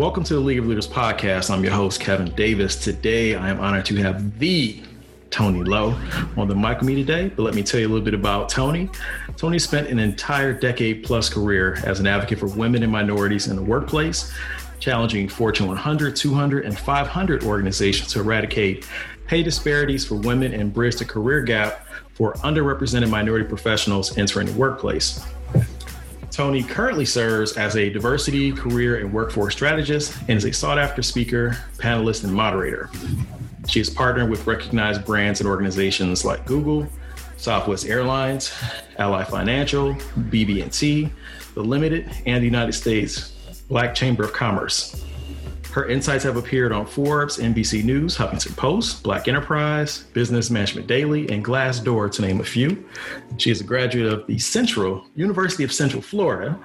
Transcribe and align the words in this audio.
Welcome 0.00 0.24
to 0.24 0.32
the 0.32 0.40
League 0.40 0.58
of 0.58 0.66
Leaders 0.66 0.88
podcast. 0.88 1.50
I'm 1.50 1.62
your 1.62 1.74
host, 1.74 2.00
Kevin 2.00 2.34
Davis. 2.34 2.74
Today, 2.74 3.34
I 3.34 3.50
am 3.50 3.60
honored 3.60 3.84
to 3.84 3.96
have 3.96 4.38
the 4.38 4.82
Tony 5.28 5.62
Lowe 5.62 5.94
on 6.38 6.48
the 6.48 6.54
mic 6.54 6.78
with 6.78 6.86
me 6.86 6.94
today. 6.94 7.28
But 7.28 7.42
let 7.42 7.54
me 7.54 7.62
tell 7.62 7.80
you 7.80 7.86
a 7.86 7.90
little 7.90 8.02
bit 8.02 8.14
about 8.14 8.48
Tony. 8.48 8.88
Tony 9.36 9.58
spent 9.58 9.88
an 9.88 9.98
entire 9.98 10.54
decade 10.54 11.04
plus 11.04 11.28
career 11.28 11.78
as 11.84 12.00
an 12.00 12.06
advocate 12.06 12.38
for 12.38 12.46
women 12.46 12.82
and 12.82 12.90
minorities 12.90 13.48
in 13.48 13.56
the 13.56 13.62
workplace, 13.62 14.32
challenging 14.78 15.28
Fortune 15.28 15.66
100, 15.66 16.16
200, 16.16 16.64
and 16.64 16.78
500 16.78 17.44
organizations 17.44 18.10
to 18.14 18.20
eradicate 18.20 18.88
pay 19.26 19.42
disparities 19.42 20.06
for 20.06 20.14
women 20.14 20.54
and 20.54 20.72
bridge 20.72 20.96
the 20.96 21.04
career 21.04 21.42
gap 21.42 21.86
for 22.14 22.32
underrepresented 22.36 23.10
minority 23.10 23.44
professionals 23.44 24.16
entering 24.16 24.46
the 24.46 24.54
workplace. 24.54 25.22
Tony 26.40 26.62
currently 26.62 27.04
serves 27.04 27.58
as 27.58 27.76
a 27.76 27.90
diversity, 27.90 28.50
career, 28.50 28.98
and 29.00 29.12
workforce 29.12 29.54
strategist 29.54 30.16
and 30.26 30.38
is 30.38 30.46
a 30.46 30.50
sought 30.50 30.78
after 30.78 31.02
speaker, 31.02 31.54
panelist, 31.76 32.24
and 32.24 32.32
moderator. 32.32 32.88
She 33.68 33.78
has 33.80 33.90
partnered 33.90 34.30
with 34.30 34.46
recognized 34.46 35.04
brands 35.04 35.40
and 35.40 35.46
organizations 35.46 36.24
like 36.24 36.46
Google, 36.46 36.88
Southwest 37.36 37.84
Airlines, 37.84 38.54
Ally 38.96 39.22
Financial, 39.24 39.92
BB&T, 39.92 41.10
The 41.52 41.62
Limited, 41.62 42.10
and 42.24 42.40
the 42.40 42.46
United 42.46 42.72
States 42.72 43.32
Black 43.68 43.94
Chamber 43.94 44.24
of 44.24 44.32
Commerce. 44.32 45.04
Her 45.72 45.86
insights 45.86 46.24
have 46.24 46.36
appeared 46.36 46.72
on 46.72 46.84
Forbes, 46.84 47.38
NBC 47.38 47.84
News, 47.84 48.16
Huffington 48.16 48.56
Post, 48.56 49.04
Black 49.04 49.28
Enterprise, 49.28 50.04
Business 50.12 50.50
Management 50.50 50.88
Daily, 50.88 51.28
and 51.30 51.44
Glassdoor, 51.44 52.10
to 52.10 52.22
name 52.22 52.40
a 52.40 52.44
few. 52.44 52.84
She 53.36 53.52
is 53.52 53.60
a 53.60 53.64
graduate 53.64 54.12
of 54.12 54.26
the 54.26 54.36
Central 54.38 55.04
University 55.14 55.62
of 55.62 55.72
Central 55.72 56.02
Florida, 56.02 56.58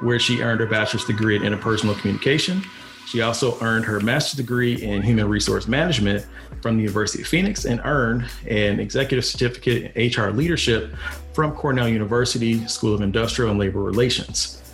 where 0.00 0.18
she 0.18 0.42
earned 0.42 0.58
her 0.58 0.66
bachelor's 0.66 1.04
degree 1.04 1.36
in 1.36 1.42
interpersonal 1.42 1.96
communication. 2.00 2.64
She 3.06 3.22
also 3.22 3.56
earned 3.60 3.84
her 3.84 4.00
master's 4.00 4.36
degree 4.36 4.82
in 4.82 5.02
human 5.02 5.28
resource 5.28 5.68
management 5.68 6.26
from 6.60 6.76
the 6.76 6.82
University 6.82 7.22
of 7.22 7.28
Phoenix 7.28 7.64
and 7.64 7.80
earned 7.84 8.28
an 8.48 8.80
executive 8.80 9.24
certificate 9.24 9.94
in 9.94 10.10
HR 10.10 10.30
leadership 10.32 10.94
from 11.32 11.52
Cornell 11.52 11.88
University 11.88 12.66
School 12.66 12.92
of 12.92 13.02
Industrial 13.02 13.50
and 13.50 13.60
Labor 13.60 13.82
Relations. 13.82 14.67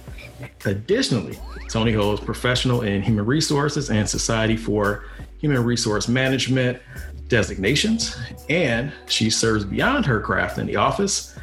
Additionally, 0.65 1.39
Tony 1.69 1.93
holds 1.93 2.21
professional 2.21 2.83
in 2.83 3.03
human 3.03 3.27
resources 3.27 3.91
and 3.91 4.09
society 4.09 4.57
for 4.57 5.05
human 5.39 5.63
resource 5.63 6.09
management 6.09 6.81
designations, 7.29 8.17
and 8.49 8.93
she 9.07 9.31
serves 9.31 9.65
beyond 9.65 10.07
her 10.07 10.21
craft 10.21 10.59
in 10.59 10.67
the 10.67 10.77
office 10.77 11.37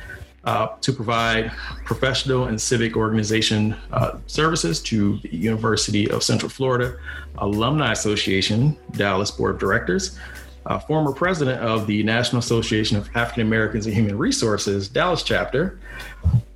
uh, 0.43 0.67
to 0.81 0.91
provide 0.91 1.51
professional 1.85 2.45
and 2.45 2.59
civic 2.59 2.95
organization 2.95 3.75
uh, 3.91 4.17
services 4.27 4.81
to 4.81 5.17
the 5.19 5.35
University 5.35 6.09
of 6.09 6.23
Central 6.23 6.49
Florida 6.49 6.97
Alumni 7.37 7.91
Association, 7.91 8.77
Dallas 8.91 9.31
Board 9.31 9.55
of 9.55 9.59
Directors, 9.59 10.17
uh, 10.65 10.79
former 10.79 11.11
president 11.11 11.61
of 11.61 11.87
the 11.87 12.03
National 12.03 12.39
Association 12.39 12.97
of 12.97 13.09
African 13.15 13.45
Americans 13.45 13.87
in 13.87 13.93
Human 13.93 14.17
Resources, 14.17 14.87
Dallas 14.87 15.23
chapter, 15.23 15.79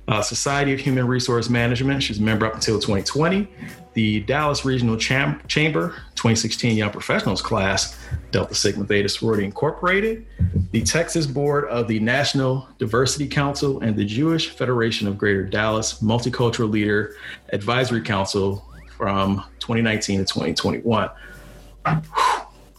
uh, 0.08 0.22
Society 0.22 0.72
of 0.72 0.80
Human 0.80 1.06
Resource 1.06 1.48
Management. 1.48 2.02
She's 2.02 2.18
a 2.18 2.22
member 2.22 2.46
up 2.46 2.54
until 2.54 2.76
2020. 2.76 3.48
The 3.94 4.20
Dallas 4.20 4.64
Regional 4.64 4.96
Cham- 4.96 5.40
Chamber 5.48 5.88
2016 6.16 6.76
Young 6.76 6.90
Professionals 6.90 7.40
class, 7.40 7.98
Delta 8.30 8.54
Sigma 8.54 8.84
Theta 8.84 9.08
Sorority 9.08 9.44
Incorporated, 9.44 10.26
the 10.70 10.82
Texas 10.82 11.26
Board 11.26 11.64
of 11.64 11.88
the 11.88 11.98
National 12.00 12.68
Diversity 12.78 13.26
Council, 13.26 13.80
and 13.80 13.96
the 13.96 14.04
Jewish 14.04 14.50
Federation 14.50 15.08
of 15.08 15.16
Greater 15.16 15.44
Dallas 15.44 16.00
Multicultural 16.02 16.70
Leader 16.70 17.16
Advisory 17.52 18.02
Council 18.02 18.64
from 18.96 19.42
2019 19.60 20.18
to 20.18 20.24
2021. 20.24 21.10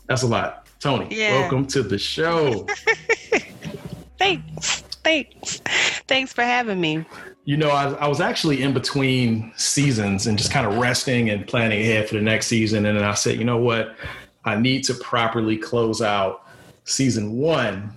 That's 0.05 0.23
a 0.23 0.27
lot. 0.27 0.67
Tony, 0.79 1.07
yeah. 1.09 1.41
welcome 1.41 1.66
to 1.67 1.81
the 1.81 1.97
show. 1.97 2.67
Thanks. 4.19 4.83
Thanks. 5.07 5.62
Thanks 6.09 6.34
for 6.34 6.44
having 6.44 6.81
me. 6.81 7.06
You 7.45 7.56
know, 7.56 7.69
I, 7.69 7.94
I, 7.94 8.07
was 8.09 8.19
actually 8.19 8.62
in 8.62 8.73
between 8.73 9.53
seasons 9.56 10.28
and 10.28 10.38
just 10.38 10.51
kind 10.51 10.68
of 10.68 10.75
resting 10.75 11.29
and 11.29 11.47
planning 11.47 11.79
ahead 11.79 12.09
for 12.09 12.16
the 12.16 12.22
next 12.22 12.47
season. 12.47 12.85
And 12.85 12.97
then 12.97 13.06
I 13.06 13.13
said, 13.13 13.40
you 13.40 13.46
know 13.46 13.57
what? 13.57 13.96
I 14.44 14.57
need 14.57 14.84
to 14.84 14.94
properly 14.96 15.56
close 15.56 16.01
out 16.01 16.46
season 16.84 17.38
one 17.38 17.94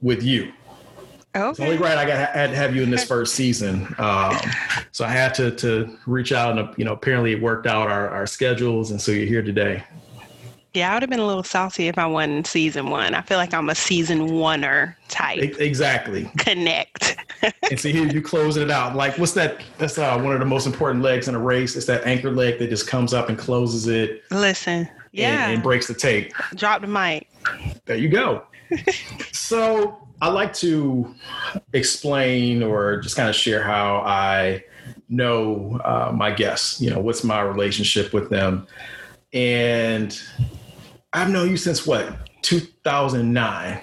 with 0.00 0.22
you. 0.22 0.50
Okay. 1.36 1.50
It's 1.50 1.60
only 1.60 1.76
right 1.76 1.98
I 1.98 2.06
got 2.06 2.34
had 2.34 2.50
to 2.50 2.56
have 2.56 2.74
you 2.74 2.82
in 2.82 2.90
this 2.90 3.04
first 3.04 3.34
season. 3.34 3.94
Um, 3.98 4.34
so 4.90 5.04
I 5.04 5.08
had 5.08 5.34
to 5.34 5.50
to 5.56 5.98
reach 6.06 6.32
out 6.32 6.58
and 6.58 6.68
you 6.78 6.86
know 6.86 6.92
apparently 6.92 7.32
it 7.32 7.42
worked 7.42 7.66
out 7.66 7.90
our, 7.90 8.08
our 8.08 8.26
schedules 8.26 8.90
and 8.90 8.98
so 9.00 9.12
you're 9.12 9.26
here 9.26 9.42
today. 9.42 9.84
Yeah, 10.74 10.90
I 10.90 10.94
would 10.94 11.02
have 11.02 11.10
been 11.10 11.20
a 11.20 11.26
little 11.26 11.42
salty 11.42 11.88
if 11.88 11.98
I 11.98 12.06
won 12.06 12.44
season 12.44 12.88
one. 12.88 13.14
I 13.14 13.20
feel 13.20 13.36
like 13.36 13.52
I'm 13.52 13.68
a 13.68 13.74
season 13.74 14.30
oneer 14.30 14.94
type. 15.08 15.60
Exactly. 15.60 16.30
Connect. 16.38 17.16
and 17.70 17.78
see 17.78 17.92
here 17.92 18.06
you 18.06 18.22
closing 18.22 18.62
it 18.62 18.70
out. 18.70 18.96
Like 18.96 19.18
what's 19.18 19.32
that? 19.32 19.62
That's 19.76 19.98
uh, 19.98 20.18
one 20.18 20.32
of 20.32 20.40
the 20.40 20.46
most 20.46 20.66
important 20.66 21.02
legs 21.02 21.28
in 21.28 21.34
a 21.34 21.38
race. 21.38 21.76
It's 21.76 21.86
that 21.86 22.06
anchor 22.06 22.30
leg 22.30 22.58
that 22.58 22.70
just 22.70 22.86
comes 22.86 23.12
up 23.12 23.28
and 23.28 23.36
closes 23.36 23.86
it. 23.86 24.22
Listen. 24.30 24.88
Yeah. 25.12 25.44
And, 25.44 25.54
and 25.54 25.62
breaks 25.62 25.88
the 25.88 25.94
tape. 25.94 26.32
Drop 26.54 26.80
the 26.80 26.86
mic. 26.86 27.28
There 27.84 27.96
you 27.96 28.08
go. 28.08 28.44
so 29.32 29.98
I 30.22 30.28
like 30.28 30.54
to 30.54 31.14
explain 31.74 32.62
or 32.62 33.00
just 33.00 33.16
kind 33.16 33.28
of 33.28 33.34
share 33.34 33.62
how 33.62 33.96
I 33.96 34.64
know 35.10 35.80
uh, 35.84 36.12
my 36.14 36.30
guests. 36.30 36.80
You 36.80 36.90
know, 36.90 37.00
what's 37.00 37.24
my 37.24 37.40
relationship 37.42 38.12
with 38.12 38.30
them, 38.30 38.66
and 39.32 40.18
I've 41.12 41.30
known 41.30 41.50
you 41.50 41.56
since 41.56 41.86
what 41.86 42.16
2009 42.42 43.80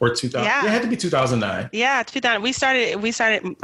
or 0.00 0.14
2000. 0.14 0.44
Yeah. 0.44 0.64
It 0.64 0.70
had 0.70 0.82
to 0.82 0.88
be 0.88 0.96
2009. 0.96 1.70
Yeah, 1.72 2.02
2000. 2.02 2.42
We 2.42 2.52
started. 2.52 3.00
We 3.00 3.12
started. 3.12 3.56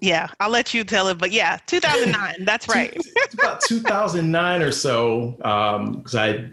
Yeah, 0.00 0.28
I'll 0.38 0.50
let 0.50 0.74
you 0.74 0.84
tell 0.84 1.08
it, 1.08 1.16
but 1.16 1.32
yeah, 1.32 1.58
2009. 1.66 2.34
that's 2.44 2.68
right. 2.68 2.92
it's 2.94 3.34
about 3.34 3.62
2009 3.62 4.62
or 4.62 4.72
so, 4.72 5.30
because 5.38 6.14
um, 6.14 6.20
I 6.20 6.50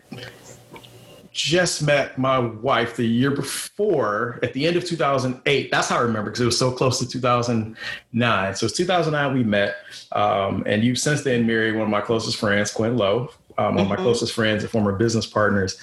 just 1.33 1.81
met 1.81 2.17
my 2.17 2.37
wife 2.39 2.97
the 2.97 3.05
year 3.05 3.31
before 3.31 4.37
at 4.43 4.53
the 4.53 4.67
end 4.67 4.75
of 4.75 4.83
2008 4.83 5.71
that's 5.71 5.87
how 5.87 5.97
i 5.97 6.01
remember 6.01 6.29
because 6.29 6.41
it 6.41 6.45
was 6.45 6.57
so 6.57 6.69
close 6.69 6.99
to 6.99 7.07
2009 7.07 8.55
so 8.55 8.65
it's 8.65 8.75
2009 8.75 9.33
we 9.33 9.41
met 9.41 9.75
um, 10.11 10.61
and 10.65 10.83
you've 10.83 10.99
since 10.99 11.23
then 11.23 11.47
married 11.47 11.73
one 11.73 11.83
of 11.83 11.89
my 11.89 12.01
closest 12.01 12.37
friends 12.37 12.73
quinn 12.73 12.97
lowe 12.97 13.29
um, 13.67 13.75
one 13.75 13.83
of 13.83 13.89
my 13.89 13.95
mm-hmm. 13.95 14.03
closest 14.03 14.33
friends 14.33 14.63
and 14.63 14.71
former 14.71 14.93
business 14.93 15.25
partners. 15.25 15.79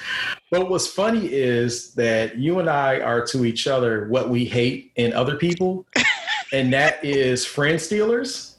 But 0.51 0.69
what's 0.69 0.87
funny 0.87 1.33
is 1.33 1.95
that 1.95 2.37
you 2.37 2.59
and 2.59 2.69
I 2.69 3.01
are 3.01 3.25
to 3.27 3.45
each 3.45 3.67
other 3.67 4.09
what 4.09 4.29
we 4.31 4.45
hate 4.45 4.93
in 4.97 5.13
other 5.13 5.37
people, 5.37 5.87
and 6.53 6.73
that 6.73 7.05
is 7.05 7.45
friend 7.45 7.81
stealers. 7.81 8.57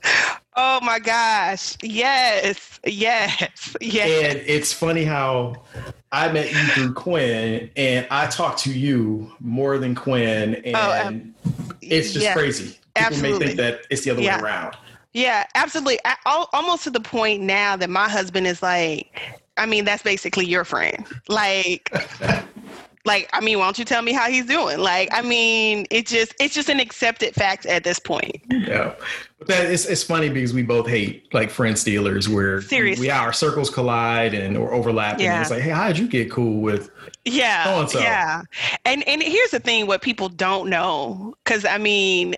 Oh 0.55 0.79
my 0.81 0.99
gosh. 0.99 1.77
Yes. 1.81 2.81
Yes. 2.85 3.75
Yes. 3.79 4.35
And 4.35 4.43
it's 4.45 4.73
funny 4.73 5.05
how 5.05 5.63
I 6.11 6.29
met 6.31 6.51
you 6.51 6.57
through 6.73 6.93
Quinn 6.95 7.69
and 7.77 8.05
I 8.11 8.27
talk 8.27 8.57
to 8.57 8.73
you 8.73 9.31
more 9.39 9.77
than 9.77 9.95
Quinn. 9.95 10.61
Oh, 10.65 10.67
and 10.67 10.75
oh, 10.75 11.07
um, 11.07 11.35
it's 11.81 12.11
just 12.11 12.25
yes. 12.25 12.35
crazy. 12.35 12.65
People 12.65 12.81
Absolutely. 12.97 13.39
may 13.39 13.45
think 13.45 13.57
that 13.57 13.81
it's 13.89 14.03
the 14.03 14.11
other 14.11 14.21
yeah. 14.21 14.37
way 14.37 14.49
around. 14.49 14.75
Yeah, 15.13 15.45
absolutely. 15.55 15.99
I, 16.05 16.15
almost 16.53 16.83
to 16.83 16.91
the 16.91 16.99
point 16.99 17.41
now 17.41 17.75
that 17.75 17.89
my 17.89 18.07
husband 18.07 18.45
is 18.47 18.61
like, 18.61 19.39
I 19.57 19.65
mean, 19.65 19.85
that's 19.85 20.03
basically 20.03 20.45
your 20.45 20.63
friend. 20.63 21.05
Like, 21.27 21.91
like, 23.05 23.27
I 23.33 23.41
mean, 23.41 23.57
why 23.57 23.65
don't 23.65 23.79
you 23.79 23.85
tell 23.85 24.03
me 24.03 24.13
how 24.13 24.29
he's 24.29 24.45
doing? 24.45 24.79
Like, 24.79 25.09
I 25.11 25.21
mean, 25.21 25.87
it 25.89 26.05
just 26.05 26.33
it's 26.39 26.53
just 26.53 26.69
an 26.69 26.79
accepted 26.79 27.33
fact 27.33 27.65
at 27.65 27.83
this 27.83 27.97
point. 27.97 28.41
Yeah, 28.49 28.93
but 29.39 29.47
that 29.47 29.71
it's 29.71 29.85
it's 29.85 30.03
funny 30.03 30.29
because 30.29 30.53
we 30.53 30.61
both 30.61 30.87
hate 30.87 31.33
like 31.33 31.49
friend 31.49 31.77
stealers 31.77 32.29
where 32.29 32.61
Seriously. 32.61 33.07
we 33.07 33.11
our 33.11 33.33
circles 33.33 33.69
collide 33.69 34.35
and 34.35 34.55
or 34.55 34.73
overlap. 34.73 35.19
Yeah. 35.19 35.33
And 35.33 35.41
it's 35.41 35.51
like, 35.51 35.63
hey, 35.63 35.71
how 35.71 35.87
did 35.87 35.97
you 35.97 36.07
get 36.07 36.29
cool 36.29 36.61
with? 36.61 36.91
Yeah, 37.25 37.63
so-and-so? 37.65 37.99
yeah. 37.99 38.43
And 38.85 39.05
and 39.07 39.23
here's 39.23 39.51
the 39.51 39.59
thing: 39.59 39.87
what 39.87 40.01
people 40.03 40.29
don't 40.29 40.69
know, 40.69 41.35
because 41.43 41.65
I 41.65 41.79
mean 41.79 42.35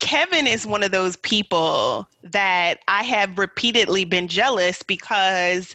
Kevin 0.00 0.46
is 0.46 0.66
one 0.66 0.82
of 0.82 0.90
those 0.90 1.16
people 1.16 2.06
that 2.22 2.80
I 2.88 3.02
have 3.02 3.38
repeatedly 3.38 4.04
been 4.04 4.28
jealous 4.28 4.82
because 4.82 5.74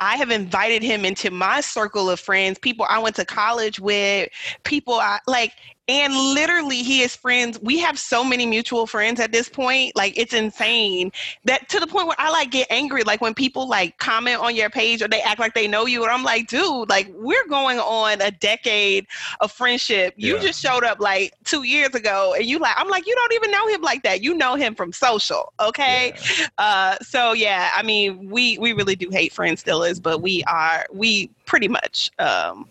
I 0.00 0.16
have 0.16 0.30
invited 0.30 0.82
him 0.82 1.04
into 1.04 1.30
my 1.30 1.60
circle 1.60 2.10
of 2.10 2.20
friends, 2.20 2.58
people 2.58 2.86
I 2.88 2.98
went 2.98 3.16
to 3.16 3.24
college 3.24 3.80
with, 3.80 4.28
people 4.64 4.94
I 4.94 5.20
like, 5.26 5.52
and 5.92 6.14
literally 6.14 6.82
he 6.82 7.02
is 7.02 7.14
friends. 7.14 7.60
We 7.60 7.78
have 7.80 7.98
so 7.98 8.24
many 8.24 8.46
mutual 8.46 8.86
friends 8.86 9.20
at 9.20 9.30
this 9.30 9.48
point. 9.48 9.94
Like 9.94 10.16
it's 10.16 10.32
insane 10.32 11.12
that 11.44 11.68
to 11.68 11.78
the 11.78 11.86
point 11.86 12.06
where 12.06 12.16
I 12.18 12.30
like 12.30 12.50
get 12.50 12.66
angry. 12.70 13.02
Like 13.02 13.20
when 13.20 13.34
people 13.34 13.68
like 13.68 13.98
comment 13.98 14.40
on 14.40 14.56
your 14.56 14.70
page 14.70 15.02
or 15.02 15.08
they 15.08 15.20
act 15.20 15.38
like 15.38 15.52
they 15.52 15.68
know 15.68 15.84
you, 15.84 16.02
and 16.02 16.10
I'm 16.10 16.24
like, 16.24 16.46
dude, 16.46 16.88
like 16.88 17.08
we're 17.12 17.46
going 17.46 17.78
on 17.78 18.22
a 18.22 18.30
decade 18.30 19.06
of 19.40 19.52
friendship. 19.52 20.14
You 20.16 20.36
yeah. 20.36 20.42
just 20.42 20.62
showed 20.62 20.82
up 20.82 20.98
like 20.98 21.34
two 21.44 21.64
years 21.64 21.94
ago, 21.94 22.34
and 22.34 22.46
you 22.46 22.58
like, 22.58 22.74
I'm 22.78 22.88
like, 22.88 23.06
you 23.06 23.14
don't 23.14 23.32
even 23.34 23.50
know 23.50 23.68
him 23.68 23.82
like 23.82 24.02
that. 24.04 24.22
You 24.22 24.32
know 24.32 24.54
him 24.54 24.74
from 24.74 24.94
social, 24.94 25.52
okay? 25.60 26.14
Yeah. 26.38 26.46
Uh, 26.56 26.96
so 27.02 27.34
yeah, 27.34 27.70
I 27.76 27.82
mean, 27.82 28.30
we 28.30 28.56
we 28.56 28.72
really 28.72 28.96
do 28.96 29.10
hate 29.10 29.34
friends 29.34 29.60
still 29.60 29.82
is, 29.82 30.00
but 30.00 30.22
we 30.22 30.42
are 30.44 30.86
we 30.90 31.28
pretty 31.44 31.68
much. 31.68 32.10
Um, 32.18 32.66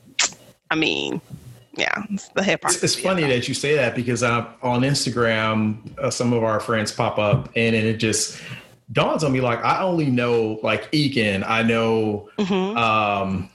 I 0.72 0.76
mean, 0.76 1.22
yeah, 1.78 2.04
it's 2.10 2.30
the 2.30 2.44
hip. 2.44 2.62
It's, 2.66 2.84
it's 2.84 2.96
funny 2.96 3.24
that 3.24 3.48
you 3.48 3.54
say 3.54 3.76
that 3.76 3.96
because 3.96 4.24
uh, 4.24 4.46
on 4.62 4.82
Instagram, 4.82 5.98
uh, 5.98 6.10
some 6.10 6.34
of 6.34 6.44
our 6.44 6.60
friends 6.60 6.92
pop 6.92 7.18
up, 7.18 7.50
and, 7.56 7.76
and 7.76 7.88
it 7.88 7.98
just 7.98 8.42
dawns 8.92 9.24
on 9.24 9.32
me 9.32 9.40
like 9.40 9.64
I 9.64 9.82
only 9.82 10.08
know 10.08 10.60
like 10.64 10.92
Eakin. 10.92 11.48
I 11.48 11.64
know 11.64 12.30
mm-hmm. 12.38 12.78
um, 12.78 13.50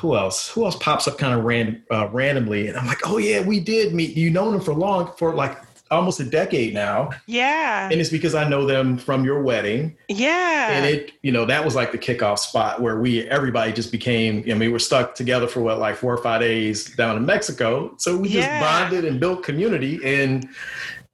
who 0.00 0.16
else? 0.16 0.48
Who 0.48 0.64
else 0.64 0.76
pops 0.76 1.06
up 1.06 1.18
kind 1.18 1.32
of 1.32 1.44
random 1.44 1.82
uh, 1.90 2.08
randomly, 2.08 2.66
and 2.66 2.76
I'm 2.76 2.86
like, 2.86 3.06
oh 3.06 3.18
yeah, 3.18 3.40
we 3.40 3.60
did 3.60 3.94
meet. 3.94 4.16
You 4.16 4.30
known 4.30 4.54
him 4.54 4.60
for 4.60 4.74
long 4.74 5.12
for 5.16 5.34
like 5.34 5.56
almost 5.90 6.20
a 6.20 6.24
decade 6.24 6.72
now. 6.72 7.10
Yeah. 7.26 7.88
And 7.90 8.00
it's 8.00 8.10
because 8.10 8.34
I 8.34 8.48
know 8.48 8.64
them 8.64 8.96
from 8.96 9.24
your 9.24 9.42
wedding. 9.42 9.96
Yeah. 10.08 10.70
And 10.70 10.86
it, 10.86 11.12
you 11.22 11.32
know, 11.32 11.44
that 11.46 11.64
was 11.64 11.74
like 11.74 11.92
the 11.92 11.98
kickoff 11.98 12.38
spot 12.38 12.80
where 12.80 13.00
we 13.00 13.28
everybody 13.28 13.72
just 13.72 13.90
became, 13.90 14.38
I 14.46 14.50
mean, 14.50 14.60
we 14.60 14.68
were 14.68 14.78
stuck 14.78 15.14
together 15.14 15.48
for 15.48 15.60
what, 15.60 15.78
like 15.78 15.96
four 15.96 16.14
or 16.14 16.22
five 16.22 16.40
days 16.40 16.94
down 16.94 17.16
in 17.16 17.26
Mexico. 17.26 17.94
So 17.98 18.16
we 18.16 18.28
just 18.28 18.48
bonded 18.48 19.04
and 19.04 19.18
built 19.18 19.42
community. 19.42 19.98
And 20.04 20.48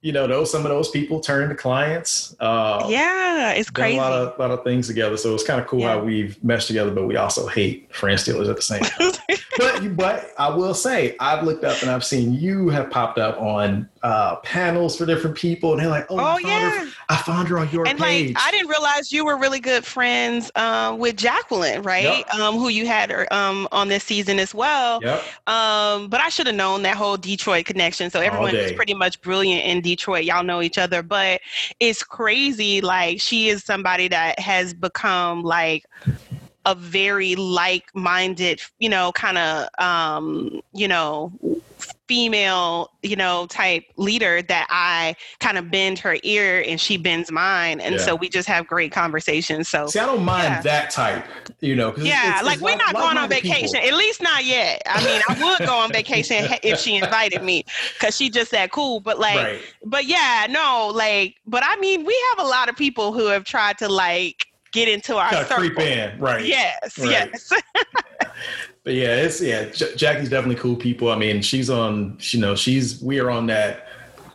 you 0.01 0.11
know, 0.11 0.27
those 0.27 0.51
some 0.51 0.63
of 0.63 0.69
those 0.69 0.89
people 0.89 1.19
turned 1.19 1.49
to 1.49 1.55
clients. 1.55 2.35
Uh, 2.39 2.85
yeah, 2.87 3.51
it's 3.53 3.69
crazy. 3.69 3.97
A 3.97 4.01
lot 4.01 4.13
of 4.13 4.39
lot 4.39 4.51
of 4.51 4.63
things 4.63 4.87
together, 4.87 5.17
so 5.17 5.33
it's 5.33 5.43
kind 5.43 5.59
of 5.59 5.67
cool 5.67 5.79
yeah. 5.79 5.93
how 5.93 5.99
we've 6.03 6.41
meshed 6.43 6.67
together. 6.67 6.91
But 6.91 7.07
we 7.07 7.15
also 7.15 7.47
hate 7.47 7.93
friend 7.93 8.19
stealers 8.19 8.47
at 8.47 8.55
the 8.55 8.61
same 8.61 8.81
time. 8.83 9.11
But 9.57 9.95
but 9.95 10.33
I 10.37 10.49
will 10.49 10.73
say, 10.73 11.15
I've 11.19 11.43
looked 11.43 11.63
up 11.63 11.81
and 11.81 11.91
I've 11.91 12.03
seen 12.03 12.33
you 12.33 12.69
have 12.69 12.89
popped 12.89 13.17
up 13.17 13.39
on 13.39 13.89
uh, 14.03 14.37
panels 14.37 14.97
for 14.97 15.05
different 15.05 15.35
people, 15.35 15.73
and 15.73 15.81
they're 15.81 15.89
like, 15.89 16.05
"Oh, 16.09 16.17
oh 16.17 16.21
I 16.21 16.39
yeah, 16.39 16.85
her, 16.85 16.91
I 17.09 17.17
found 17.17 17.47
her 17.49 17.59
on 17.59 17.69
your 17.71 17.87
and 17.87 17.99
page." 17.99 18.33
like, 18.35 18.43
I 18.45 18.51
didn't 18.51 18.69
realize 18.69 19.11
you 19.11 19.25
were 19.25 19.37
really 19.37 19.59
good 19.59 19.85
friends 19.85 20.51
um, 20.55 20.99
with 20.99 21.17
Jacqueline, 21.17 21.81
right? 21.81 22.03
Yep. 22.03 22.33
Um, 22.35 22.55
who 22.55 22.69
you 22.69 22.85
had 22.87 23.11
um, 23.31 23.67
on 23.71 23.87
this 23.87 24.03
season 24.03 24.39
as 24.39 24.53
well. 24.53 24.99
Yep. 25.03 25.23
Um, 25.47 26.07
but 26.07 26.21
I 26.21 26.29
should 26.29 26.47
have 26.47 26.55
known 26.55 26.83
that 26.83 26.95
whole 26.95 27.17
Detroit 27.17 27.65
connection. 27.65 28.09
So 28.09 28.21
everyone 28.21 28.55
is 28.55 28.71
pretty 28.73 28.93
much 28.93 29.21
brilliant 29.21 29.65
in 29.65 29.81
Detroit. 29.81 30.25
Y'all 30.25 30.43
know 30.43 30.61
each 30.61 30.77
other, 30.77 31.03
but 31.03 31.41
it's 31.79 32.03
crazy. 32.03 32.81
Like 32.81 33.19
she 33.19 33.49
is 33.49 33.63
somebody 33.63 34.07
that 34.09 34.39
has 34.39 34.73
become 34.73 35.43
like 35.43 35.85
a 36.67 36.75
very 36.75 37.35
like-minded, 37.35 38.61
you 38.77 38.89
know, 38.89 39.13
kind 39.13 39.37
of, 39.37 39.69
um, 39.79 40.61
you 40.73 40.87
know, 40.87 41.31
female, 42.07 42.91
you 43.03 43.15
know, 43.15 43.47
type 43.47 43.83
leader 43.97 44.41
that 44.41 44.67
I 44.69 45.15
kind 45.39 45.57
of 45.57 45.71
bend 45.71 45.99
her 45.99 46.17
ear 46.23 46.63
and 46.67 46.79
she 46.79 46.97
bends 46.97 47.31
mine. 47.31 47.79
And 47.79 47.95
yeah. 47.95 48.01
so 48.01 48.15
we 48.15 48.29
just 48.29 48.47
have 48.47 48.67
great 48.67 48.91
conversations. 48.91 49.67
So 49.69 49.87
see, 49.87 49.99
I 49.99 50.05
don't 50.05 50.23
mind 50.23 50.43
yeah. 50.43 50.61
that 50.61 50.89
type, 50.89 51.25
you 51.61 51.75
know. 51.75 51.93
yeah, 51.97 52.29
it's, 52.29 52.37
it's, 52.39 52.45
like 52.45 52.55
it's 52.55 52.63
we're 52.63 52.75
not 52.75 52.93
going 52.93 53.17
on 53.17 53.29
vacation, 53.29 53.79
people. 53.79 53.87
at 53.87 53.93
least 53.93 54.21
not 54.21 54.45
yet. 54.45 54.81
I 54.85 55.03
mean, 55.05 55.21
I 55.27 55.41
would 55.41 55.67
go 55.67 55.75
on 55.75 55.91
vacation 55.91 56.47
if 56.63 56.79
she 56.79 56.95
invited 56.95 57.43
me 57.43 57.65
because 57.93 58.15
she 58.15 58.29
just 58.29 58.51
that 58.51 58.71
cool. 58.71 58.99
But 58.99 59.19
like, 59.19 59.37
right. 59.37 59.61
but 59.85 60.05
yeah, 60.05 60.47
no, 60.49 60.91
like, 60.93 61.35
but 61.45 61.63
I 61.65 61.77
mean, 61.77 62.03
we 62.03 62.25
have 62.31 62.45
a 62.45 62.49
lot 62.49 62.67
of 62.67 62.75
people 62.75 63.13
who 63.13 63.27
have 63.27 63.43
tried 63.43 63.77
to 63.79 63.89
like 63.89 64.46
get 64.71 64.87
into 64.87 65.15
our 65.15 65.31
circle. 65.31 65.57
creep 65.57 65.79
in, 65.79 66.19
right? 66.19 66.45
Yes, 66.45 66.97
right. 66.97 67.09
yes. 67.09 67.53
but 68.83 68.93
yeah, 68.93 69.15
it's 69.15 69.41
yeah. 69.41 69.65
J- 69.65 69.95
Jackie's 69.95 70.29
definitely 70.29 70.55
cool 70.55 70.75
people. 70.75 71.11
I 71.11 71.17
mean, 71.17 71.41
she's 71.41 71.69
on. 71.69 72.17
You 72.21 72.39
know, 72.39 72.55
she's 72.55 73.01
we 73.01 73.19
are 73.19 73.29
on 73.29 73.47
that 73.47 73.87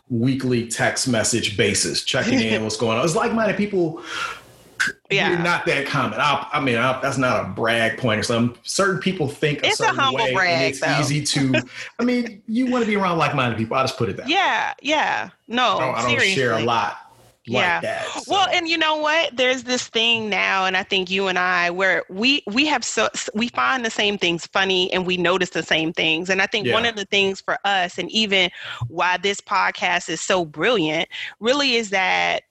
weekly 0.09 0.67
text 0.67 1.07
message 1.07 1.57
basis, 1.57 2.03
checking 2.03 2.39
in 2.39 2.63
what's 2.63 2.77
going 2.77 2.97
on. 2.97 3.05
It's 3.05 3.15
like-minded 3.15 3.57
people. 3.57 4.03
Yeah, 5.09 5.41
not 5.41 5.65
that 5.67 5.85
common. 5.85 6.19
I, 6.19 6.47
I 6.51 6.59
mean, 6.59 6.75
I, 6.75 6.99
that's 6.99 7.17
not 7.17 7.45
a 7.45 7.47
brag 7.49 7.97
point 7.97 8.19
or 8.19 8.23
something. 8.23 8.59
Certain 8.63 8.99
people 8.99 9.29
think 9.29 9.63
it's 9.63 9.79
a, 9.79 9.85
a 9.85 9.87
humble 9.87 10.19
way, 10.19 10.33
brag. 10.33 10.71
It's 10.71 10.81
though. 10.81 10.99
easy 10.99 11.23
to. 11.23 11.63
I 11.99 12.03
mean, 12.03 12.43
you 12.47 12.69
want 12.69 12.83
to 12.83 12.87
be 12.87 12.97
around 12.97 13.17
like-minded 13.17 13.57
people. 13.57 13.77
I 13.77 13.83
just 13.83 13.97
put 13.97 14.09
it 14.09 14.17
that. 14.17 14.27
Yeah, 14.27 14.73
yeah. 14.81 15.29
No, 15.47 15.77
I 15.77 15.79
don't, 15.79 15.95
I 15.95 16.15
don't 16.15 16.21
share 16.21 16.53
a 16.53 16.63
lot 16.63 16.97
like 17.47 17.61
yeah. 17.61 17.79
That, 17.81 18.05
so. 18.23 18.31
Well, 18.31 18.47
and 18.53 18.69
you 18.69 18.77
know 18.77 18.97
what? 18.97 19.35
There's 19.35 19.63
this 19.63 19.87
thing 19.87 20.29
now, 20.29 20.65
and 20.65 20.77
I 20.77 20.83
think 20.83 21.11
you 21.11 21.27
and 21.27 21.37
I, 21.37 21.69
where 21.71 22.03
we 22.09 22.43
we 22.47 22.65
have 22.67 22.85
so 22.85 23.09
we 23.33 23.49
find 23.49 23.85
the 23.85 23.89
same 23.89 24.17
things 24.17 24.47
funny, 24.47 24.91
and 24.93 25.05
we 25.05 25.17
notice 25.17 25.49
the 25.49 25.63
same 25.63 25.91
things. 25.91 26.29
And 26.29 26.41
I 26.41 26.45
think 26.45 26.67
yeah. 26.67 26.73
one 26.73 26.85
of 26.85 26.95
the 26.95 27.05
things 27.05 27.41
for 27.41 27.57
us, 27.65 27.97
and 27.97 28.09
even 28.11 28.49
why 28.87 29.17
this 29.17 29.41
podcast 29.41 30.09
is 30.09 30.21
so 30.21 30.45
brilliant, 30.45 31.09
really 31.41 31.75
is 31.75 31.89
that 31.89 32.43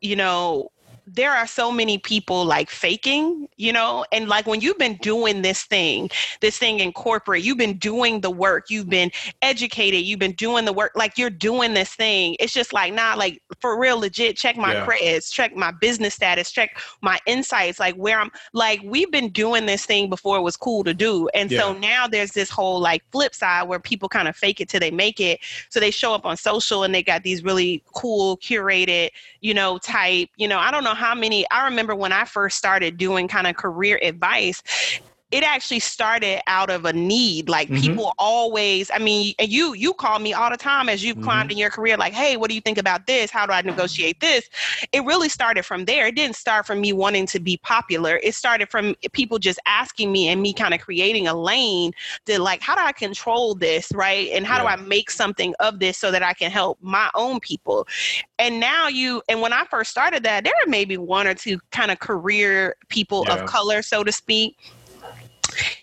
you 0.00 0.16
know 0.16 0.70
there 1.06 1.32
are 1.32 1.46
so 1.46 1.70
many 1.70 1.98
people 1.98 2.44
like 2.44 2.68
faking, 2.68 3.48
you 3.56 3.72
know, 3.72 4.04
and 4.10 4.28
like 4.28 4.46
when 4.46 4.60
you've 4.60 4.78
been 4.78 4.96
doing 4.96 5.42
this 5.42 5.62
thing, 5.62 6.10
this 6.40 6.58
thing 6.58 6.80
in 6.80 6.92
corporate, 6.92 7.44
you've 7.44 7.58
been 7.58 7.78
doing 7.78 8.20
the 8.20 8.30
work, 8.30 8.70
you've 8.70 8.88
been 8.88 9.12
educated, 9.40 10.00
you've 10.00 10.18
been 10.18 10.32
doing 10.32 10.64
the 10.64 10.72
work, 10.72 10.90
like 10.96 11.16
you're 11.16 11.30
doing 11.30 11.74
this 11.74 11.94
thing. 11.94 12.34
It's 12.40 12.52
just 12.52 12.72
like, 12.72 12.92
nah, 12.92 13.14
like 13.14 13.40
for 13.60 13.78
real, 13.78 14.00
legit, 14.00 14.36
check 14.36 14.56
my 14.56 14.74
yeah. 14.74 14.84
credits, 14.84 15.30
check 15.30 15.54
my 15.54 15.70
business 15.70 16.14
status, 16.14 16.50
check 16.50 16.76
my 17.02 17.20
insights, 17.26 17.78
like 17.78 17.94
where 17.94 18.18
I'm 18.18 18.32
like, 18.52 18.80
we've 18.82 19.10
been 19.10 19.28
doing 19.28 19.66
this 19.66 19.86
thing 19.86 20.10
before 20.10 20.36
it 20.38 20.42
was 20.42 20.56
cool 20.56 20.82
to 20.82 20.92
do. 20.92 21.28
And 21.34 21.52
yeah. 21.52 21.60
so 21.60 21.72
now 21.72 22.08
there's 22.08 22.32
this 22.32 22.50
whole 22.50 22.80
like 22.80 23.04
flip 23.12 23.32
side 23.32 23.68
where 23.68 23.78
people 23.78 24.08
kind 24.08 24.26
of 24.26 24.36
fake 24.36 24.60
it 24.60 24.68
till 24.68 24.80
they 24.80 24.90
make 24.90 25.20
it. 25.20 25.38
So 25.68 25.78
they 25.78 25.92
show 25.92 26.12
up 26.14 26.26
on 26.26 26.36
social 26.36 26.82
and 26.82 26.92
they 26.92 27.04
got 27.04 27.22
these 27.22 27.44
really 27.44 27.84
cool, 27.94 28.38
curated, 28.38 29.10
you 29.40 29.54
know, 29.54 29.78
type, 29.78 30.30
you 30.36 30.48
know, 30.48 30.58
I 30.58 30.72
don't 30.72 30.82
know 30.82 30.95
how 30.96 31.14
many, 31.14 31.48
I 31.50 31.66
remember 31.66 31.94
when 31.94 32.12
I 32.12 32.24
first 32.24 32.58
started 32.58 32.96
doing 32.96 33.28
kind 33.28 33.46
of 33.46 33.56
career 33.56 34.00
advice, 34.02 34.62
it 35.36 35.42
actually 35.42 35.80
started 35.80 36.40
out 36.46 36.70
of 36.70 36.86
a 36.86 36.92
need 36.94 37.46
like 37.46 37.68
mm-hmm. 37.68 37.82
people 37.82 38.14
always 38.18 38.90
i 38.94 38.98
mean 38.98 39.34
and 39.38 39.50
you 39.50 39.74
you 39.74 39.92
call 39.92 40.18
me 40.18 40.32
all 40.32 40.50
the 40.50 40.56
time 40.56 40.88
as 40.88 41.04
you've 41.04 41.16
mm-hmm. 41.16 41.24
climbed 41.24 41.52
in 41.52 41.58
your 41.58 41.68
career 41.68 41.94
like 41.98 42.14
hey 42.14 42.38
what 42.38 42.48
do 42.48 42.54
you 42.54 42.60
think 42.62 42.78
about 42.78 43.06
this 43.06 43.30
how 43.30 43.44
do 43.44 43.52
i 43.52 43.60
negotiate 43.60 44.18
this 44.20 44.48
it 44.92 45.04
really 45.04 45.28
started 45.28 45.62
from 45.62 45.84
there 45.84 46.06
it 46.06 46.16
didn't 46.16 46.36
start 46.36 46.66
from 46.66 46.80
me 46.80 46.90
wanting 46.90 47.26
to 47.26 47.38
be 47.38 47.58
popular 47.58 48.18
it 48.22 48.34
started 48.34 48.70
from 48.70 48.94
people 49.12 49.38
just 49.38 49.58
asking 49.66 50.10
me 50.10 50.28
and 50.28 50.40
me 50.40 50.54
kind 50.54 50.72
of 50.72 50.80
creating 50.80 51.26
a 51.26 51.34
lane 51.34 51.92
to 52.24 52.40
like 52.40 52.62
how 52.62 52.74
do 52.74 52.80
i 52.80 52.92
control 52.92 53.54
this 53.54 53.92
right 53.92 54.30
and 54.32 54.46
how 54.46 54.56
yeah. 54.56 54.76
do 54.76 54.82
i 54.82 54.86
make 54.86 55.10
something 55.10 55.54
of 55.60 55.80
this 55.80 55.98
so 55.98 56.10
that 56.10 56.22
i 56.22 56.32
can 56.32 56.50
help 56.50 56.78
my 56.80 57.10
own 57.14 57.38
people 57.40 57.86
and 58.38 58.58
now 58.58 58.88
you 58.88 59.20
and 59.28 59.42
when 59.42 59.52
i 59.52 59.64
first 59.66 59.90
started 59.90 60.22
that 60.22 60.44
there 60.44 60.54
were 60.64 60.70
maybe 60.70 60.96
one 60.96 61.26
or 61.26 61.34
two 61.34 61.58
kind 61.72 61.90
of 61.90 61.98
career 61.98 62.74
people 62.88 63.24
yeah. 63.26 63.34
of 63.34 63.46
color 63.46 63.82
so 63.82 64.02
to 64.02 64.10
speak 64.10 64.56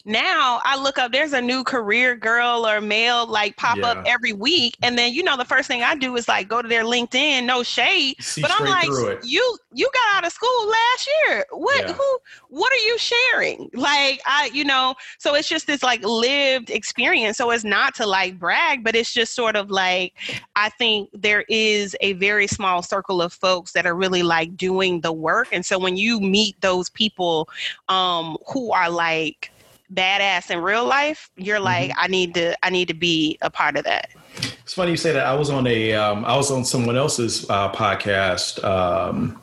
now 0.06 0.62
I 0.64 0.82
look 0.82 0.98
up, 0.98 1.12
there's 1.12 1.34
a 1.34 1.42
new 1.42 1.64
career 1.64 2.16
girl 2.16 2.68
or 2.68 2.82
male 2.82 3.26
like 3.28 3.58
pop 3.58 3.78
yeah. 3.78 3.88
up 3.88 4.04
every 4.06 4.34
week. 4.34 4.78
And 4.82 4.98
then, 4.98 5.14
you 5.14 5.24
know, 5.24 5.38
the 5.38 5.46
first 5.46 5.68
thing 5.68 5.84
I 5.84 5.96
do 5.96 6.16
is 6.16 6.28
like 6.28 6.48
go 6.48 6.62
to 6.62 6.68
their 6.68 6.84
LinkedIn, 6.84 7.46
no 7.46 7.64
shade. 7.64 8.18
but 8.42 8.52
I'm 8.52 8.66
like, 8.66 8.90
you 9.24 9.58
you 9.74 9.90
got 9.94 10.18
out 10.18 10.26
of 10.26 10.34
school 10.34 10.68
last 10.68 11.10
year. 11.26 11.46
What 11.52 11.88
yeah. 11.88 11.94
who 11.94 12.20
what 12.50 12.72
are 12.72 12.86
you 12.86 12.98
sharing? 12.98 13.70
Like 13.74 14.22
I, 14.26 14.50
you 14.54 14.64
know, 14.64 14.96
so 15.18 15.36
it's 15.36 15.48
just 15.48 15.68
this 15.68 15.84
like 15.84 16.04
lived 16.04 16.70
experience. 16.70 17.38
So 17.38 17.52
it's 17.52 17.64
not 17.64 17.96
to 17.96 18.06
like 18.06 18.40
brag, 18.40 18.84
but 18.84 18.96
it's 18.96 19.14
just 19.14 19.34
sort 19.36 19.56
of 19.56 19.72
like 19.72 20.14
I 20.56 20.70
think 20.70 21.10
there 21.14 21.46
is 21.50 21.96
a 22.02 22.14
very 22.14 22.48
small 22.48 22.82
circle 22.82 23.22
of 23.22 23.34
folks 23.34 23.72
that 23.74 23.86
are 23.86 23.96
really 23.96 24.24
like 24.24 24.56
doing 24.56 25.02
the 25.02 25.14
work. 25.14 25.48
And 25.52 25.66
so 25.66 25.80
when 25.80 25.98
you 25.98 26.20
meet 26.20 26.60
those 26.62 26.90
people 26.90 27.50
um 27.90 28.38
who 28.48 28.72
are 28.72 28.90
like 28.90 29.52
badass 29.94 30.50
in 30.50 30.60
real 30.60 30.86
life, 30.86 31.30
you're 31.36 31.58
mm-hmm. 31.58 31.66
like, 31.66 31.90
mm-hmm. 31.92 32.02
I 32.02 32.08
need 32.08 32.34
to, 32.36 32.66
I 32.66 32.70
need 32.70 32.88
to 32.88 32.94
be 32.94 33.38
a 33.42 33.50
part 33.50 33.78
of 33.78 33.84
that. 33.86 34.10
It's 34.64 34.74
funny 34.74 34.92
you 34.92 34.98
say 34.98 35.12
that. 35.12 35.26
I 35.26 35.34
was 35.36 35.50
on 35.50 35.68
a, 35.68 35.94
um, 35.94 36.26
I 36.26 36.36
was 36.36 36.50
on 36.52 36.66
someone 36.66 36.96
else's 36.96 37.50
uh, 37.50 37.72
podcast 37.72 38.64
um, 38.64 39.42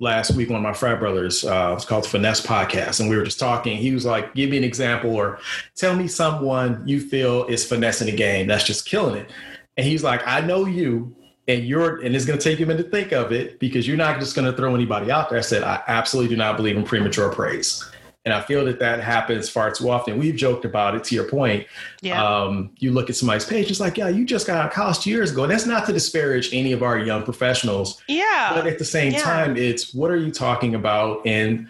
last 0.00 0.32
week. 0.34 0.48
One 0.50 0.56
of 0.56 0.62
my 0.62 0.72
frat 0.72 0.98
brothers, 0.98 1.44
uh, 1.44 1.74
it's 1.76 1.84
called 1.84 2.04
the 2.04 2.08
Finesse 2.08 2.44
Podcast, 2.44 3.00
and 3.00 3.08
we 3.08 3.16
were 3.16 3.24
just 3.24 3.38
talking. 3.38 3.76
He 3.76 3.92
was 3.92 4.04
like, 4.04 4.34
"Give 4.34 4.50
me 4.50 4.56
an 4.56 4.64
example, 4.64 5.14
or 5.14 5.38
tell 5.76 5.94
me 5.94 6.08
someone 6.08 6.82
you 6.86 7.00
feel 7.00 7.44
is 7.44 7.64
finessing 7.64 8.06
the 8.06 8.16
game 8.16 8.46
that's 8.46 8.64
just 8.64 8.86
killing 8.86 9.16
it." 9.16 9.30
And 9.76 9.86
he's 9.86 10.02
like, 10.02 10.26
"I 10.26 10.40
know 10.40 10.66
you." 10.66 11.14
and 11.46 11.64
you're 11.64 12.00
and 12.00 12.16
it's 12.16 12.24
going 12.24 12.38
to 12.38 12.42
take 12.42 12.58
you 12.58 12.64
a 12.64 12.68
minute 12.68 12.84
to 12.84 12.90
think 12.90 13.12
of 13.12 13.30
it 13.30 13.58
because 13.58 13.86
you're 13.86 13.96
not 13.96 14.18
just 14.18 14.34
going 14.34 14.50
to 14.50 14.56
throw 14.56 14.74
anybody 14.74 15.10
out 15.10 15.28
there. 15.28 15.38
I 15.38 15.42
said 15.42 15.62
I 15.62 15.82
absolutely 15.86 16.34
do 16.34 16.38
not 16.38 16.56
believe 16.56 16.76
in 16.76 16.84
premature 16.84 17.30
praise. 17.30 17.84
And 18.24 18.32
I 18.32 18.40
feel 18.40 18.64
that 18.64 18.78
that 18.78 19.00
happens 19.00 19.50
far 19.50 19.70
too 19.70 19.90
often. 19.90 20.18
We've 20.18 20.34
joked 20.34 20.64
about 20.64 20.94
it 20.94 21.04
to 21.04 21.14
your 21.14 21.24
point. 21.24 21.66
Yeah. 22.00 22.24
Um, 22.24 22.70
you 22.78 22.90
look 22.90 23.10
at 23.10 23.16
somebody's 23.16 23.44
page, 23.44 23.70
it's 23.70 23.80
like, 23.80 23.98
yeah, 23.98 24.08
you 24.08 24.24
just 24.24 24.46
got 24.46 24.56
out 24.56 24.66
of 24.68 24.72
college 24.72 25.00
two 25.00 25.10
years 25.10 25.30
ago. 25.32 25.42
And 25.42 25.52
that's 25.52 25.66
not 25.66 25.84
to 25.86 25.92
disparage 25.92 26.48
any 26.54 26.72
of 26.72 26.82
our 26.82 26.98
young 26.98 27.22
professionals. 27.22 28.00
yeah. 28.08 28.52
But 28.54 28.66
at 28.66 28.78
the 28.78 28.84
same 28.84 29.12
Yeah. 29.12 29.20
time, 29.20 29.56
it's 29.58 29.92
what 29.92 30.10
are 30.10 30.16
you 30.16 30.32
talking 30.32 30.74
about? 30.74 31.20
And 31.26 31.68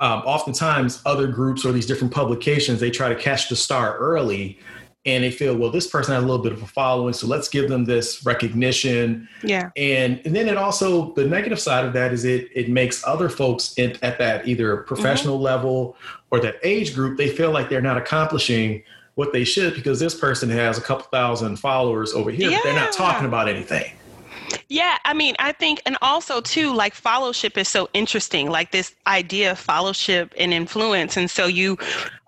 um, 0.00 0.22
oftentimes, 0.26 1.00
other 1.06 1.28
groups 1.28 1.64
or 1.64 1.70
these 1.70 1.86
different 1.86 2.12
publications, 2.12 2.80
they 2.80 2.90
try 2.90 3.08
to 3.08 3.14
catch 3.14 3.48
the 3.48 3.54
star 3.54 3.96
early 3.98 4.58
and 5.04 5.24
they 5.24 5.30
feel, 5.30 5.56
well, 5.56 5.70
this 5.70 5.86
person 5.88 6.14
has 6.14 6.22
a 6.22 6.26
little 6.26 6.42
bit 6.42 6.52
of 6.52 6.62
a 6.62 6.66
following, 6.66 7.12
so 7.12 7.26
let's 7.26 7.48
give 7.48 7.68
them 7.68 7.84
this 7.84 8.24
recognition. 8.24 9.28
yeah. 9.42 9.70
And, 9.76 10.20
and 10.24 10.34
then 10.34 10.48
it 10.48 10.56
also, 10.56 11.12
the 11.14 11.26
negative 11.26 11.58
side 11.58 11.84
of 11.84 11.92
that 11.94 12.12
is 12.12 12.24
it, 12.24 12.48
it 12.54 12.68
makes 12.68 13.04
other 13.04 13.28
folks 13.28 13.74
in, 13.76 13.96
at 14.02 14.18
that 14.18 14.46
either 14.46 14.78
professional 14.78 15.36
mm-hmm. 15.36 15.44
level 15.44 15.96
or 16.30 16.38
that 16.40 16.56
age 16.62 16.94
group, 16.94 17.18
they 17.18 17.28
feel 17.28 17.50
like 17.50 17.68
they're 17.68 17.82
not 17.82 17.96
accomplishing 17.96 18.82
what 19.14 19.32
they 19.32 19.44
should 19.44 19.74
because 19.74 19.98
this 19.98 20.14
person 20.14 20.48
has 20.48 20.78
a 20.78 20.80
couple 20.80 21.04
thousand 21.06 21.56
followers 21.56 22.14
over 22.14 22.30
here, 22.30 22.50
but 22.50 22.62
they're 22.62 22.74
not 22.74 22.92
talking 22.92 23.26
about 23.26 23.48
anything. 23.48 23.92
Yeah, 24.68 24.98
I 25.04 25.14
mean, 25.14 25.34
I 25.38 25.52
think, 25.52 25.82
and 25.84 25.98
also 26.00 26.40
too, 26.40 26.74
like 26.74 26.94
fellowship 26.94 27.58
is 27.58 27.68
so 27.68 27.88
interesting, 27.92 28.50
like 28.50 28.70
this 28.70 28.94
idea 29.06 29.52
of 29.52 29.58
fellowship 29.58 30.32
and 30.38 30.52
influence. 30.52 31.16
And 31.16 31.30
so 31.30 31.46
you 31.46 31.78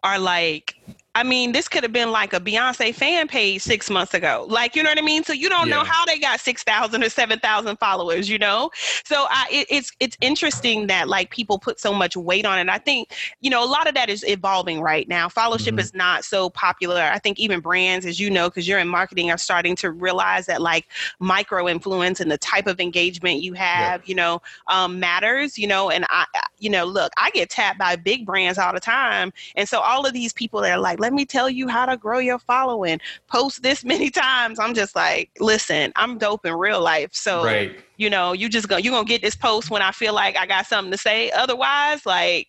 are 0.02 0.19
like, 0.19 0.76
I 1.16 1.23
mean, 1.23 1.52
this 1.52 1.68
could 1.68 1.85
have 1.85 1.92
been 1.92 2.11
like 2.11 2.33
a 2.33 2.40
Beyonce 2.40 2.92
fan 2.92 3.28
page 3.28 3.62
six 3.62 3.88
months 3.88 4.14
ago. 4.14 4.47
Like, 4.49 4.75
you 4.75 4.83
know 4.83 4.90
what 4.90 4.99
I 4.99 5.02
mean? 5.02 5.23
So 5.23 5.33
you 5.33 5.49
don't 5.49 5.71
know 5.71 5.85
how 5.85 6.04
they 6.06 6.18
got 6.18 6.40
6,000 6.40 7.04
or 7.04 7.09
7,000 7.09 7.76
followers, 7.76 8.28
you 8.28 8.37
know? 8.37 8.71
So 9.04 9.26
I, 9.30 9.47
it, 9.49 9.66
it's, 9.71 9.92
it's 10.00 10.16
interesting 10.21 10.88
that 10.88 11.09
like 11.09 11.30
people 11.30 11.59
put 11.61 11.78
so 11.78 11.94
much 11.94 12.16
weight 12.16 12.44
on 12.44 12.59
it. 12.59 12.68
I 12.68 12.78
think, 12.78 13.12
you 13.40 13.49
know, 13.49 13.62
a 13.62 13.66
lot 13.66 13.87
of 13.87 13.94
that 13.94 14.11
is 14.11 14.25
evolving 14.26 14.80
right 14.80 15.06
now. 15.09 15.28
Fellowship 15.28 15.76
Mhm. 15.76 15.80
is 15.80 15.94
not 15.94 16.25
so 16.25 16.50
popular. 16.50 17.00
I 17.02 17.21
think 17.21 17.38
even 17.38 17.61
brands, 17.61 18.06
as 18.06 18.18
you 18.18 18.28
know, 18.28 18.49
because 18.50 18.66
you're 18.66 18.80
in 18.80 18.88
marketing, 18.88 19.30
are 19.30 19.38
starting 19.38 19.76
to 19.76 19.92
realize 19.92 20.47
that 20.47 20.61
like 20.62 20.87
micro 21.21 21.68
influence 21.68 22.18
and 22.21 22.28
the 22.30 22.38
type 22.38 22.66
of 22.66 22.80
engagement 22.80 23.40
you 23.40 23.52
have, 23.52 24.04
you 24.09 24.16
know, 24.16 24.42
um, 24.66 24.99
matters, 24.99 25.56
you 25.59 25.68
know, 25.68 25.90
and 25.90 26.04
I- 26.11 26.26
you 26.64 26.71
know, 26.71 26.87
look, 26.87 27.12
I 27.18 27.30
get 27.30 27.50
tapped 27.50 27.78
by 27.78 27.94
big 27.94 28.25
brands 28.25 28.59
all 28.59 28.73
the 28.73 28.80
time. 28.80 29.33
And 29.54 29.68
so 29.68 29.80
all 29.80 30.06
of 30.06 30.14
these 30.14 30.33
people 30.33 30.62
that 30.62 30.73
are 30.73 30.80
like, 30.80 30.99
let 30.99 31.12
me 31.12 31.26
tell 31.26 31.50
you 31.50 31.68
how 31.68 31.85
to 31.85 31.99
grow 31.99 32.18
your 32.18 32.38
following, 32.38 33.00
post 33.28 33.62
this 33.62 33.85
many 33.94 34.09
times. 34.09 34.59
I'm 34.59 34.75
just 34.75 34.97
like, 34.97 35.30
listen, 35.38 35.92
I'm 35.94 36.16
dope 36.16 36.47
in 36.47 36.54
real 36.54 36.80
life. 36.80 37.11
So, 37.12 37.44
Right. 37.44 37.78
you 37.99 38.09
know, 38.09 38.33
you 38.33 38.49
just 38.49 38.66
go, 38.66 38.78
you're 38.78 38.92
going 38.92 39.04
to 39.04 39.09
get 39.09 39.21
this 39.21 39.37
post 39.37 39.71
when 39.71 39.83
I 39.83 39.92
feel 39.92 40.14
like 40.14 40.38
I 40.38 40.47
got 40.47 40.66
something 40.66 40.90
to 40.90 40.99
say. 40.99 41.30
Otherwise, 41.33 42.06
like, 42.06 42.49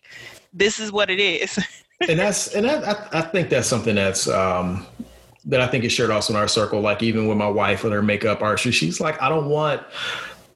this 0.54 0.80
is 0.80 0.90
what 0.90 1.10
it 1.10 1.20
is. 1.20 1.58
and 2.08 2.18
that's 2.18 2.54
and 2.54 2.66
I, 2.66 2.92
I, 2.92 3.08
I 3.18 3.20
think 3.20 3.50
that's 3.50 3.68
something 3.68 3.94
that's 3.94 4.28
um 4.28 4.86
that 5.44 5.60
I 5.60 5.66
think 5.66 5.84
is 5.84 5.92
shared 5.92 6.10
also 6.10 6.32
in 6.32 6.38
our 6.38 6.48
circle. 6.48 6.80
Like 6.80 7.02
even 7.02 7.28
with 7.28 7.36
my 7.36 7.48
wife 7.48 7.84
with 7.84 7.92
her 7.92 8.02
makeup 8.02 8.42
artist, 8.42 8.78
she's 8.78 9.00
like, 9.00 9.20
I 9.20 9.28
don't 9.28 9.48
want 9.48 9.82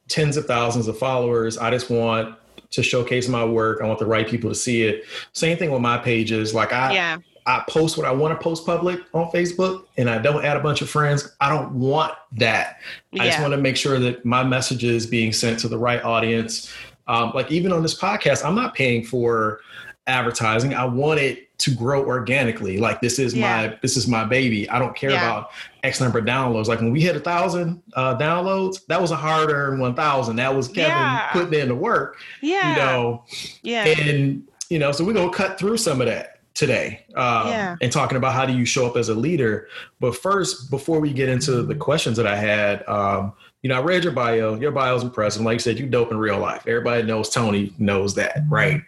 tens 0.09 0.37
of 0.37 0.47
thousands 0.47 0.89
of 0.89 0.99
followers. 0.99 1.59
I 1.59 1.71
just 1.71 1.91
want 1.91 2.37
to 2.71 2.83
showcase 2.83 3.29
my 3.29 3.45
work. 3.45 3.81
I 3.83 3.87
want 3.87 3.99
the 3.99 4.07
right 4.07 4.29
people 4.29 4.51
to 4.51 4.55
see 4.55 4.83
it. 4.85 5.05
Same 5.33 5.57
thing 5.57 5.71
with 5.71 5.81
my 5.81 5.99
pages. 5.99 6.55
Like 6.55 6.73
I 6.73 6.93
yeah. 6.93 7.19
I 7.47 7.65
post 7.69 7.97
what 7.97 8.07
I 8.07 8.13
want 8.13 8.39
to 8.39 8.43
post 8.43 8.67
public 8.67 9.01
on 9.15 9.31
Facebook 9.31 9.87
and 9.97 10.09
I 10.09 10.19
don't 10.19 10.45
add 10.45 10.57
a 10.57 10.61
bunch 10.61 10.83
of 10.83 10.91
friends. 10.91 11.35
I 11.41 11.49
don't 11.49 11.73
want 11.73 12.13
that. 12.33 12.81
I 13.19 13.27
just 13.27 13.41
want 13.41 13.53
to 13.53 13.57
make 13.57 13.77
sure 13.77 13.99
that 13.99 14.25
my 14.25 14.45
message 14.45 14.85
is 14.85 15.07
being 15.07 15.33
sent 15.33 15.59
to 15.61 15.69
the 15.69 15.79
right 15.79 16.03
audience. 16.05 16.73
Um, 17.09 17.33
like 17.35 17.51
even 17.51 17.73
on 17.73 17.83
this 17.83 17.99
podcast, 17.99 18.45
I'm 18.45 18.55
not 18.55 18.75
paying 18.75 19.05
for 19.05 19.61
advertising. 20.07 20.75
I 20.75 20.85
want 20.85 21.19
it 21.19 21.49
to 21.61 21.71
grow 21.75 22.05
organically. 22.05 22.79
Like 22.79 23.01
this 23.01 23.19
is 23.19 23.35
Yeah. 23.35 23.67
my 23.69 23.79
this 23.83 23.97
is 23.97 24.07
my 24.09 24.25
baby. 24.25 24.69
I 24.69 24.79
don't 24.79 24.95
care 24.97 25.11
Yeah. 25.11 25.23
about 25.27 25.51
X 25.83 26.01
number 26.01 26.19
of 26.19 26.25
downloads. 26.25 26.67
Like 26.67 26.81
when 26.81 26.91
we 26.93 27.01
hit 27.01 27.17
a 27.17 27.21
thousand 27.21 27.83
uh, 27.95 28.17
downloads, 28.19 28.85
that 28.89 29.01
was 29.01 29.11
a 29.11 29.17
hard 29.17 29.51
earned 29.51 29.81
one 29.81 29.95
thousand. 29.95 30.37
That 30.37 30.55
was 30.55 30.69
Kevin 30.69 30.91
Yeah. 30.91 31.29
putting 31.33 31.59
in 31.61 31.69
the 31.69 31.75
work. 31.75 32.17
Yeah. 32.43 32.71
You 32.71 32.77
know, 32.77 33.25
yeah. 33.63 33.85
and 33.87 34.43
you 34.69 34.79
know 34.79 34.93
so 34.93 35.05
we're 35.05 35.13
to 35.15 35.31
cut 35.31 35.59
through 35.59 35.77
some 35.77 36.01
of 36.01 36.07
that 36.07 36.37
today 36.55 37.05
um, 37.15 37.47
Yeah. 37.49 37.77
and 37.81 37.91
talking 37.93 38.17
about 38.17 38.33
how 38.35 38.45
do 38.47 38.53
you 38.53 38.65
show 38.65 38.87
up 38.87 38.97
as 38.97 39.09
a 39.09 39.15
leader 39.15 39.69
but 40.01 40.17
first 40.17 40.69
before 40.71 41.01
we 41.01 41.13
get 41.13 41.29
into 41.29 41.63
the 41.63 41.75
questions 41.75 42.17
that 42.17 42.27
i 42.27 42.37
had 42.37 42.87
um, 42.89 43.33
you 43.63 43.69
know 43.69 43.77
i 43.77 43.81
read 43.83 44.03
your 44.05 44.13
bio 44.13 44.57
your 44.61 44.71
bio 44.73 44.95
is 44.97 45.03
impressive 45.03 45.43
like 45.43 45.55
you 45.55 45.59
said 45.61 45.79
you 45.79 45.87
dope 45.87 46.11
in 46.11 46.19
real 46.19 46.39
life 46.39 46.63
everybody 46.67 47.03
knows 47.03 47.31
tony 47.31 47.73
knows 47.79 48.15
that 48.17 48.43
right 48.49 48.83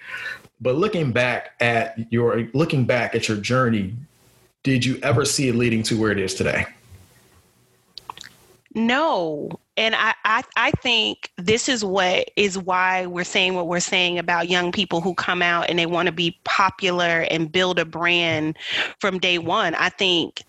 but 0.62 0.76
looking 0.76 1.12
back 1.12 1.52
at 1.61 1.99
your 2.12 2.49
looking 2.54 2.85
back 2.85 3.14
at 3.14 3.28
your 3.28 3.37
journey 3.37 3.95
did 4.62 4.85
you 4.85 4.99
ever 5.02 5.25
see 5.25 5.49
it 5.49 5.54
leading 5.54 5.83
to 5.83 6.00
where 6.00 6.11
it 6.11 6.19
is 6.19 6.35
today 6.35 6.64
No. 8.75 9.50
And 9.76 9.95
I, 9.95 10.14
I, 10.25 10.42
I 10.57 10.71
think 10.83 11.31
this 11.37 11.69
is 11.69 11.85
what 11.85 12.31
is 12.37 12.59
why 12.59 13.07
we're 13.07 13.25
saying 13.25 13.54
what 13.54 13.66
we're 13.66 13.81
saying 13.81 14.19
about 14.19 14.49
young 14.49 14.73
people 14.73 15.00
who 15.00 15.14
come 15.14 15.42
out 15.42 15.69
and 15.69 15.78
they 15.78 15.87
want 15.87 16.07
to 16.07 16.12
be 16.12 16.38
popular 16.45 17.26
and 17.31 17.50
build 17.50 17.78
a 17.78 17.85
brand 17.85 18.57
from 18.99 19.19
day 19.19 19.38
one. 19.38 19.75
I 19.75 19.88
think 19.88 20.42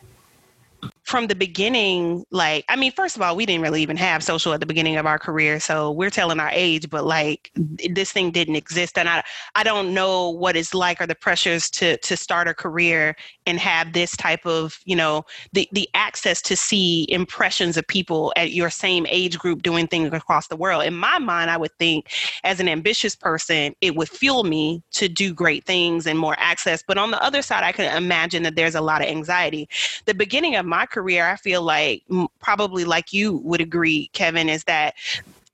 from 1.03 1.27
the 1.27 1.35
beginning, 1.35 2.25
like, 2.31 2.63
I 2.69 2.75
mean, 2.77 2.91
first 2.91 3.15
of 3.15 3.21
all, 3.21 3.35
we 3.35 3.45
didn't 3.45 3.61
really 3.61 3.81
even 3.81 3.97
have 3.97 4.23
social 4.23 4.53
at 4.53 4.61
the 4.61 4.65
beginning 4.65 4.95
of 4.95 5.05
our 5.05 5.19
career. 5.19 5.59
So 5.59 5.91
we're 5.91 6.09
telling 6.09 6.39
our 6.39 6.49
age, 6.51 6.89
but 6.89 7.05
like 7.05 7.51
this 7.55 8.11
thing 8.11 8.31
didn't 8.31 8.55
exist. 8.55 8.97
And 8.97 9.09
I, 9.09 9.23
I 9.55 9.63
don't 9.63 9.93
know 9.93 10.29
what 10.29 10.55
it's 10.55 10.73
like 10.73 11.01
or 11.01 11.05
the 11.05 11.15
pressures 11.15 11.69
to, 11.71 11.97
to 11.97 12.15
start 12.15 12.47
a 12.47 12.53
career 12.53 13.15
and 13.45 13.59
have 13.59 13.91
this 13.91 14.15
type 14.15 14.45
of, 14.45 14.79
you 14.85 14.95
know, 14.95 15.25
the, 15.51 15.67
the 15.73 15.89
access 15.93 16.41
to 16.43 16.55
see 16.55 17.05
impressions 17.09 17.75
of 17.75 17.85
people 17.87 18.31
at 18.37 18.51
your 18.51 18.69
same 18.69 19.05
age 19.09 19.37
group 19.37 19.61
doing 19.61 19.87
things 19.87 20.13
across 20.13 20.47
the 20.47 20.55
world. 20.55 20.85
In 20.85 20.95
my 20.95 21.19
mind, 21.19 21.51
I 21.51 21.57
would 21.57 21.77
think 21.79 22.11
as 22.45 22.61
an 22.61 22.69
ambitious 22.69 23.15
person, 23.15 23.75
it 23.81 23.97
would 23.97 24.09
fuel 24.09 24.45
me 24.45 24.81
to 24.91 25.09
do 25.09 25.33
great 25.33 25.65
things 25.65 26.07
and 26.07 26.17
more 26.17 26.35
access. 26.39 26.81
But 26.81 26.97
on 26.97 27.11
the 27.11 27.21
other 27.21 27.41
side, 27.41 27.63
I 27.63 27.73
can 27.73 27.93
imagine 27.95 28.43
that 28.43 28.55
there's 28.55 28.75
a 28.75 28.81
lot 28.81 29.01
of 29.01 29.07
anxiety. 29.07 29.67
The 30.05 30.13
beginning 30.13 30.55
of 30.55 30.65
my 30.65 30.85
career, 30.85 31.02
I 31.11 31.35
feel 31.35 31.61
like 31.61 32.03
probably 32.39 32.85
like 32.85 33.13
you 33.13 33.37
would 33.43 33.61
agree, 33.61 34.09
Kevin, 34.13 34.49
is 34.49 34.63
that 34.65 34.95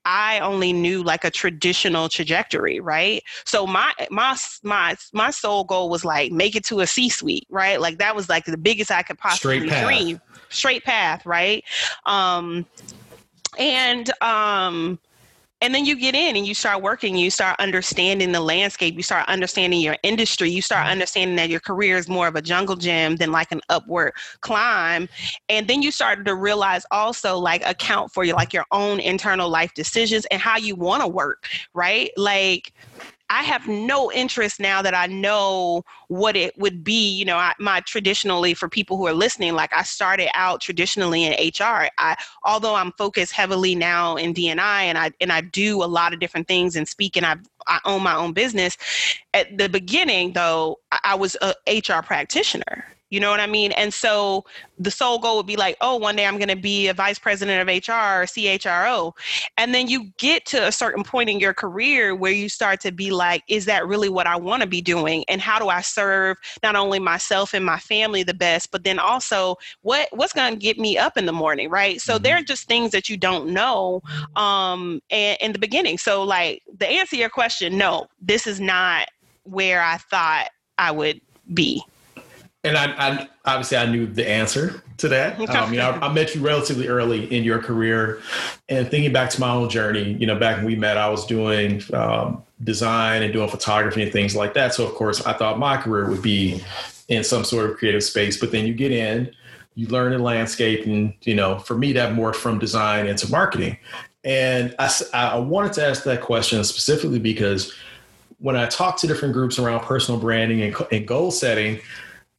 I 0.05 0.39
only 0.39 0.73
knew 0.73 1.03
like 1.03 1.23
a 1.23 1.29
traditional 1.29 2.09
trajectory, 2.09 2.79
right? 2.79 3.21
So 3.45 3.67
my 3.67 3.93
my 4.09 4.37
my 4.63 4.95
my 5.13 5.29
sole 5.29 5.63
goal 5.63 5.89
was 5.89 6.05
like 6.05 6.31
make 6.31 6.55
it 6.55 6.65
to 6.65 6.79
a 6.79 6.87
C-suite, 6.87 7.47
right? 7.49 7.79
Like 7.79 7.97
that 7.99 8.15
was 8.15 8.29
like 8.29 8.45
the 8.45 8.57
biggest 8.57 8.91
I 8.91 9.03
could 9.03 9.17
possibly 9.17 9.69
Straight 9.69 9.83
dream. 9.83 10.19
Straight 10.49 10.83
path, 10.83 11.25
right? 11.25 11.63
Um 12.05 12.65
and 13.57 14.11
um 14.21 14.99
and 15.61 15.75
then 15.75 15.85
you 15.85 15.95
get 15.95 16.15
in 16.15 16.35
and 16.35 16.47
you 16.47 16.53
start 16.53 16.81
working 16.81 17.15
you 17.15 17.29
start 17.29 17.55
understanding 17.59 18.31
the 18.31 18.39
landscape 18.39 18.95
you 18.95 19.03
start 19.03 19.27
understanding 19.27 19.79
your 19.79 19.97
industry 20.03 20.49
you 20.49 20.61
start 20.61 20.83
mm-hmm. 20.83 20.91
understanding 20.91 21.35
that 21.35 21.49
your 21.49 21.59
career 21.59 21.97
is 21.97 22.07
more 22.07 22.27
of 22.27 22.35
a 22.35 22.41
jungle 22.41 22.75
gym 22.75 23.15
than 23.15 23.31
like 23.31 23.51
an 23.51 23.61
upward 23.69 24.13
climb. 24.41 25.07
And 25.47 25.67
then 25.67 25.81
you 25.81 25.91
start 25.91 26.25
to 26.25 26.35
realize 26.35 26.85
also 26.91 27.37
like 27.37 27.65
account 27.65 28.11
for 28.11 28.23
your 28.23 28.35
like 28.35 28.53
your 28.53 28.65
own 28.71 28.99
internal 28.99 29.49
life 29.49 29.73
decisions 29.73 30.25
and 30.31 30.41
how 30.41 30.57
you 30.57 30.75
want 30.75 31.01
to 31.01 31.07
work 31.07 31.47
right? 31.73 32.11
Like 32.17 32.73
I 33.29 33.43
have 33.43 33.67
no 33.67 34.11
interest 34.11 34.59
now 34.59 34.81
that 34.81 34.95
I 34.95 35.05
know 35.07 35.83
what 36.07 36.35
it 36.35 36.57
would 36.57 36.83
be. 36.83 37.09
You 37.11 37.25
know, 37.25 37.37
I, 37.37 37.53
my 37.59 37.81
traditionally 37.81 38.53
for 38.53 38.67
people 38.67 38.97
who 38.97 39.05
are 39.07 39.13
listening, 39.13 39.53
like 39.53 39.71
I 39.73 39.83
started 39.83 40.29
out 40.33 40.61
traditionally 40.61 41.25
in 41.25 41.33
HR. 41.33 41.89
I, 41.97 42.17
although 42.43 42.75
I'm 42.75 42.91
focused 42.93 43.33
heavily 43.33 43.75
now 43.75 44.15
in 44.15 44.33
DNI 44.33 44.83
and 44.83 44.97
I 44.97 45.11
and 45.21 45.31
I 45.31 45.41
do 45.41 45.83
a 45.83 45.85
lot 45.85 46.13
of 46.13 46.19
different 46.19 46.47
things 46.47 46.75
and 46.75 46.87
speak 46.87 47.15
and 47.15 47.25
I 47.25 47.37
I 47.67 47.79
own 47.85 48.01
my 48.01 48.15
own 48.15 48.33
business. 48.33 48.77
At 49.33 49.57
the 49.57 49.69
beginning, 49.69 50.33
though, 50.33 50.79
I, 50.91 50.99
I 51.03 51.15
was 51.15 51.37
a 51.41 51.53
HR 51.67 52.01
practitioner. 52.01 52.85
You 53.09 53.19
know 53.19 53.31
what 53.31 53.39
I 53.39 53.47
mean? 53.47 53.71
And 53.73 53.93
so 53.93 54.45
the 54.77 54.91
sole 54.91 55.19
goal 55.19 55.37
would 55.37 55.47
be 55.47 55.55
like, 55.55 55.77
oh, 55.81 55.97
one 55.97 56.15
day 56.15 56.25
I'm 56.25 56.37
going 56.37 56.49
to 56.49 56.55
be 56.55 56.87
a 56.87 56.93
vice 56.93 57.19
president 57.19 57.61
of 57.61 57.67
HR 57.67 58.21
or 58.21 58.25
CHRO. 58.25 59.13
And 59.57 59.73
then 59.73 59.87
you 59.87 60.11
get 60.17 60.45
to 60.47 60.67
a 60.67 60.71
certain 60.71 61.03
point 61.03 61.29
in 61.29 61.39
your 61.39 61.53
career 61.53 62.15
where 62.15 62.31
you 62.31 62.49
start 62.49 62.79
to 62.81 62.91
be 62.91 63.11
like, 63.11 63.43
is 63.47 63.65
that 63.65 63.87
really 63.87 64.09
what 64.09 64.27
I 64.27 64.35
want 64.37 64.61
to 64.61 64.67
be 64.67 64.81
doing? 64.81 65.25
And 65.27 65.41
how 65.41 65.59
do 65.59 65.69
I 65.69 65.81
serve 65.81 66.37
not 66.63 66.75
only 66.75 66.99
myself 66.99 67.53
and 67.53 67.65
my 67.65 67.79
family 67.79 68.23
the 68.23 68.33
best, 68.33 68.71
but 68.71 68.83
then 68.83 68.99
also 68.99 69.55
what 69.81 70.07
what's 70.11 70.33
going 70.33 70.53
to 70.53 70.59
get 70.59 70.77
me 70.77 70.97
up 70.97 71.17
in 71.17 71.25
the 71.25 71.33
morning, 71.33 71.69
right? 71.69 71.99
So 72.01 72.17
Mhm. 72.17 72.23
there 72.23 72.37
are 72.37 72.43
just 72.43 72.67
things 72.67 72.91
that 72.91 73.09
you 73.09 73.17
don't 73.17 73.47
know 73.49 74.01
um 74.35 75.01
in, 75.09 75.35
in 75.41 75.51
the 75.53 75.59
beginning. 75.59 75.97
So 75.97 76.23
like 76.23 76.61
the 76.77 76.87
answer 76.87 77.15
to 77.15 77.17
your 77.17 77.29
question, 77.29 77.77
no, 77.77 78.07
this 78.21 78.47
is 78.47 78.59
not 78.59 79.07
where 79.43 79.81
I 79.81 79.97
thought 79.97 80.49
I 80.77 80.91
would 80.91 81.21
be. 81.53 81.83
And 82.63 82.77
I, 82.77 82.85
I, 82.97 83.29
obviously 83.45 83.77
I 83.77 83.85
knew 83.85 84.05
the 84.05 84.27
answer 84.27 84.83
to 84.97 85.07
that. 85.09 85.39
Um, 85.49 85.73
you 85.73 85.79
know, 85.79 85.91
I, 85.91 86.07
I, 86.07 86.13
met 86.13 86.35
you 86.35 86.41
relatively 86.41 86.87
early 86.87 87.33
in 87.33 87.43
your 87.43 87.59
career, 87.59 88.21
and 88.67 88.89
thinking 88.89 89.13
back 89.13 89.29
to 89.31 89.39
my 89.39 89.51
own 89.51 89.69
journey, 89.69 90.13
you 90.13 90.27
know, 90.27 90.37
back 90.37 90.57
when 90.57 90.65
we 90.65 90.75
met, 90.75 90.97
I 90.97 91.09
was 91.09 91.25
doing 91.25 91.81
um, 91.93 92.43
design 92.63 93.23
and 93.23 93.31
doing 93.31 93.49
photography 93.49 94.03
and 94.03 94.11
things 94.11 94.35
like 94.35 94.53
that. 94.55 94.73
So 94.73 94.85
of 94.85 94.93
course, 94.93 95.25
I 95.25 95.33
thought 95.33 95.57
my 95.57 95.77
career 95.77 96.09
would 96.09 96.21
be 96.21 96.61
in 97.07 97.23
some 97.23 97.43
sort 97.43 97.69
of 97.69 97.77
creative 97.77 98.03
space. 98.03 98.37
But 98.37 98.51
then 98.51 98.67
you 98.67 98.73
get 98.73 98.91
in, 98.91 99.31
you 99.75 99.87
learn 99.87 100.11
in 100.11 100.21
landscape, 100.21 100.85
and 100.85 101.13
you 101.21 101.35
know, 101.35 101.59
for 101.59 101.77
me, 101.77 101.93
that 101.93 102.13
morphed 102.13 102.35
from 102.35 102.59
design 102.59 103.07
into 103.07 103.31
marketing. 103.31 103.77
And 104.25 104.75
I, 104.77 104.91
I 105.13 105.37
wanted 105.37 105.71
to 105.73 105.85
ask 105.85 106.03
that 106.03 106.21
question 106.21 106.61
specifically 106.65 107.19
because 107.19 107.73
when 108.39 108.57
I 108.57 108.65
talk 108.65 108.97
to 108.97 109.07
different 109.07 109.33
groups 109.33 109.59
around 109.59 109.81
personal 109.81 110.19
branding 110.19 110.61
and, 110.61 110.75
and 110.91 111.07
goal 111.07 111.31
setting 111.31 111.79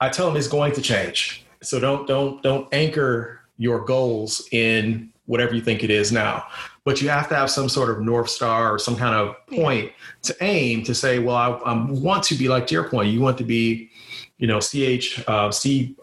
I 0.01 0.09
tell 0.09 0.27
them 0.27 0.37
it's 0.37 0.49
going 0.49 0.73
to 0.73 0.83
change. 0.83 1.45
So 1.63 1.79
don't 1.79 2.07
don't 2.07 2.43
don't 2.43 2.67
anchor 2.73 3.41
your 3.59 3.85
goals 3.85 4.49
in 4.53 5.13
whatever 5.27 5.55
you 5.55 5.61
think 5.61 5.85
it 5.85 5.91
is 5.91 6.11
now. 6.11 6.45
But 6.85 7.03
you 7.03 7.11
have 7.11 7.29
to 7.29 7.37
have 7.37 7.51
some 7.51 7.69
sort 7.69 7.91
of 7.91 8.01
north 8.01 8.31
star 8.31 8.73
or 8.73 8.79
some 8.79 8.97
kind 8.97 9.15
of 9.15 9.37
point 9.47 9.93
to 10.23 10.35
aim 10.41 10.83
to 10.85 10.95
say, 10.95 11.19
well, 11.19 11.37
I, 11.37 11.51
I 11.51 11.91
want 11.91 12.25
to 12.25 12.35
be 12.35 12.49
like 12.49 12.67
to 12.69 12.75
your 12.75 12.89
point. 12.89 13.13
You 13.13 13.21
want 13.21 13.37
to 13.39 13.45
be, 13.45 13.91
you 14.39 14.47
know, 14.47 14.59
CH 14.59 15.23
uh, 15.29 15.51
C 15.51 15.95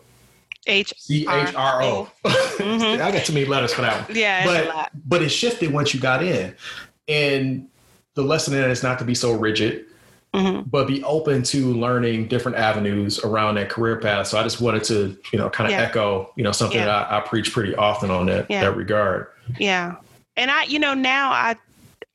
H 0.68 0.94
C 0.98 1.28
H 1.28 1.54
R 1.56 1.84
O. 1.84 2.10
Mm-hmm. 2.58 2.98
Got 2.98 3.24
too 3.24 3.34
many 3.34 3.46
letters 3.46 3.72
for 3.72 3.82
that 3.82 4.08
one. 4.08 4.18
Yeah, 4.18 4.44
but 4.44 4.90
but 5.06 5.22
it 5.22 5.30
shifted 5.30 5.72
once 5.72 5.94
you 5.94 6.00
got 6.00 6.24
in, 6.24 6.56
and 7.08 7.68
the 8.16 8.24
lesson 8.24 8.56
in 8.56 8.64
it 8.64 8.72
is 8.72 8.82
not 8.82 8.98
to 8.98 9.06
be 9.06 9.14
so 9.14 9.32
rigid 9.34 9.86
mm-hmm. 10.38 10.70
but 10.70 10.88
be 10.88 11.04
open 11.04 11.44
to 11.44 11.74
learning 11.74 12.28
different 12.28 12.58
avenues 12.58 13.20
around 13.20 13.56
that 13.56 13.70
career 13.70 13.98
path. 13.98 14.28
So 14.28 14.38
I 14.38 14.44
just 14.44 14.62
wanted 14.62 14.84
to, 14.86 15.18
you 15.32 15.40
know, 15.40 15.50
kind 15.50 15.68
of 15.68 15.72
yeah. 15.72 15.86
echo, 15.86 16.32
you 16.36 16.44
know, 16.44 16.52
something 16.52 16.78
yeah. 16.78 16.86
that 16.86 17.12
I, 17.12 17.18
I, 17.18 17.22
preach 17.22 17.52
pretty 17.52 17.76
often 17.76 18.12
on 18.12 18.28
that 18.28 18.50
yeah. 18.50 18.62
that 18.62 18.76
regard. 18.76 19.28
Yeah. 19.60 19.96
And 20.36 20.52
I, 20.52 20.64
you 20.64 20.80
know, 20.80 20.94
now 20.94 21.32
I 21.32 21.56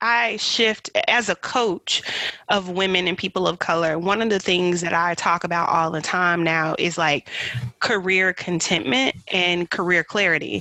I 0.03 0.37
shift 0.37 0.91
as 1.07 1.29
a 1.29 1.37
coach 1.37 2.03
of 2.49 2.69
women 2.69 3.07
and 3.07 3.17
people 3.17 3.47
of 3.47 3.61
color. 3.61 3.99
One 3.99 4.21
of 4.21 4.31
the 4.31 4.41
things 4.41 4.81
that 4.81 4.93
I 4.93 5.15
talk 5.15 5.45
about 5.45 5.69
all 5.69 5.93
the 5.93 6.03
time 6.03 6.43
now 6.43 6.75
is 6.79 6.99
like 6.99 7.29
career 7.79 8.33
contentment 8.33 9.15
and 9.33 9.71
career 9.71 10.03
clarity 10.03 10.61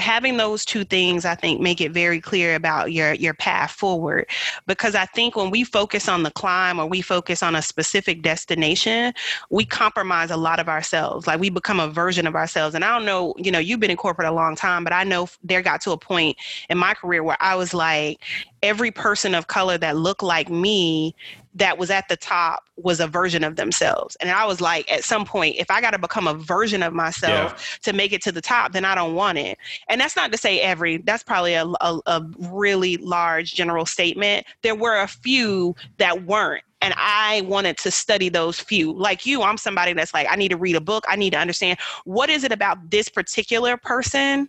having 0.00 0.36
those 0.36 0.64
two 0.64 0.84
things 0.84 1.24
i 1.24 1.34
think 1.34 1.60
make 1.60 1.80
it 1.80 1.92
very 1.92 2.20
clear 2.20 2.54
about 2.54 2.92
your 2.92 3.14
your 3.14 3.34
path 3.34 3.70
forward. 3.70 4.26
Because 4.66 4.94
i 4.94 5.04
think 5.06 5.36
when 5.36 5.50
we 5.50 5.64
focus 5.64 6.08
on 6.08 6.22
the 6.22 6.30
climb 6.30 6.78
or 6.78 6.86
we 6.86 7.00
focus 7.00 7.42
on 7.42 7.54
a 7.54 7.62
specific 7.62 8.22
destination 8.22 9.12
we 9.50 9.64
compromise 9.64 10.30
a 10.30 10.36
lot 10.36 10.60
of 10.60 10.68
ourselves. 10.68 11.26
Like 11.26 11.40
we 11.40 11.50
become 11.50 11.80
a 11.80 11.88
version 11.88 12.26
of 12.26 12.34
ourselves. 12.34 12.74
And 12.74 12.84
i 12.84 12.96
don't 12.96 13.04
know 13.04 13.34
you 13.36 13.50
know 13.50 13.58
you've 13.58 13.80
been 13.80 13.90
in 13.90 13.96
corporate 13.96 14.28
a 14.28 14.32
long 14.32 14.56
time 14.56 14.84
but 14.84 14.92
i 14.92 15.04
know 15.04 15.28
there 15.44 15.62
got 15.62 15.80
to 15.82 15.92
a 15.92 15.98
point 15.98 16.36
in 16.68 16.78
my 16.78 16.94
career 16.94 17.22
where 17.22 17.36
i 17.40 17.54
was 17.54 17.74
like 17.74 18.20
every 18.62 18.90
person 18.90 19.34
of 19.34 19.46
color 19.46 19.78
that 19.78 19.96
looked 19.96 20.22
like 20.22 20.50
me 20.50 21.14
that 21.54 21.78
was 21.78 21.90
at 21.90 22.08
the 22.08 22.16
top 22.16 22.64
was 22.76 23.00
a 23.00 23.06
version 23.06 23.42
of 23.42 23.56
themselves. 23.56 24.16
And 24.20 24.30
I 24.30 24.46
was 24.46 24.60
like, 24.60 24.90
at 24.90 25.04
some 25.04 25.24
point, 25.24 25.56
if 25.58 25.70
I 25.70 25.80
got 25.80 25.90
to 25.90 25.98
become 25.98 26.28
a 26.28 26.34
version 26.34 26.82
of 26.82 26.92
myself 26.92 27.52
yeah. 27.52 27.78
to 27.82 27.92
make 27.92 28.12
it 28.12 28.22
to 28.22 28.32
the 28.32 28.40
top, 28.40 28.72
then 28.72 28.84
I 28.84 28.94
don't 28.94 29.14
want 29.14 29.38
it. 29.38 29.58
And 29.88 30.00
that's 30.00 30.16
not 30.16 30.30
to 30.32 30.38
say 30.38 30.60
every, 30.60 30.98
that's 30.98 31.22
probably 31.22 31.54
a, 31.54 31.66
a, 31.80 32.00
a 32.06 32.26
really 32.38 32.96
large 32.98 33.54
general 33.54 33.84
statement. 33.84 34.46
There 34.62 34.76
were 34.76 35.00
a 35.00 35.08
few 35.08 35.74
that 35.98 36.24
weren't 36.24 36.64
and 36.82 36.94
I 36.96 37.42
wanted 37.42 37.76
to 37.78 37.90
study 37.90 38.30
those 38.30 38.58
few. 38.58 38.92
Like 38.92 39.26
you, 39.26 39.42
I'm 39.42 39.58
somebody 39.58 39.92
that's 39.92 40.14
like, 40.14 40.26
I 40.30 40.36
need 40.36 40.48
to 40.48 40.56
read 40.56 40.76
a 40.76 40.80
book. 40.80 41.04
I 41.08 41.16
need 41.16 41.30
to 41.30 41.38
understand 41.38 41.78
what 42.04 42.30
is 42.30 42.42
it 42.42 42.52
about 42.52 42.90
this 42.90 43.08
particular 43.08 43.76
person 43.76 44.48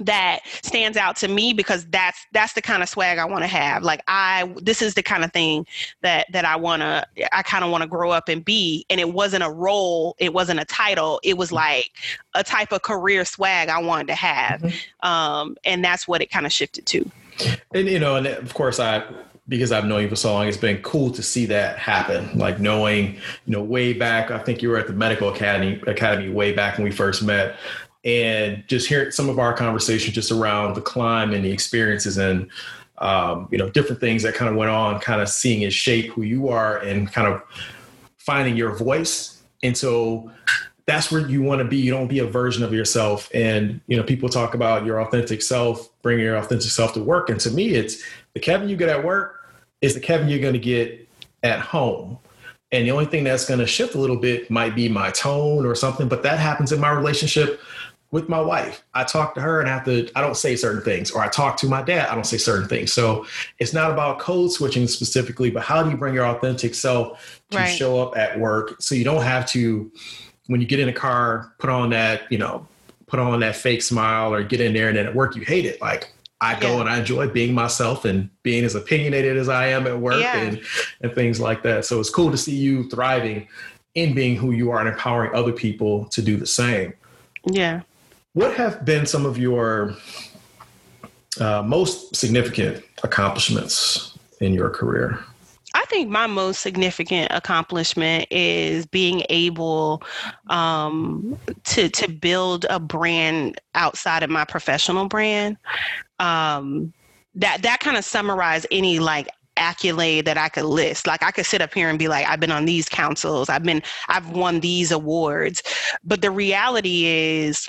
that 0.00 0.40
stands 0.62 0.96
out 0.96 1.16
to 1.16 1.28
me 1.28 1.52
because 1.52 1.86
that's 1.86 2.26
that's 2.32 2.54
the 2.54 2.62
kind 2.62 2.82
of 2.82 2.88
swag 2.88 3.18
I 3.18 3.24
want 3.24 3.42
to 3.42 3.48
have. 3.48 3.82
Like 3.82 4.02
I 4.08 4.52
this 4.62 4.82
is 4.82 4.94
the 4.94 5.02
kind 5.02 5.24
of 5.24 5.32
thing 5.32 5.66
that 6.00 6.26
that 6.32 6.44
I 6.44 6.56
want 6.56 6.82
to 6.82 7.06
I 7.32 7.42
kind 7.42 7.64
of 7.64 7.70
want 7.70 7.82
to 7.82 7.88
grow 7.88 8.10
up 8.10 8.28
and 8.28 8.44
be 8.44 8.86
and 8.90 9.00
it 9.00 9.12
wasn't 9.12 9.42
a 9.42 9.50
role, 9.50 10.16
it 10.18 10.32
wasn't 10.32 10.60
a 10.60 10.64
title, 10.64 11.20
it 11.22 11.36
was 11.36 11.52
like 11.52 11.90
a 12.34 12.42
type 12.42 12.72
of 12.72 12.82
career 12.82 13.24
swag 13.24 13.68
I 13.68 13.78
wanted 13.80 14.08
to 14.08 14.14
have. 14.14 14.60
Mm-hmm. 14.60 15.08
Um 15.08 15.56
and 15.64 15.84
that's 15.84 16.08
what 16.08 16.22
it 16.22 16.30
kind 16.30 16.46
of 16.46 16.52
shifted 16.52 16.86
to. 16.86 17.10
And 17.74 17.88
you 17.88 17.98
know, 17.98 18.16
and 18.16 18.26
of 18.26 18.54
course 18.54 18.80
I 18.80 19.04
because 19.48 19.72
I've 19.72 19.84
known 19.84 20.02
you 20.02 20.08
for 20.08 20.16
so 20.16 20.32
long, 20.32 20.46
it's 20.46 20.56
been 20.56 20.80
cool 20.82 21.10
to 21.10 21.22
see 21.22 21.46
that 21.46 21.76
happen. 21.76 22.38
Like 22.38 22.60
knowing, 22.60 23.14
you 23.44 23.52
know, 23.52 23.62
way 23.62 23.92
back, 23.92 24.30
I 24.30 24.38
think 24.38 24.62
you 24.62 24.68
were 24.68 24.78
at 24.78 24.86
the 24.86 24.92
medical 24.92 25.28
academy 25.28 25.80
academy 25.86 26.30
way 26.30 26.52
back 26.52 26.78
when 26.78 26.84
we 26.84 26.92
first 26.92 27.22
met 27.22 27.56
and 28.04 28.64
just 28.66 28.88
hear 28.88 29.10
some 29.10 29.28
of 29.28 29.38
our 29.38 29.54
conversation 29.54 30.12
just 30.12 30.32
around 30.32 30.74
the 30.74 30.80
climb 30.80 31.32
and 31.32 31.44
the 31.44 31.50
experiences 31.50 32.18
and 32.18 32.50
um, 32.98 33.48
you 33.50 33.58
know 33.58 33.68
different 33.70 34.00
things 34.00 34.22
that 34.22 34.34
kind 34.34 34.50
of 34.50 34.56
went 34.56 34.70
on 34.70 35.00
kind 35.00 35.20
of 35.20 35.28
seeing 35.28 35.62
it 35.62 35.72
shape 35.72 36.10
who 36.12 36.22
you 36.22 36.48
are 36.48 36.78
and 36.78 37.12
kind 37.12 37.26
of 37.26 37.42
finding 38.16 38.56
your 38.56 38.74
voice. 38.74 39.42
And 39.64 39.76
so 39.76 40.30
that's 40.86 41.10
where 41.10 41.26
you 41.26 41.42
want 41.42 41.60
to 41.60 41.64
be. 41.64 41.76
You 41.76 41.90
don't 41.90 42.06
be 42.08 42.20
a 42.20 42.26
version 42.26 42.62
of 42.62 42.72
yourself. 42.72 43.28
And 43.34 43.80
you 43.86 43.96
know 43.96 44.02
people 44.02 44.28
talk 44.28 44.54
about 44.54 44.84
your 44.84 45.00
authentic 45.00 45.42
self 45.42 45.88
bringing 46.02 46.24
your 46.24 46.36
authentic 46.36 46.70
self 46.70 46.94
to 46.94 47.02
work. 47.02 47.28
And 47.28 47.40
to 47.40 47.50
me 47.50 47.70
it's 47.70 48.02
the 48.34 48.40
kevin 48.40 48.68
you 48.68 48.76
get 48.76 48.88
at 48.88 49.04
work 49.04 49.50
is 49.80 49.94
the 49.94 50.00
kevin 50.00 50.28
you're 50.28 50.40
going 50.40 50.52
to 50.54 50.58
get 50.58 51.08
at 51.42 51.60
home. 51.60 52.18
And 52.70 52.86
the 52.86 52.90
only 52.90 53.04
thing 53.04 53.22
that's 53.22 53.44
going 53.44 53.60
to 53.60 53.66
shift 53.66 53.94
a 53.94 53.98
little 53.98 54.16
bit 54.16 54.50
might 54.50 54.74
be 54.74 54.88
my 54.88 55.10
tone 55.10 55.66
or 55.66 55.74
something 55.74 56.08
but 56.08 56.22
that 56.22 56.38
happens 56.38 56.72
in 56.72 56.80
my 56.80 56.90
relationship 56.90 57.60
with 58.12 58.28
my 58.28 58.40
wife. 58.40 58.84
I 58.94 59.04
talk 59.04 59.34
to 59.34 59.40
her 59.40 59.58
and 59.58 59.68
I 59.68 59.72
have 59.72 59.84
to, 59.86 60.08
I 60.14 60.20
don't 60.20 60.36
say 60.36 60.54
certain 60.54 60.82
things, 60.82 61.10
or 61.10 61.22
I 61.22 61.28
talk 61.28 61.56
to 61.56 61.66
my 61.66 61.82
dad, 61.82 62.08
I 62.08 62.14
don't 62.14 62.26
say 62.26 62.36
certain 62.36 62.68
things. 62.68 62.92
So 62.92 63.26
it's 63.58 63.72
not 63.72 63.90
about 63.90 64.20
code 64.20 64.52
switching 64.52 64.86
specifically, 64.86 65.50
but 65.50 65.62
how 65.62 65.82
do 65.82 65.90
you 65.90 65.96
bring 65.96 66.14
your 66.14 66.26
authentic 66.26 66.74
self 66.74 67.42
to 67.50 67.58
right. 67.58 67.66
show 67.66 68.00
up 68.00 68.16
at 68.16 68.38
work 68.38 68.80
so 68.80 68.94
you 68.94 69.02
don't 69.02 69.22
have 69.22 69.46
to, 69.48 69.90
when 70.46 70.60
you 70.60 70.66
get 70.66 70.78
in 70.78 70.90
a 70.90 70.92
car, 70.92 71.54
put 71.58 71.70
on 71.70 71.90
that, 71.90 72.30
you 72.30 72.36
know, 72.38 72.68
put 73.06 73.18
on 73.18 73.40
that 73.40 73.56
fake 73.56 73.82
smile 73.82 74.32
or 74.32 74.42
get 74.42 74.60
in 74.60 74.74
there 74.74 74.88
and 74.88 74.96
then 74.96 75.06
at 75.06 75.14
work 75.14 75.34
you 75.34 75.42
hate 75.42 75.64
it. 75.64 75.80
Like 75.80 76.12
I 76.42 76.58
go 76.60 76.74
yeah. 76.74 76.80
and 76.80 76.88
I 76.90 76.98
enjoy 76.98 77.28
being 77.28 77.54
myself 77.54 78.04
and 78.04 78.28
being 78.42 78.64
as 78.64 78.74
opinionated 78.74 79.38
as 79.38 79.48
I 79.48 79.68
am 79.68 79.86
at 79.86 79.98
work 79.98 80.20
yeah. 80.20 80.36
and, 80.36 80.60
and 81.00 81.14
things 81.14 81.40
like 81.40 81.62
that. 81.62 81.86
So 81.86 81.98
it's 81.98 82.10
cool 82.10 82.30
to 82.30 82.36
see 82.36 82.56
you 82.56 82.90
thriving 82.90 83.48
in 83.94 84.14
being 84.14 84.36
who 84.36 84.50
you 84.50 84.70
are 84.70 84.80
and 84.80 84.88
empowering 84.88 85.34
other 85.34 85.52
people 85.52 86.06
to 86.06 86.20
do 86.20 86.36
the 86.36 86.46
same. 86.46 86.92
Yeah. 87.50 87.82
What 88.34 88.54
have 88.54 88.84
been 88.84 89.04
some 89.04 89.26
of 89.26 89.36
your 89.36 89.94
uh, 91.38 91.62
most 91.62 92.16
significant 92.16 92.82
accomplishments 93.02 94.16
in 94.40 94.54
your 94.54 94.70
career? 94.70 95.22
I 95.74 95.84
think 95.86 96.08
my 96.08 96.26
most 96.26 96.60
significant 96.60 97.30
accomplishment 97.30 98.26
is 98.30 98.86
being 98.86 99.24
able 99.28 100.02
um, 100.48 101.38
to 101.64 101.88
to 101.90 102.10
build 102.10 102.66
a 102.70 102.80
brand 102.80 103.60
outside 103.74 104.22
of 104.22 104.30
my 104.30 104.44
professional 104.44 105.08
brand. 105.08 105.58
Um, 106.18 106.92
that 107.34 107.62
that 107.62 107.80
kind 107.80 107.96
of 107.96 108.04
summarize 108.04 108.66
any 108.70 108.98
like 108.98 109.28
accolade 109.58 110.24
that 110.24 110.38
I 110.38 110.48
could 110.48 110.64
list. 110.64 111.06
Like 111.06 111.22
I 111.22 111.30
could 111.30 111.46
sit 111.46 111.60
up 111.60 111.74
here 111.74 111.90
and 111.90 111.98
be 111.98 112.08
like, 112.08 112.26
I've 112.26 112.40
been 112.40 112.50
on 112.50 112.64
these 112.64 112.88
councils, 112.88 113.50
I've 113.50 113.62
been, 113.62 113.82
I've 114.08 114.30
won 114.30 114.60
these 114.60 114.90
awards. 114.90 115.62
But 116.02 116.22
the 116.22 116.30
reality 116.30 117.04
is, 117.04 117.68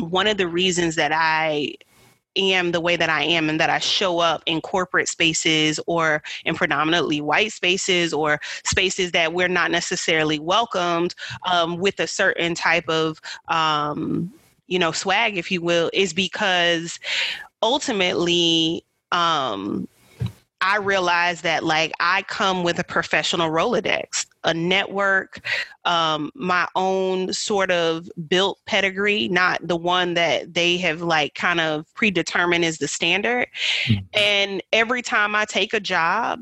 one 0.00 0.26
of 0.26 0.36
the 0.36 0.48
reasons 0.48 0.96
that 0.96 1.12
I 1.12 1.74
am 2.36 2.72
the 2.72 2.80
way 2.80 2.96
that 2.96 3.08
I 3.08 3.22
am 3.22 3.48
and 3.48 3.58
that 3.60 3.70
I 3.70 3.78
show 3.78 4.18
up 4.18 4.42
in 4.46 4.60
corporate 4.60 5.08
spaces 5.08 5.80
or 5.86 6.22
in 6.44 6.54
predominantly 6.54 7.20
white 7.20 7.52
spaces 7.52 8.12
or 8.12 8.40
spaces 8.64 9.12
that 9.12 9.32
we're 9.32 9.48
not 9.48 9.70
necessarily 9.70 10.38
welcomed 10.38 11.14
um, 11.50 11.78
with 11.78 11.98
a 11.98 12.06
certain 12.06 12.54
type 12.54 12.88
of, 12.88 13.20
um, 13.48 14.32
you 14.66 14.78
know, 14.78 14.92
swag, 14.92 15.38
if 15.38 15.50
you 15.50 15.62
will, 15.62 15.90
is 15.92 16.12
because 16.12 16.98
ultimately, 17.62 18.84
um, 19.12 19.88
I 20.60 20.78
realized 20.78 21.42
that 21.44 21.64
like 21.64 21.92
I 22.00 22.22
come 22.22 22.64
with 22.64 22.78
a 22.78 22.84
professional 22.84 23.50
Rolodex, 23.50 24.25
a 24.46 24.54
network, 24.54 25.40
um, 25.84 26.30
my 26.34 26.66
own 26.74 27.32
sort 27.32 27.70
of 27.70 28.08
built 28.28 28.58
pedigree, 28.64 29.28
not 29.28 29.66
the 29.66 29.76
one 29.76 30.14
that 30.14 30.54
they 30.54 30.76
have 30.78 31.02
like 31.02 31.34
kind 31.34 31.60
of 31.60 31.92
predetermined 31.94 32.64
as 32.64 32.78
the 32.78 32.88
standard. 32.88 33.48
Mm-hmm. 33.84 34.04
And 34.14 34.62
every 34.72 35.02
time 35.02 35.34
I 35.34 35.44
take 35.44 35.74
a 35.74 35.80
job, 35.80 36.40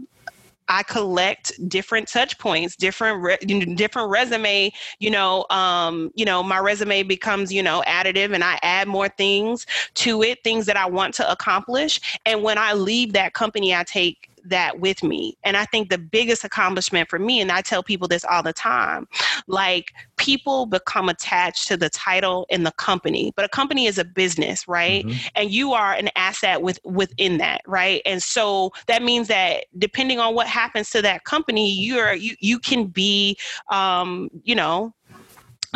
I 0.68 0.82
collect 0.82 1.52
different 1.68 2.08
touch 2.08 2.38
points, 2.38 2.76
different 2.76 3.22
re- 3.22 3.74
different 3.74 4.10
resume. 4.10 4.72
You 4.98 5.10
know, 5.10 5.44
um, 5.50 6.10
you 6.14 6.24
know, 6.24 6.42
my 6.42 6.58
resume 6.58 7.02
becomes 7.02 7.52
you 7.52 7.62
know 7.62 7.82
additive, 7.86 8.34
and 8.34 8.42
I 8.42 8.58
add 8.62 8.88
more 8.88 9.08
things 9.08 9.66
to 9.94 10.22
it, 10.22 10.42
things 10.42 10.66
that 10.66 10.76
I 10.76 10.86
want 10.86 11.14
to 11.14 11.30
accomplish. 11.30 12.18
And 12.24 12.42
when 12.42 12.56
I 12.56 12.72
leave 12.72 13.12
that 13.12 13.34
company, 13.34 13.74
I 13.74 13.84
take 13.84 14.30
that 14.44 14.80
with 14.80 15.02
me. 15.02 15.36
And 15.44 15.56
I 15.56 15.64
think 15.64 15.90
the 15.90 15.98
biggest 15.98 16.44
accomplishment 16.44 17.08
for 17.08 17.18
me, 17.18 17.40
and 17.40 17.50
I 17.50 17.60
tell 17.60 17.82
people 17.82 18.08
this 18.08 18.24
all 18.24 18.42
the 18.42 18.52
time, 18.52 19.06
like 19.46 19.92
people 20.16 20.66
become 20.66 21.08
attached 21.08 21.68
to 21.68 21.76
the 21.76 21.90
title 21.90 22.46
in 22.50 22.64
the 22.64 22.72
company, 22.72 23.32
but 23.36 23.44
a 23.44 23.48
company 23.48 23.86
is 23.86 23.98
a 23.98 24.04
business, 24.04 24.66
right? 24.68 25.04
Mm-hmm. 25.04 25.28
And 25.34 25.50
you 25.50 25.72
are 25.72 25.92
an 25.92 26.10
asset 26.16 26.62
with 26.62 26.78
within 26.84 27.38
that, 27.38 27.62
right? 27.66 28.02
And 28.04 28.22
so 28.22 28.72
that 28.86 29.02
means 29.02 29.28
that 29.28 29.66
depending 29.78 30.18
on 30.18 30.34
what 30.34 30.46
happens 30.46 30.90
to 30.90 31.02
that 31.02 31.24
company, 31.24 31.72
you're 31.72 32.14
you 32.14 32.36
you 32.40 32.58
can 32.58 32.86
be 32.86 33.36
um, 33.70 34.30
you 34.42 34.54
know, 34.54 34.94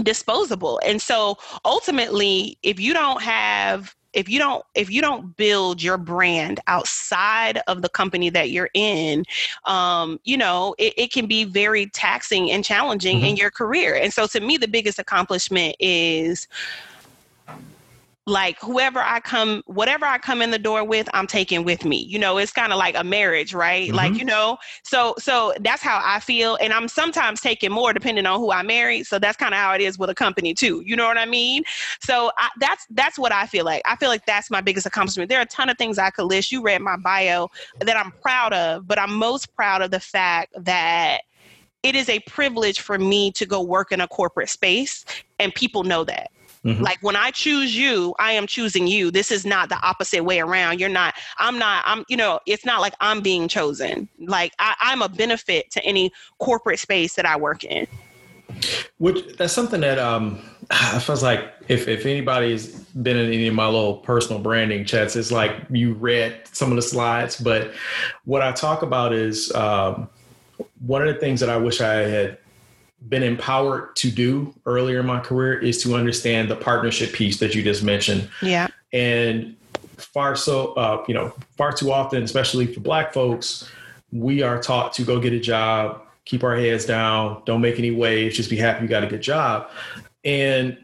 disposable. 0.03 0.81
And 0.85 1.01
so 1.01 1.39
ultimately, 1.65 2.59
if 2.63 2.79
you 2.79 2.93
don't 2.93 3.23
have 3.23 3.95
if 4.19 4.29
you 4.29 4.39
don't 4.41 4.65
if 4.75 4.91
you 4.91 5.01
don't 5.01 5.37
build 5.37 5.81
your 5.81 5.97
brand 5.97 6.59
outside 6.67 7.61
of 7.69 7.83
the 7.83 7.89
company 7.89 8.29
that 8.29 8.51
you're 8.51 8.71
in 8.75 9.25
um, 9.65 10.19
you 10.25 10.37
know 10.37 10.75
it, 10.77 10.93
it, 10.97 11.13
can 11.13 11.27
be 11.27 11.45
very 11.45 11.87
taxing 11.87 12.51
and 12.51 12.65
challenging 12.65 13.19
mm-hmm. 13.19 13.27
in 13.27 13.37
your 13.37 13.51
career 13.51 13.95
and 13.95 14.13
so 14.13 14.27
to 14.27 14.41
me 14.41 14.57
the 14.57 14.67
biggest 14.67 14.99
accomplishment 14.99 15.77
is 15.79 16.49
like 18.29 18.61
whoever 18.61 19.01
I 19.01 19.21
come, 19.21 19.63
whatever 19.67 20.05
I 20.05 20.19
come 20.19 20.43
in 20.43 20.51
the 20.51 20.59
door 20.59 20.85
with, 20.85 21.09
I'm 21.15 21.27
taking 21.27 21.65
with 21.65 21.85
me. 21.85 22.05
You 22.05 22.19
know, 22.19 22.37
it's 22.37 22.53
kind 22.53 22.73
of 22.73 22.79
like 22.79 22.97
a 22.97 23.03
marriage, 23.03 23.55
right? 23.55 23.89
Mm-hmm. 23.89 23.97
Like, 23.97 24.15
you 24.15 24.25
know, 24.25 24.59
so 24.85 25.15
so 25.19 25.55
that's 25.61 25.83
how 25.83 26.01
I 26.05 26.21
feel. 26.21 26.59
And 26.61 26.73
I'm 26.73 26.89
sometimes 26.89 27.41
taking 27.41 27.73
more 27.73 27.93
depending 27.93 28.27
on 28.27 28.39
who 28.39 28.53
I 28.53 28.63
marry. 28.63 29.03
So 29.03 29.19
that's 29.19 29.37
kind 29.37 29.55
of 29.55 29.59
how 29.59 29.73
it 29.73 29.81
is 29.81 29.99
with 29.99 30.11
a 30.11 30.15
company 30.15 30.53
too. 30.55 30.83
You 30.85 30.95
know 30.95 31.07
what 31.07 31.19
I 31.19 31.25
mean? 31.25 31.65
So 32.01 32.31
I, 32.39 32.51
that's 32.61 32.87
that's 32.91 33.19
what 33.19 33.33
I 33.33 33.47
feel 33.47 33.65
like. 33.65 33.83
I 33.87 33.97
feel 33.97 34.11
like 34.11 34.27
that's 34.27 34.51
my 34.51 34.61
biggest 34.61 34.87
accomplishment. 34.87 35.31
There 35.31 35.39
are 35.39 35.43
a 35.43 35.47
ton 35.47 35.71
of 35.71 35.79
things 35.79 35.99
I 35.99 36.11
could 36.11 36.25
list. 36.25 36.53
You 36.53 36.63
read 36.63 36.83
my 36.83 36.97
bio 36.97 37.49
that 37.81 37.97
I'm 37.97 38.13
proud 38.23 38.53
of, 38.53 38.87
but 38.87 38.99
I'm 38.99 39.15
most 39.15 39.55
proud 39.57 39.81
of 39.81 39.91
the 39.91 40.01
fact 40.01 40.55
that 40.59 41.23
it 41.83 41.95
is 41.95 42.09
a 42.09 42.21
privilege 42.21 42.81
for 42.81 42.99
me 42.99 43.31
to 43.33 43.47
go 43.47 43.63
work 43.63 43.93
in 43.93 44.01
a 44.01 44.09
corporate 44.09 44.51
space 44.51 45.05
and 45.39 45.55
people 45.55 45.85
know 45.85 46.05
that 46.05 46.31
Mm-hmm. 46.65 46.83
Like 46.83 46.99
when 47.03 47.17
I 47.17 47.31
choose 47.31 47.77
you, 47.77 48.15
I 48.19 48.33
am 48.33 48.47
choosing 48.47 48.87
you. 48.87 49.11
This 49.11 49.31
is 49.31 49.47
not 49.47 49.69
the 49.69 49.81
opposite 49.81 50.25
way 50.25 50.41
around. 50.41 50.81
You're 50.81 50.89
not, 50.89 51.15
I'm 51.39 51.59
not, 51.59 51.83
I'm, 51.87 52.05
you 52.09 52.17
know, 52.17 52.41
it's 52.47 52.65
not 52.65 52.81
like 52.81 52.95
I'm 53.01 53.21
being 53.21 53.49
chosen. 53.49 54.09
Like 54.19 54.53
I, 54.59 54.75
I'm 54.81 55.03
a 55.03 55.09
benefit 55.09 55.71
to 55.73 55.85
any 55.85 56.13
corporate 56.39 56.79
space 56.79 57.15
that 57.15 57.27
I 57.27 57.37
work 57.37 57.65
in. 57.65 57.87
Which 58.99 59.37
that's 59.37 59.53
something 59.53 59.81
that 59.83 59.99
um 59.99 60.43
I 60.71 60.99
feels 60.99 61.23
like 61.23 61.53
if 61.69 61.87
if 61.89 62.05
anybody's 62.07 62.69
been 62.69 63.17
in 63.17 63.27
any 63.27 63.49
of 63.49 63.55
my 63.55 63.67
little 63.67 63.99
personal 63.99 64.41
branding 64.41 64.85
chats, 64.85 65.17
it's 65.17 65.31
like 65.31 65.53
you 65.71 65.95
read 65.95 66.41
some 66.53 66.71
of 66.71 66.77
the 66.77 66.83
slides. 66.83 67.41
But 67.41 67.73
what 68.25 68.43
I 68.43 68.53
talk 68.53 68.83
about 68.83 69.13
is 69.13 69.55
um, 69.55 70.09
one 70.81 71.07
of 71.07 71.13
the 71.13 71.21
things 71.21 71.41
that 71.41 71.51
I 71.51 71.57
wish 71.57 71.81
I 71.81 71.95
had 71.95 72.39
been 73.09 73.23
empowered 73.23 73.95
to 73.97 74.11
do 74.11 74.55
earlier 74.67 75.01
in 75.01 75.07
my 75.07 75.21
career 75.21 75.59
is 75.59 75.83
to 75.83 75.95
understand 75.95 76.51
the 76.51 76.57
partnership 76.57 77.13
piece 77.13 77.39
that 77.39 77.55
you 77.55 77.63
just 77.63 77.83
mentioned. 77.83 78.29
Yeah. 78.43 78.69
And 78.93 79.57
far 79.97 80.37
so, 80.37 80.73
uh, 80.75 81.05
you 81.07 81.15
know, 81.15 81.33
far 81.57 81.73
too 81.73 81.93
often, 81.93 82.23
especially 82.23 82.73
for 82.73 82.81
Black 82.81 83.13
folks, 83.13 83.69
we 84.13 84.43
are 84.43 84.61
taught 84.61 84.93
to 84.95 85.03
go 85.03 85.21
get 85.21 85.33
a 85.33 85.41
job, 85.41 86.03
keep 86.25 86.43
our 86.43 86.57
heads 86.57 86.85
down, 86.85 87.43
don't 87.45 87.61
make 87.61 87.79
any 87.79 87.91
waves, 87.91 88.37
just 88.37 88.51
be 88.51 88.57
happy 88.57 88.83
you 88.83 88.89
got 88.89 89.05
a 89.05 89.07
good 89.07 89.23
job. 89.23 89.71
And 90.25 90.77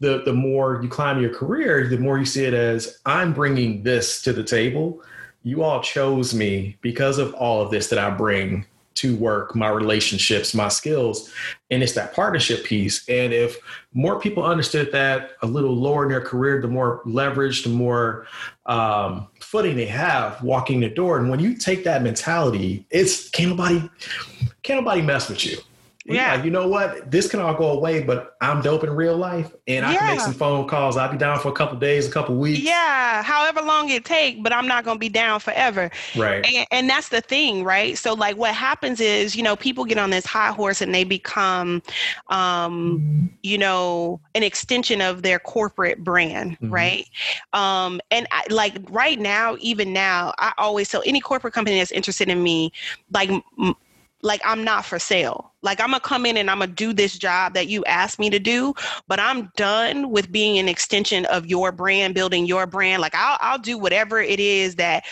the 0.00 0.22
the 0.24 0.32
more 0.32 0.80
you 0.82 0.88
climb 0.88 1.20
your 1.20 1.34
career, 1.34 1.88
the 1.88 1.98
more 1.98 2.18
you 2.18 2.24
see 2.24 2.44
it 2.44 2.54
as 2.54 2.98
I'm 3.04 3.32
bringing 3.32 3.82
this 3.82 4.22
to 4.22 4.32
the 4.32 4.44
table. 4.44 5.02
You 5.42 5.62
all 5.62 5.82
chose 5.82 6.34
me 6.34 6.76
because 6.80 7.18
of 7.18 7.32
all 7.34 7.62
of 7.62 7.70
this 7.70 7.88
that 7.88 7.98
I 7.98 8.10
bring 8.10 8.66
to 8.98 9.16
work, 9.16 9.54
my 9.54 9.68
relationships, 9.68 10.54
my 10.54 10.68
skills. 10.68 11.32
And 11.70 11.82
it's 11.82 11.92
that 11.94 12.14
partnership 12.14 12.64
piece. 12.64 13.08
And 13.08 13.32
if 13.32 13.58
more 13.92 14.20
people 14.20 14.44
understood 14.44 14.92
that 14.92 15.32
a 15.42 15.46
little 15.46 15.74
lower 15.74 16.04
in 16.04 16.10
their 16.10 16.20
career, 16.20 16.60
the 16.60 16.68
more 16.68 17.02
leverage, 17.04 17.62
the 17.62 17.70
more 17.70 18.26
um, 18.66 19.28
footing 19.40 19.76
they 19.76 19.86
have 19.86 20.42
walking 20.42 20.80
the 20.80 20.88
door. 20.90 21.18
And 21.18 21.30
when 21.30 21.40
you 21.40 21.54
take 21.54 21.84
that 21.84 22.02
mentality, 22.02 22.86
it's 22.90 23.28
can't 23.30 23.50
nobody, 23.50 23.88
can't 24.62 24.80
nobody 24.80 25.02
mess 25.02 25.28
with 25.28 25.44
you 25.44 25.58
yeah. 26.08 26.34
Like, 26.34 26.44
you 26.44 26.50
know 26.50 26.68
what? 26.68 27.10
This 27.10 27.28
can 27.28 27.40
all 27.40 27.54
go 27.54 27.70
away, 27.72 28.02
but 28.02 28.36
I'm 28.40 28.62
dope 28.62 28.84
in 28.84 28.90
real 28.90 29.16
life 29.16 29.54
and 29.66 29.84
I 29.84 29.92
yeah. 29.92 29.98
can 29.98 30.08
make 30.08 30.20
some 30.20 30.32
phone 30.32 30.66
calls. 30.66 30.96
I'll 30.96 31.10
be 31.10 31.18
down 31.18 31.38
for 31.38 31.48
a 31.48 31.52
couple 31.52 31.78
days, 31.78 32.06
a 32.06 32.10
couple 32.10 32.36
weeks. 32.36 32.60
Yeah. 32.60 33.22
However 33.22 33.60
long 33.62 33.90
it 33.90 34.04
take, 34.04 34.42
but 34.42 34.52
I'm 34.52 34.66
not 34.66 34.84
going 34.84 34.96
to 34.96 35.00
be 35.00 35.08
down 35.08 35.40
forever. 35.40 35.90
Right. 36.16 36.44
And, 36.46 36.66
and, 36.70 36.88
that's 36.88 37.10
the 37.10 37.20
thing, 37.20 37.64
right? 37.64 37.98
So 37.98 38.14
like 38.14 38.38
what 38.38 38.54
happens 38.54 38.98
is, 38.98 39.36
you 39.36 39.42
know, 39.42 39.56
people 39.56 39.84
get 39.84 39.98
on 39.98 40.08
this 40.08 40.24
high 40.24 40.52
horse 40.52 40.80
and 40.80 40.94
they 40.94 41.04
become, 41.04 41.82
um, 42.28 43.30
you 43.42 43.58
know, 43.58 44.20
an 44.34 44.42
extension 44.42 45.02
of 45.02 45.22
their 45.22 45.38
corporate 45.38 46.02
brand. 46.02 46.52
Mm-hmm. 46.52 46.70
Right. 46.70 47.08
Um, 47.52 48.00
and 48.10 48.26
I, 48.30 48.44
like 48.48 48.78
right 48.88 49.18
now, 49.18 49.56
even 49.60 49.92
now, 49.92 50.32
I 50.38 50.52
always 50.56 50.88
tell 50.88 51.02
any 51.04 51.20
corporate 51.20 51.52
company 51.52 51.78
that's 51.78 51.92
interested 51.92 52.30
in 52.30 52.42
me, 52.42 52.72
like, 53.12 53.28
m- 53.30 53.74
like 54.22 54.40
I'm 54.44 54.64
not 54.64 54.84
for 54.84 54.98
sale. 54.98 55.52
Like 55.62 55.80
I'm 55.80 55.90
gonna 55.90 56.00
come 56.00 56.24
in 56.26 56.36
and 56.36 56.50
I'm 56.50 56.60
gonna 56.60 56.72
do 56.72 56.92
this 56.92 57.18
job 57.18 57.54
that 57.54 57.68
you 57.68 57.84
asked 57.84 58.18
me 58.18 58.30
to 58.30 58.38
do, 58.38 58.74
but 59.08 59.18
I'm 59.18 59.50
done 59.56 60.10
with 60.10 60.30
being 60.30 60.58
an 60.58 60.68
extension 60.68 61.24
of 61.26 61.46
your 61.46 61.72
brand, 61.72 62.14
building 62.14 62.46
your 62.46 62.66
brand. 62.66 63.02
Like 63.02 63.14
I'll 63.14 63.38
I'll 63.40 63.58
do 63.58 63.78
whatever 63.78 64.20
it 64.20 64.40
is 64.40 64.76
that 64.76 65.04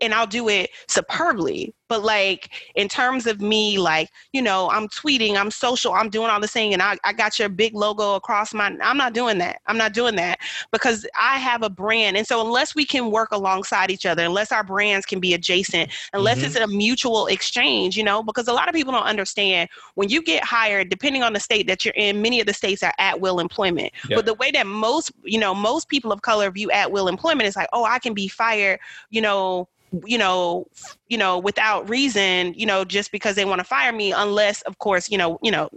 and 0.00 0.14
I'll 0.14 0.26
do 0.26 0.48
it 0.48 0.70
superbly. 0.88 1.74
But 1.88 2.04
like 2.04 2.50
in 2.76 2.88
terms 2.88 3.26
of 3.26 3.40
me, 3.40 3.78
like, 3.78 4.10
you 4.32 4.40
know, 4.40 4.70
I'm 4.70 4.86
tweeting, 4.88 5.36
I'm 5.36 5.50
social, 5.50 5.92
I'm 5.92 6.08
doing 6.08 6.30
all 6.30 6.40
this 6.40 6.52
thing, 6.52 6.72
and 6.72 6.80
I, 6.80 6.96
I 7.02 7.12
got 7.12 7.38
your 7.38 7.48
big 7.48 7.74
logo 7.74 8.14
across 8.14 8.54
my 8.54 8.76
I'm 8.80 8.96
not 8.96 9.12
doing 9.12 9.38
that. 9.38 9.60
I'm 9.66 9.76
not 9.76 9.92
doing 9.92 10.14
that 10.16 10.38
because 10.70 11.06
I 11.18 11.38
have 11.38 11.62
a 11.62 11.70
brand. 11.70 12.16
And 12.16 12.26
so 12.26 12.44
unless 12.46 12.74
we 12.74 12.84
can 12.84 13.10
work 13.10 13.32
alongside 13.32 13.90
each 13.90 14.06
other, 14.06 14.24
unless 14.24 14.52
our 14.52 14.62
brands 14.62 15.04
can 15.04 15.18
be 15.18 15.34
adjacent, 15.34 15.90
unless 16.12 16.38
mm-hmm. 16.38 16.46
it's 16.46 16.56
a 16.56 16.66
mutual 16.68 17.26
exchange, 17.26 17.96
you 17.96 18.04
know, 18.04 18.22
because 18.22 18.46
a 18.46 18.52
lot 18.52 18.68
of 18.68 18.74
people 18.74 18.92
don't 18.92 19.02
understand 19.02 19.68
when 19.94 20.08
you 20.08 20.22
get 20.22 20.44
hired, 20.44 20.88
depending 20.88 21.22
on 21.22 21.32
the 21.32 21.40
state 21.40 21.66
that 21.66 21.84
you're 21.84 21.94
in, 21.96 22.22
many 22.22 22.40
of 22.40 22.46
the 22.46 22.54
states 22.54 22.82
are 22.82 22.94
at 22.98 23.20
will 23.20 23.40
employment. 23.40 23.92
Yep. 24.08 24.16
But 24.16 24.26
the 24.26 24.34
way 24.34 24.50
that 24.52 24.66
most, 24.66 25.12
you 25.22 25.38
know, 25.38 25.54
most 25.54 25.88
people 25.88 26.12
of 26.12 26.22
color 26.22 26.50
view 26.50 26.70
at 26.70 26.90
will 26.92 27.08
employment 27.08 27.48
is 27.48 27.56
like, 27.56 27.68
oh, 27.72 27.84
I 27.84 27.98
can 27.98 28.14
be 28.14 28.28
fired, 28.28 28.80
you 29.10 29.20
know, 29.20 29.68
you 30.04 30.18
know 30.18 30.66
you 31.08 31.18
know 31.18 31.38
without 31.38 31.88
reason 31.88 32.54
you 32.54 32.64
know 32.64 32.84
just 32.84 33.10
because 33.10 33.34
they 33.34 33.44
want 33.44 33.58
to 33.58 33.64
fire 33.64 33.92
me 33.92 34.12
unless 34.12 34.62
of 34.62 34.78
course 34.78 35.10
you 35.10 35.18
know 35.18 35.38
you 35.42 35.50
know 35.50 35.68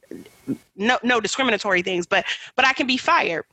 no 0.76 1.00
no 1.04 1.20
discriminatory 1.20 1.82
things 1.82 2.06
but 2.06 2.24
but 2.56 2.64
i 2.64 2.74
can 2.74 2.86
be 2.86 2.98
fired 2.98 3.44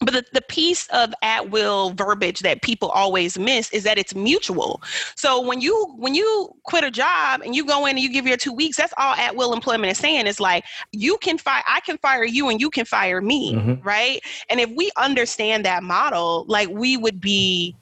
but 0.00 0.12
the, 0.14 0.24
the 0.32 0.42
piece 0.42 0.86
of 0.88 1.14
at 1.22 1.50
will 1.50 1.90
verbiage 1.90 2.40
that 2.40 2.62
people 2.62 2.90
always 2.90 3.38
miss 3.38 3.70
is 3.72 3.84
that 3.84 3.98
it's 3.98 4.14
mutual. 4.14 4.82
So 5.14 5.40
when 5.40 5.60
you 5.60 5.94
when 5.96 6.14
you 6.14 6.54
quit 6.64 6.84
a 6.84 6.90
job 6.90 7.42
and 7.42 7.54
you 7.54 7.64
go 7.64 7.86
in 7.86 7.90
and 7.90 8.00
you 8.00 8.12
give 8.12 8.26
your 8.26 8.36
two 8.36 8.52
weeks 8.52 8.76
that's 8.76 8.94
all 8.96 9.14
at 9.14 9.36
will 9.36 9.52
employment 9.52 9.90
is 9.90 9.98
saying. 9.98 10.26
Is 10.26 10.40
like 10.40 10.64
you 10.92 11.18
can 11.18 11.38
fire 11.38 11.62
i 11.66 11.80
can 11.80 11.98
fire 11.98 12.24
you 12.24 12.48
and 12.48 12.60
you 12.60 12.70
can 12.70 12.84
fire 12.84 13.20
me 13.20 13.54
mm-hmm. 13.54 13.86
right? 13.86 14.20
And 14.50 14.60
if 14.60 14.70
we 14.70 14.90
understand 14.96 15.64
that 15.64 15.82
model 15.82 16.44
like 16.48 16.68
we 16.68 16.96
would 16.96 17.20
be 17.20 17.76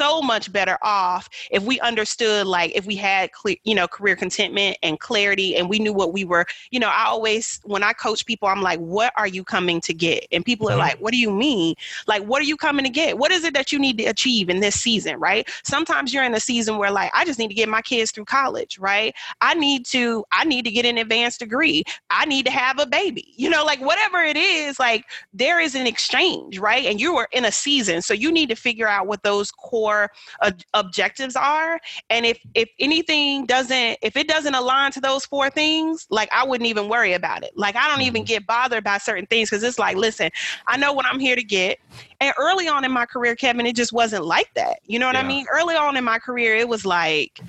so 0.00 0.22
much 0.22 0.52
better 0.52 0.78
off 0.82 1.28
if 1.50 1.62
we 1.62 1.78
understood 1.80 2.46
like 2.46 2.72
if 2.74 2.86
we 2.86 2.96
had 2.96 3.32
clear 3.32 3.56
you 3.64 3.74
know 3.74 3.86
career 3.86 4.16
contentment 4.16 4.76
and 4.82 5.00
clarity 5.00 5.56
and 5.56 5.68
we 5.68 5.78
knew 5.78 5.92
what 5.92 6.12
we 6.12 6.24
were 6.24 6.46
you 6.70 6.80
know 6.80 6.88
i 6.88 7.04
always 7.04 7.60
when 7.64 7.82
i 7.82 7.92
coach 7.92 8.24
people 8.26 8.48
i'm 8.48 8.62
like 8.62 8.80
what 8.80 9.12
are 9.16 9.26
you 9.26 9.44
coming 9.44 9.80
to 9.82 9.94
get? 9.94 10.26
And 10.32 10.44
people 10.44 10.68
are 10.68 10.72
mm-hmm. 10.72 10.80
like 10.80 10.98
what 10.98 11.12
do 11.12 11.18
you 11.18 11.30
mean? 11.30 11.74
Like 12.06 12.22
what 12.24 12.40
are 12.40 12.44
you 12.44 12.56
coming 12.56 12.84
to 12.84 12.90
get? 12.90 13.18
What 13.18 13.30
is 13.30 13.44
it 13.44 13.54
that 13.54 13.72
you 13.72 13.78
need 13.78 13.98
to 13.98 14.04
achieve 14.04 14.48
in 14.48 14.60
this 14.60 14.80
season? 14.80 15.18
Right? 15.18 15.48
Sometimes 15.64 16.12
you're 16.12 16.24
in 16.24 16.34
a 16.34 16.40
season 16.40 16.78
where 16.78 16.90
like 16.90 17.10
i 17.14 17.24
just 17.24 17.38
need 17.38 17.48
to 17.48 17.54
get 17.54 17.68
my 17.68 17.82
kids 17.82 18.10
through 18.10 18.24
college 18.24 18.78
right? 18.78 19.14
I 19.40 19.54
need 19.54 19.86
to 19.86 20.24
i 20.32 20.44
need 20.44 20.64
to 20.64 20.70
get 20.70 20.86
an 20.86 20.98
advanced 20.98 21.40
degree. 21.40 21.84
I 22.10 22.24
need 22.26 22.46
to 22.46 22.52
have 22.52 22.78
a 22.78 22.86
baby. 22.86 23.26
You 23.40 23.48
know 23.48 23.64
like 23.64 23.80
whatever 23.80 24.18
it 24.18 24.36
is 24.36 24.78
like 24.78 25.06
there 25.32 25.60
is 25.60 25.74
an 25.74 25.86
exchange 25.86 26.58
right? 26.58 26.84
And 26.84 27.00
you 27.00 27.16
are 27.16 27.28
in 27.32 27.44
a 27.46 27.52
season 27.52 28.02
so 28.02 28.12
you 28.12 28.30
need 28.30 28.50
to 28.50 28.54
figure 28.54 28.86
out 28.86 29.06
what 29.06 29.22
those 29.22 29.50
core 29.50 29.89
core 29.90 30.10
uh, 30.42 30.52
objectives 30.74 31.36
are 31.36 31.80
and 32.10 32.26
if 32.26 32.38
if 32.54 32.68
anything 32.78 33.46
doesn't 33.46 33.98
if 34.02 34.16
it 34.16 34.28
doesn't 34.28 34.54
align 34.54 34.90
to 34.92 35.00
those 35.00 35.24
four 35.24 35.50
things 35.50 36.06
like 36.10 36.28
i 36.32 36.44
wouldn't 36.44 36.68
even 36.68 36.88
worry 36.88 37.12
about 37.14 37.42
it 37.42 37.50
like 37.56 37.76
i 37.76 37.88
don't 37.88 38.02
even 38.02 38.22
mm-hmm. 38.22 38.34
get 38.34 38.46
bothered 38.46 38.84
by 38.84 38.98
certain 38.98 39.26
things 39.26 39.50
because 39.50 39.62
it's 39.62 39.78
like 39.78 39.96
listen 39.96 40.30
i 40.66 40.76
know 40.76 40.92
what 40.92 41.06
i'm 41.06 41.18
here 41.18 41.36
to 41.36 41.44
get 41.44 41.78
and 42.20 42.32
early 42.38 42.68
on 42.68 42.84
in 42.84 42.92
my 42.92 43.06
career 43.06 43.34
kevin 43.34 43.66
it 43.66 43.76
just 43.76 43.92
wasn't 43.92 44.24
like 44.24 44.52
that 44.54 44.78
you 44.86 44.98
know 44.98 45.06
what 45.06 45.14
yeah. 45.14 45.22
i 45.22 45.26
mean 45.26 45.46
early 45.52 45.74
on 45.74 45.96
in 45.96 46.04
my 46.04 46.18
career 46.18 46.56
it 46.56 46.68
was 46.68 46.86
like 46.86 47.40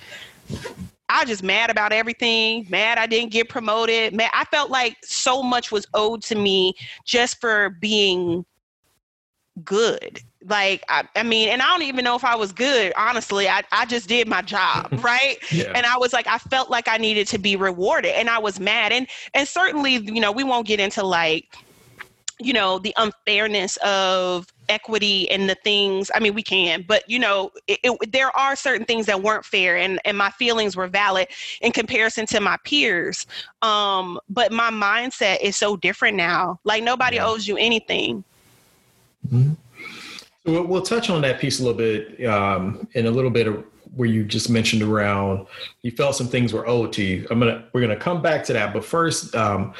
I 1.11 1.23
was 1.23 1.29
just 1.29 1.43
mad 1.43 1.69
about 1.69 1.91
everything, 1.91 2.65
mad 2.69 2.97
I 2.97 3.05
didn't 3.05 3.33
get 3.33 3.49
promoted. 3.49 4.13
Mad. 4.13 4.31
I 4.33 4.45
felt 4.45 4.71
like 4.71 4.95
so 5.03 5.43
much 5.43 5.69
was 5.69 5.85
owed 5.93 6.23
to 6.23 6.35
me 6.35 6.73
just 7.03 7.41
for 7.41 7.71
being 7.81 8.45
good. 9.63 10.21
Like, 10.45 10.83
I, 10.89 11.07
I, 11.15 11.23
mean, 11.23 11.49
and 11.49 11.61
I 11.61 11.65
don't 11.65 11.83
even 11.83 12.03
know 12.03 12.15
if 12.15 12.23
I 12.23 12.35
was 12.35 12.51
good, 12.51 12.93
honestly. 12.97 13.47
I, 13.47 13.61
I 13.71 13.85
just 13.85 14.07
did 14.07 14.27
my 14.27 14.41
job, 14.41 14.87
right? 15.03 15.37
yeah. 15.51 15.71
And 15.75 15.85
I 15.85 15.97
was 15.97 16.13
like, 16.13 16.27
I 16.27 16.37
felt 16.37 16.69
like 16.69 16.87
I 16.87 16.97
needed 16.97 17.27
to 17.27 17.37
be 17.37 17.55
rewarded 17.55 18.11
and 18.11 18.29
I 18.29 18.39
was 18.39 18.59
mad. 18.59 18.91
And 18.91 19.07
and 19.33 19.47
certainly, 19.47 19.95
you 19.95 20.19
know, 20.19 20.31
we 20.31 20.43
won't 20.43 20.67
get 20.67 20.79
into 20.79 21.03
like, 21.03 21.55
you 22.39 22.53
know, 22.53 22.79
the 22.79 22.93
unfairness 22.97 23.77
of 23.77 24.47
equity 24.71 25.29
and 25.29 25.49
the 25.49 25.55
things 25.65 26.09
i 26.15 26.19
mean 26.19 26.33
we 26.33 26.41
can 26.41 26.83
but 26.87 27.03
you 27.07 27.19
know 27.19 27.51
it, 27.67 27.77
it, 27.83 28.11
there 28.11 28.35
are 28.37 28.55
certain 28.55 28.85
things 28.85 29.05
that 29.05 29.21
weren't 29.21 29.43
fair 29.43 29.75
and, 29.77 29.99
and 30.05 30.17
my 30.17 30.29
feelings 30.31 30.77
were 30.77 30.87
valid 30.87 31.27
in 31.59 31.73
comparison 31.73 32.25
to 32.25 32.39
my 32.39 32.57
peers 32.63 33.27
um 33.61 34.17
but 34.29 34.51
my 34.51 34.71
mindset 34.71 35.39
is 35.41 35.57
so 35.57 35.75
different 35.75 36.15
now 36.15 36.57
like 36.63 36.83
nobody 36.83 37.17
yeah. 37.17 37.25
owes 37.25 37.47
you 37.47 37.57
anything 37.57 38.23
mm-hmm. 39.27 39.53
so 40.45 40.51
we'll, 40.51 40.65
we'll, 40.65 40.81
touch 40.81 41.09
on 41.09 41.21
that 41.21 41.39
piece 41.39 41.59
a 41.59 41.63
little 41.63 41.77
bit 41.77 42.25
um 42.25 42.87
in 42.93 43.05
a 43.05 43.11
little 43.11 43.31
bit 43.31 43.47
of 43.47 43.65
where 43.95 44.07
you 44.07 44.23
just 44.23 44.49
mentioned 44.49 44.81
around 44.81 45.45
you 45.81 45.91
felt 45.91 46.15
some 46.15 46.27
things 46.27 46.53
were 46.53 46.65
owed 46.67 46.93
to 46.93 47.03
you 47.03 47.27
i'm 47.29 47.39
gonna 47.39 47.65
we're 47.73 47.81
gonna 47.81 47.95
come 47.95 48.21
back 48.21 48.43
to 48.43 48.53
that 48.53 48.73
but 48.73 48.83
first 48.85 49.35
um 49.35 49.73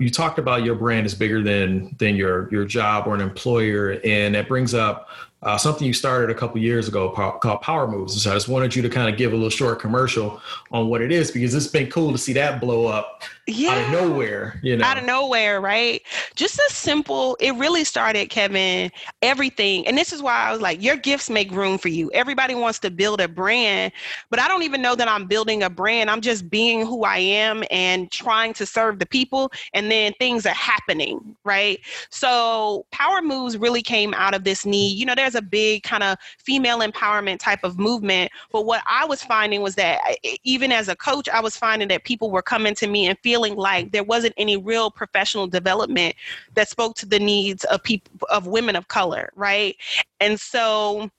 you 0.00 0.10
talked 0.10 0.38
about 0.38 0.62
your 0.62 0.74
brand 0.74 1.06
is 1.06 1.14
bigger 1.14 1.42
than 1.42 1.94
than 1.98 2.16
your 2.16 2.50
your 2.50 2.64
job 2.64 3.06
or 3.06 3.14
an 3.14 3.20
employer, 3.20 3.98
and 4.04 4.34
that 4.34 4.48
brings 4.48 4.74
up 4.74 5.08
uh, 5.42 5.58
something 5.58 5.86
you 5.86 5.92
started 5.92 6.30
a 6.30 6.34
couple 6.34 6.58
years 6.60 6.88
ago 6.88 7.10
called 7.10 7.60
Power 7.60 7.86
Moves. 7.86 8.22
So 8.22 8.30
I 8.30 8.34
just 8.34 8.48
wanted 8.48 8.74
you 8.74 8.82
to 8.82 8.88
kind 8.88 9.08
of 9.08 9.18
give 9.18 9.32
a 9.32 9.36
little 9.36 9.50
short 9.50 9.78
commercial 9.78 10.40
on 10.72 10.88
what 10.88 11.02
it 11.02 11.12
is 11.12 11.30
because 11.30 11.54
it's 11.54 11.66
been 11.66 11.88
cool 11.90 12.10
to 12.12 12.18
see 12.18 12.32
that 12.32 12.60
blow 12.60 12.86
up 12.86 13.22
yeah. 13.46 13.70
out 13.70 13.84
of 13.84 13.90
nowhere, 13.90 14.58
you 14.62 14.76
know. 14.76 14.84
Out 14.84 14.98
of 14.98 15.04
nowhere, 15.04 15.60
right? 15.60 16.02
Just 16.34 16.58
a 16.58 16.66
simple, 16.70 17.36
it 17.38 17.54
really 17.54 17.84
started, 17.84 18.30
Kevin, 18.30 18.90
everything. 19.22 19.86
And 19.86 19.96
this 19.96 20.12
is 20.12 20.22
why 20.22 20.34
I 20.34 20.52
was 20.52 20.60
like, 20.60 20.82
your 20.82 20.96
gifts 20.96 21.28
make 21.28 21.52
room 21.52 21.76
for 21.76 21.88
you. 21.88 22.10
Everybody 22.12 22.54
wants 22.54 22.78
to 22.80 22.90
build 22.90 23.20
a 23.20 23.28
brand, 23.28 23.92
but 24.30 24.40
I 24.40 24.48
don't 24.48 24.62
even 24.62 24.80
know 24.80 24.94
that 24.94 25.06
I'm 25.06 25.26
building 25.26 25.62
a 25.62 25.70
brand. 25.70 26.10
I'm 26.10 26.22
just 26.22 26.48
being 26.48 26.84
who 26.84 27.04
I 27.04 27.18
am 27.18 27.62
and 27.70 28.10
trying 28.10 28.54
to 28.54 28.66
serve 28.66 28.98
the 28.98 29.06
people. 29.06 29.52
And 29.74 29.90
then 29.90 30.14
things 30.18 30.46
are 30.46 30.54
happening, 30.54 31.36
right? 31.44 31.78
So 32.10 32.86
Power 32.90 33.20
Moves 33.20 33.58
really 33.58 33.82
came 33.82 34.14
out 34.14 34.34
of 34.34 34.44
this 34.44 34.64
need. 34.64 34.98
You 34.98 35.04
know, 35.04 35.14
there's 35.26 35.42
a 35.42 35.42
big 35.42 35.82
kind 35.82 36.02
of 36.02 36.18
female 36.38 36.80
empowerment 36.80 37.38
type 37.38 37.60
of 37.64 37.78
movement. 37.78 38.30
But 38.52 38.66
what 38.66 38.82
I 38.88 39.04
was 39.04 39.22
finding 39.22 39.62
was 39.62 39.74
that 39.76 40.00
even 40.44 40.72
as 40.72 40.88
a 40.88 40.96
coach, 40.96 41.28
I 41.28 41.40
was 41.40 41.56
finding 41.56 41.88
that 41.88 42.04
people 42.04 42.30
were 42.30 42.42
coming 42.42 42.74
to 42.76 42.86
me 42.86 43.06
and 43.06 43.18
feeling 43.22 43.36
feeling 43.36 43.56
like 43.56 43.92
there 43.92 44.04
wasn't 44.04 44.34
any 44.36 44.56
real 44.56 44.90
professional 44.90 45.46
development 45.46 46.14
that 46.54 46.68
spoke 46.68 46.94
to 46.96 47.06
the 47.06 47.18
needs 47.18 47.64
of 47.64 47.82
people 47.82 48.10
of 48.30 48.46
women 48.46 48.76
of 48.76 48.88
color, 48.88 49.30
right? 49.36 49.76
And 50.20 50.38
so 50.40 51.10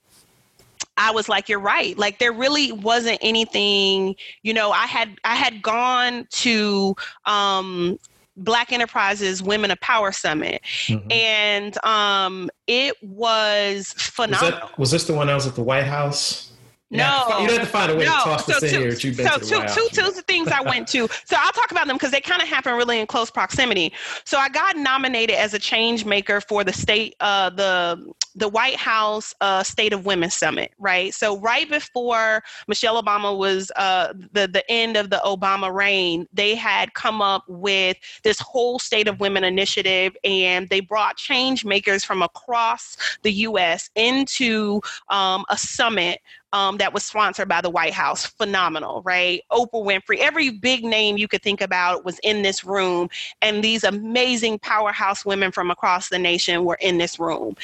I 0.97 1.11
was 1.11 1.29
like, 1.29 1.47
you're 1.47 1.59
right. 1.59 1.97
Like 1.97 2.17
there 2.17 2.33
really 2.33 2.71
wasn't 2.71 3.19
anything, 3.21 4.15
you 4.41 4.53
know, 4.53 4.71
I 4.71 4.87
had 4.87 5.17
I 5.23 5.35
had 5.35 5.61
gone 5.61 6.27
to 6.31 6.95
um 7.25 7.99
Black 8.37 8.71
Enterprises 8.71 9.43
Women 9.43 9.71
of 9.71 9.79
Power 9.81 10.11
Summit. 10.11 10.61
Mm-hmm. 10.85 11.11
And 11.11 11.85
um 11.85 12.49
it 12.67 12.95
was 13.01 13.93
phenomenal. 13.97 14.51
Was, 14.51 14.69
that, 14.69 14.79
was 14.79 14.91
this 14.91 15.03
the 15.05 15.13
one 15.13 15.27
that 15.27 15.35
was 15.35 15.47
at 15.47 15.55
the 15.55 15.63
White 15.63 15.85
House? 15.85 16.47
No, 16.89 17.27
you 17.41 17.49
have 17.49 17.59
to 17.59 17.65
find 17.65 17.91
a 17.91 17.95
way 17.97 18.05
no. 18.05 18.11
to 18.11 18.23
toss 18.23 18.45
so 18.45 18.59
this 18.61 18.71
two, 18.71 18.77
in 18.77 18.81
here. 18.83 18.91
You've 18.93 19.17
been 19.17 19.27
so 19.27 19.37
to 19.39 19.45
two, 19.45 19.59
two, 19.73 19.87
two, 19.91 20.11
two 20.13 20.21
things 20.21 20.47
I 20.47 20.61
went 20.61 20.87
to. 20.89 21.09
So 21.25 21.35
I'll 21.37 21.51
talk 21.51 21.71
about 21.71 21.85
them 21.87 21.97
because 21.97 22.11
they 22.11 22.21
kind 22.21 22.41
of 22.41 22.47
happen 22.47 22.75
really 22.75 23.01
in 23.01 23.07
close 23.07 23.29
proximity. 23.29 23.91
So 24.23 24.37
I 24.37 24.47
got 24.47 24.77
nominated 24.77 25.35
as 25.35 25.53
a 25.53 25.59
change 25.59 26.05
maker 26.05 26.39
for 26.39 26.63
the 26.63 26.71
state, 26.71 27.15
uh, 27.19 27.49
the 27.49 28.13
the 28.37 28.47
White 28.47 28.75
House 28.75 29.33
uh, 29.41 29.63
State 29.63 29.93
of 29.93 30.05
Women 30.05 30.29
Summit. 30.29 30.71
Right. 30.77 31.13
So 31.13 31.39
right 31.39 31.67
before 31.67 32.43
Michelle 32.67 33.01
Obama 33.01 33.35
was 33.35 33.71
uh, 33.75 34.13
the 34.31 34.47
the 34.47 34.63
end 34.69 34.95
of 34.95 35.09
the 35.09 35.19
Obama 35.25 35.73
reign, 35.73 36.27
they 36.31 36.53
had 36.53 36.93
come 36.93 37.21
up 37.21 37.43
with 37.47 37.97
this 38.23 38.39
whole 38.39 38.77
State 38.77 39.07
of 39.07 39.19
Women 39.19 39.43
initiative, 39.43 40.15
and 40.23 40.69
they 40.69 40.79
brought 40.79 41.17
change 41.17 41.65
makers 41.65 42.03
from 42.03 42.21
across 42.21 42.95
the 43.23 43.31
U.S. 43.31 43.89
into 43.95 44.81
um, 45.09 45.43
a 45.49 45.57
summit 45.57 46.19
um, 46.53 46.77
that 46.77 46.93
was 46.93 47.03
sponsored 47.03 47.49
by 47.49 47.61
the 47.61 47.69
White 47.69 47.93
House. 47.93 48.25
Phenomenal, 48.25 49.01
right? 49.03 49.41
Oprah 49.51 49.83
Winfrey, 49.83 50.19
every 50.19 50.51
big 50.51 50.83
name 50.83 51.17
you 51.17 51.27
could 51.27 51.41
think 51.41 51.61
about 51.61 52.05
was 52.05 52.19
in 52.19 52.43
this 52.43 52.63
room, 52.63 53.09
and 53.41 53.63
these 53.63 53.83
amazing 53.83 54.59
powerhouse 54.59 55.25
women 55.25 55.51
from 55.51 55.71
across 55.71 56.09
the 56.09 56.19
nation 56.19 56.65
were 56.65 56.77
in 56.79 56.99
this 56.99 57.19
room. 57.19 57.55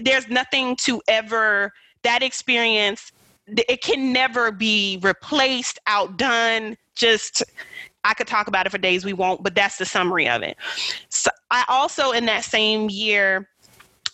There's 0.00 0.28
nothing 0.28 0.76
to 0.76 1.02
ever, 1.08 1.72
that 2.02 2.22
experience, 2.22 3.12
it 3.46 3.82
can 3.82 4.12
never 4.12 4.52
be 4.52 4.98
replaced, 5.02 5.78
outdone, 5.86 6.76
just. 6.94 7.42
I 8.04 8.14
could 8.14 8.26
talk 8.26 8.48
about 8.48 8.66
it 8.66 8.70
for 8.70 8.78
days. 8.78 9.04
We 9.04 9.12
won't, 9.12 9.44
but 9.44 9.54
that's 9.54 9.78
the 9.78 9.84
summary 9.84 10.28
of 10.28 10.42
it. 10.42 10.56
So 11.08 11.30
I 11.52 11.64
also, 11.68 12.10
in 12.10 12.26
that 12.26 12.42
same 12.42 12.90
year, 12.90 13.48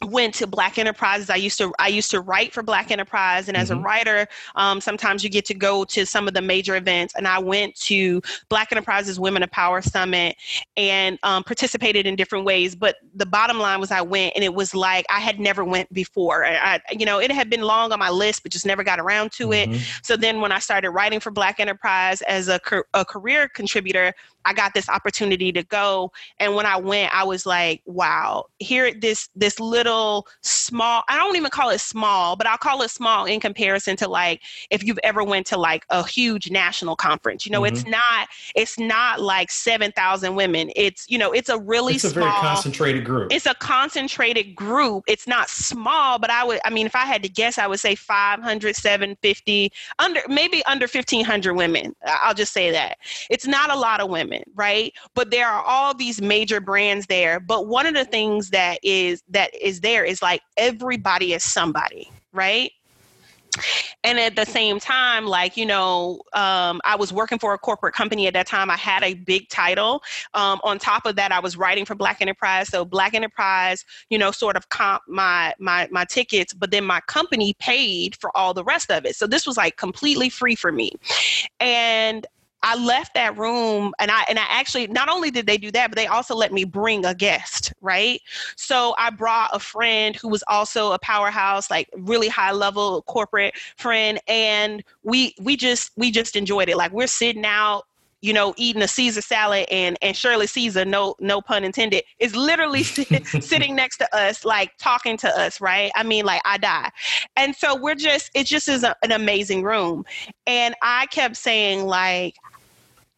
went 0.06 0.32
to 0.32 0.46
black 0.46 0.78
enterprises 0.78 1.28
i 1.28 1.34
used 1.34 1.58
to 1.58 1.72
i 1.78 1.88
used 1.88 2.10
to 2.10 2.20
write 2.20 2.52
for 2.52 2.62
black 2.62 2.90
enterprise 2.90 3.48
and 3.48 3.56
as 3.56 3.70
mm-hmm. 3.70 3.80
a 3.80 3.82
writer 3.82 4.26
um, 4.54 4.80
sometimes 4.80 5.24
you 5.24 5.30
get 5.30 5.44
to 5.44 5.54
go 5.54 5.84
to 5.84 6.06
some 6.06 6.28
of 6.28 6.34
the 6.34 6.40
major 6.40 6.76
events 6.76 7.14
and 7.16 7.26
i 7.26 7.38
went 7.38 7.74
to 7.74 8.22
black 8.48 8.70
enterprises 8.70 9.18
women 9.18 9.42
of 9.42 9.50
power 9.50 9.82
summit 9.82 10.36
and 10.76 11.18
um, 11.24 11.42
participated 11.42 12.06
in 12.06 12.14
different 12.14 12.44
ways 12.44 12.76
but 12.76 12.96
the 13.14 13.26
bottom 13.26 13.58
line 13.58 13.80
was 13.80 13.90
i 13.90 14.00
went 14.00 14.32
and 14.36 14.44
it 14.44 14.54
was 14.54 14.74
like 14.74 15.04
i 15.10 15.18
had 15.18 15.40
never 15.40 15.64
went 15.64 15.92
before 15.92 16.44
I, 16.44 16.80
you 16.92 17.04
know 17.04 17.18
it 17.18 17.32
had 17.32 17.50
been 17.50 17.62
long 17.62 17.90
on 17.90 17.98
my 17.98 18.10
list 18.10 18.44
but 18.44 18.52
just 18.52 18.66
never 18.66 18.84
got 18.84 19.00
around 19.00 19.32
to 19.32 19.48
mm-hmm. 19.48 19.72
it 19.72 19.82
so 20.02 20.16
then 20.16 20.40
when 20.40 20.52
i 20.52 20.60
started 20.60 20.90
writing 20.90 21.18
for 21.18 21.32
black 21.32 21.58
enterprise 21.58 22.22
as 22.22 22.48
a, 22.48 22.60
a 22.94 23.04
career 23.04 23.48
contributor 23.48 24.14
I 24.48 24.54
got 24.54 24.72
this 24.72 24.88
opportunity 24.88 25.52
to 25.52 25.62
go. 25.62 26.10
And 26.38 26.54
when 26.54 26.64
I 26.64 26.78
went, 26.78 27.14
I 27.14 27.22
was 27.22 27.44
like, 27.44 27.82
wow, 27.84 28.46
here 28.58 28.94
this 28.94 29.28
this 29.36 29.60
little 29.60 30.26
small, 30.40 31.02
I 31.06 31.18
don't 31.18 31.36
even 31.36 31.50
call 31.50 31.68
it 31.68 31.80
small, 31.80 32.34
but 32.34 32.46
I'll 32.46 32.56
call 32.56 32.80
it 32.80 32.90
small 32.90 33.26
in 33.26 33.40
comparison 33.40 33.94
to 33.98 34.08
like 34.08 34.40
if 34.70 34.82
you've 34.82 34.98
ever 35.04 35.22
went 35.22 35.46
to 35.48 35.58
like 35.58 35.84
a 35.90 36.06
huge 36.06 36.50
national 36.50 36.96
conference. 36.96 37.44
You 37.44 37.52
know, 37.52 37.60
mm-hmm. 37.60 37.76
it's 37.76 37.86
not 37.86 38.28
it's 38.54 38.78
not 38.78 39.20
like 39.20 39.50
seven 39.50 39.92
thousand 39.92 40.34
women. 40.34 40.70
It's 40.74 41.04
you 41.10 41.18
know, 41.18 41.30
it's 41.32 41.50
a 41.50 41.58
really 41.58 41.96
it's 41.96 42.04
a 42.04 42.10
small, 42.10 42.24
very 42.24 42.40
concentrated 42.40 43.04
group. 43.04 43.30
It's 43.30 43.44
a 43.44 43.54
concentrated 43.54 44.56
group. 44.56 45.04
It's 45.08 45.26
not 45.26 45.50
small, 45.50 46.18
but 46.18 46.30
I 46.30 46.42
would 46.42 46.60
I 46.64 46.70
mean 46.70 46.86
if 46.86 46.96
I 46.96 47.04
had 47.04 47.22
to 47.22 47.28
guess, 47.28 47.58
I 47.58 47.66
would 47.66 47.80
say 47.80 47.94
500, 47.94 48.76
750, 48.76 49.72
under 49.98 50.22
maybe 50.26 50.64
under 50.64 50.84
1500 50.84 51.52
women. 51.52 51.94
I'll 52.06 52.32
just 52.32 52.54
say 52.54 52.70
that. 52.70 52.96
It's 53.28 53.46
not 53.46 53.70
a 53.70 53.76
lot 53.76 54.00
of 54.00 54.08
women 54.08 54.37
right? 54.54 54.92
But 55.14 55.30
there 55.30 55.48
are 55.48 55.62
all 55.62 55.94
these 55.94 56.20
major 56.20 56.60
brands 56.60 57.06
there. 57.06 57.40
But 57.40 57.66
one 57.66 57.86
of 57.86 57.94
the 57.94 58.04
things 58.04 58.50
that 58.50 58.78
is 58.82 59.22
that 59.28 59.54
is 59.54 59.80
there 59.80 60.04
is 60.04 60.22
like 60.22 60.42
everybody 60.56 61.32
is 61.32 61.44
somebody, 61.44 62.10
right? 62.32 62.72
and 64.04 64.18
at 64.18 64.36
the 64.36 64.44
same 64.44 64.78
time 64.78 65.26
like 65.26 65.56
you 65.56 65.66
know 65.66 66.20
um, 66.34 66.80
i 66.84 66.94
was 66.96 67.12
working 67.12 67.38
for 67.38 67.54
a 67.54 67.58
corporate 67.58 67.94
company 67.94 68.26
at 68.26 68.34
that 68.34 68.46
time 68.46 68.70
i 68.70 68.76
had 68.76 69.02
a 69.02 69.14
big 69.14 69.48
title 69.48 70.02
um, 70.34 70.60
on 70.64 70.78
top 70.78 71.06
of 71.06 71.16
that 71.16 71.32
i 71.32 71.40
was 71.40 71.56
writing 71.56 71.84
for 71.84 71.94
black 71.94 72.20
enterprise 72.20 72.68
so 72.68 72.84
black 72.84 73.14
enterprise 73.14 73.84
you 74.10 74.18
know 74.18 74.30
sort 74.30 74.56
of 74.56 74.68
comp 74.68 75.02
my 75.08 75.52
my 75.58 75.88
my 75.90 76.04
tickets 76.04 76.52
but 76.52 76.70
then 76.70 76.84
my 76.84 77.00
company 77.02 77.54
paid 77.58 78.16
for 78.16 78.34
all 78.36 78.54
the 78.54 78.64
rest 78.64 78.90
of 78.90 79.04
it 79.04 79.16
so 79.16 79.26
this 79.26 79.46
was 79.46 79.56
like 79.56 79.76
completely 79.76 80.28
free 80.28 80.54
for 80.54 80.72
me 80.72 80.92
and 81.60 82.26
I 82.62 82.76
left 82.76 83.14
that 83.14 83.36
room 83.36 83.94
and 83.98 84.10
I 84.10 84.24
and 84.28 84.38
I 84.38 84.44
actually 84.48 84.86
not 84.88 85.08
only 85.08 85.30
did 85.30 85.46
they 85.46 85.58
do 85.58 85.70
that, 85.72 85.90
but 85.90 85.96
they 85.96 86.06
also 86.06 86.34
let 86.34 86.52
me 86.52 86.64
bring 86.64 87.04
a 87.04 87.14
guest, 87.14 87.72
right? 87.80 88.20
So 88.56 88.94
I 88.98 89.10
brought 89.10 89.50
a 89.52 89.58
friend 89.58 90.16
who 90.16 90.28
was 90.28 90.44
also 90.48 90.92
a 90.92 90.98
powerhouse, 90.98 91.70
like 91.70 91.88
really 91.96 92.28
high 92.28 92.52
level 92.52 93.02
corporate 93.02 93.54
friend, 93.76 94.20
and 94.28 94.84
we 95.02 95.34
we 95.40 95.56
just 95.56 95.92
we 95.96 96.10
just 96.10 96.36
enjoyed 96.36 96.68
it. 96.68 96.76
Like 96.76 96.92
we're 96.92 97.06
sitting 97.06 97.44
out 97.44 97.87
you 98.20 98.32
know, 98.32 98.52
eating 98.56 98.82
a 98.82 98.88
Caesar 98.88 99.20
salad 99.20 99.66
and 99.70 99.96
and 100.02 100.16
Shirley 100.16 100.46
Caesar, 100.46 100.84
no 100.84 101.14
no 101.20 101.40
pun 101.40 101.64
intended, 101.64 102.02
is 102.18 102.34
literally 102.34 102.82
sitting 102.82 103.76
next 103.76 103.98
to 103.98 104.16
us, 104.16 104.44
like 104.44 104.76
talking 104.78 105.16
to 105.18 105.28
us, 105.28 105.60
right? 105.60 105.90
I 105.94 106.02
mean, 106.02 106.24
like 106.24 106.42
I 106.44 106.58
die, 106.58 106.90
and 107.36 107.54
so 107.54 107.76
we're 107.76 107.94
just 107.94 108.30
it 108.34 108.46
just 108.46 108.68
is 108.68 108.82
a, 108.82 108.96
an 109.02 109.12
amazing 109.12 109.62
room, 109.62 110.04
and 110.46 110.74
I 110.82 111.06
kept 111.06 111.36
saying 111.36 111.86
like 111.86 112.34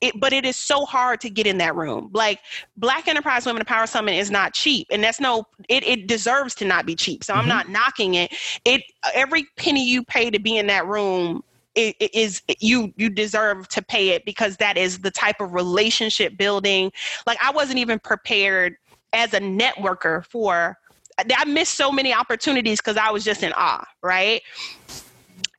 it, 0.01 0.19
but 0.19 0.33
it 0.33 0.47
is 0.47 0.57
so 0.57 0.85
hard 0.85 1.21
to 1.21 1.31
get 1.31 1.47
in 1.47 1.59
that 1.59 1.77
room. 1.77 2.11
Like 2.13 2.41
Black 2.77 3.09
Enterprise 3.09 3.45
Women 3.47 3.61
of 3.61 3.67
Power 3.67 3.87
Summit 3.87 4.15
is 4.15 4.31
not 4.31 4.55
cheap, 4.55 4.87
and 4.91 5.03
that's 5.03 5.21
no. 5.21 5.45
It, 5.69 5.85
it 5.85 6.07
deserves 6.07 6.55
to 6.57 6.65
not 6.65 6.87
be 6.87 6.95
cheap. 6.95 7.25
So 7.25 7.33
mm-hmm. 7.33 7.43
I'm 7.43 7.49
not 7.49 7.69
knocking 7.69 8.15
it. 8.15 8.35
It 8.65 8.83
every 9.15 9.47
penny 9.57 9.87
you 9.87 10.03
pay 10.05 10.31
to 10.31 10.39
be 10.39 10.57
in 10.57 10.67
that 10.69 10.87
room 10.87 11.43
it, 11.75 11.97
it 12.01 12.15
is 12.15 12.43
you 12.61 12.93
you 12.97 13.09
deserve 13.09 13.69
to 13.69 13.83
pay 13.83 14.11
it 14.11 14.25
because 14.25 14.57
that 14.57 14.77
is 14.77 15.01
the 15.01 15.11
type 15.11 15.41
of 15.41 15.55
relationship 15.55 16.37
building. 16.37 16.91
Like 17.27 17.39
I 17.43 17.51
wasn't 17.51 17.79
even 17.79 17.99
prepared 17.99 18.75
as 19.13 19.35
a 19.35 19.41
networker 19.41 20.25
for 20.25 20.77
I 21.19 21.45
missed 21.45 21.75
so 21.75 21.93
many 21.93 22.15
opportunities 22.15 22.81
because 22.81 22.97
I 22.97 23.11
was 23.11 23.25
just 23.25 23.43
in 23.43 23.53
awe, 23.55 23.85
right? 24.03 24.43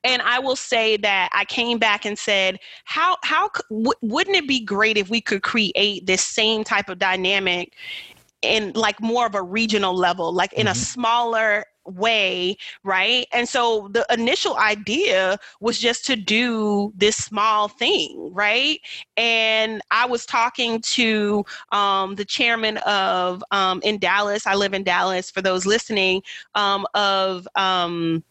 and 0.04 0.20
I 0.22 0.38
will 0.40 0.56
say 0.56 0.96
that 0.98 1.28
I 1.32 1.44
came 1.44 1.78
back 1.78 2.04
and 2.04 2.18
said, 2.18 2.58
how 2.84 3.16
how 3.22 3.50
w- 3.70 3.92
wouldn't 4.02 4.36
it 4.36 4.48
be 4.48 4.60
great 4.60 4.96
if 4.96 5.08
we 5.08 5.20
could 5.20 5.42
create 5.42 6.06
this 6.06 6.22
same 6.22 6.64
type 6.64 6.88
of 6.88 6.98
dynamic 6.98 7.74
in 8.42 8.72
like 8.72 9.00
more 9.00 9.26
of 9.26 9.34
a 9.34 9.42
regional 9.42 9.94
level, 9.94 10.32
like 10.32 10.52
in 10.54 10.66
mm-hmm. 10.66 10.72
a 10.72 10.74
smaller 10.74 11.64
way, 11.86 12.56
right? 12.84 13.26
And 13.32 13.48
so 13.48 13.88
the 13.88 14.06
initial 14.10 14.56
idea 14.56 15.38
was 15.60 15.78
just 15.78 16.04
to 16.06 16.16
do 16.16 16.92
this 16.96 17.16
small 17.16 17.68
thing, 17.68 18.30
right? 18.32 18.80
And 19.16 19.82
I 19.90 20.06
was 20.06 20.26
talking 20.26 20.80
to 20.82 21.44
um, 21.72 22.14
the 22.14 22.24
chairman 22.24 22.78
of 22.78 23.42
um, 23.50 23.80
in 23.84 23.98
Dallas. 23.98 24.46
I 24.46 24.54
live 24.54 24.74
in 24.74 24.82
Dallas. 24.84 25.30
For 25.30 25.42
those 25.42 25.66
listening, 25.66 26.22
um, 26.54 26.86
of 26.94 27.46
um, 27.56 28.22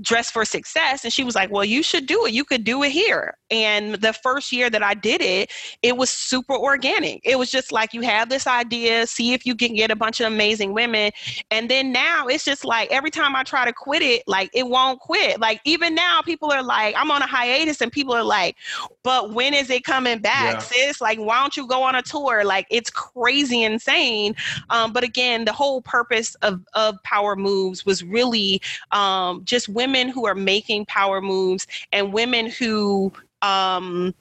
Dress 0.00 0.30
for 0.30 0.44
Success. 0.44 1.04
And 1.04 1.12
she 1.12 1.24
was 1.24 1.34
like, 1.34 1.50
Well, 1.50 1.64
you 1.64 1.82
should 1.82 2.06
do 2.06 2.26
it. 2.26 2.32
You 2.32 2.44
could 2.44 2.64
do 2.64 2.82
it 2.82 2.90
here. 2.90 3.36
And 3.50 3.94
the 3.94 4.12
first 4.12 4.52
year 4.52 4.68
that 4.70 4.82
I 4.82 4.94
did 4.94 5.20
it, 5.20 5.50
it 5.82 5.96
was 5.96 6.10
super 6.10 6.54
organic. 6.54 7.20
It 7.24 7.38
was 7.38 7.50
just 7.50 7.72
like 7.72 7.94
you 7.94 8.02
have 8.02 8.28
this 8.28 8.46
idea, 8.46 9.06
see 9.06 9.32
if 9.32 9.46
you 9.46 9.54
can 9.54 9.74
get 9.74 9.90
a 9.90 9.96
bunch 9.96 10.20
of 10.20 10.26
amazing 10.26 10.72
women. 10.72 11.12
And 11.50 11.70
then 11.70 11.92
now 11.92 12.26
it's 12.26 12.44
just 12.44 12.64
like 12.64 12.90
every 12.90 13.10
time 13.10 13.34
I 13.34 13.42
try 13.42 13.64
to 13.64 13.72
quit 13.72 14.02
it, 14.02 14.22
like 14.26 14.50
it 14.52 14.66
won't 14.66 15.00
quit. 15.00 15.40
Like 15.40 15.60
even 15.64 15.94
now, 15.94 16.20
people 16.22 16.52
are 16.52 16.62
like, 16.62 16.94
I'm 16.96 17.10
on 17.10 17.22
a 17.22 17.26
hiatus, 17.26 17.80
and 17.80 17.90
people 17.90 18.14
are 18.14 18.24
like, 18.24 18.56
But 19.02 19.32
when 19.32 19.54
is 19.54 19.70
it 19.70 19.84
coming 19.84 20.18
back, 20.18 20.54
yeah. 20.54 20.58
sis? 20.58 21.00
Like, 21.00 21.18
why 21.18 21.40
don't 21.40 21.56
you 21.56 21.66
go 21.66 21.82
on 21.82 21.94
a 21.94 22.02
tour? 22.02 22.44
Like, 22.44 22.66
it's 22.70 22.90
crazy 22.90 23.62
insane. 23.62 24.34
Um, 24.70 24.92
but 24.92 25.04
again, 25.04 25.44
the 25.44 25.52
whole 25.52 25.80
purpose 25.82 26.34
of, 26.42 26.60
of 26.74 27.02
Power 27.04 27.36
Moves 27.36 27.86
was 27.86 28.02
really 28.04 28.60
um, 28.92 29.44
just 29.44 29.68
women 29.78 30.08
who 30.08 30.26
are 30.26 30.34
making 30.34 30.84
power 30.86 31.20
moves 31.20 31.64
and 31.92 32.12
women 32.12 32.50
who 32.50 33.12
um, 33.42 34.12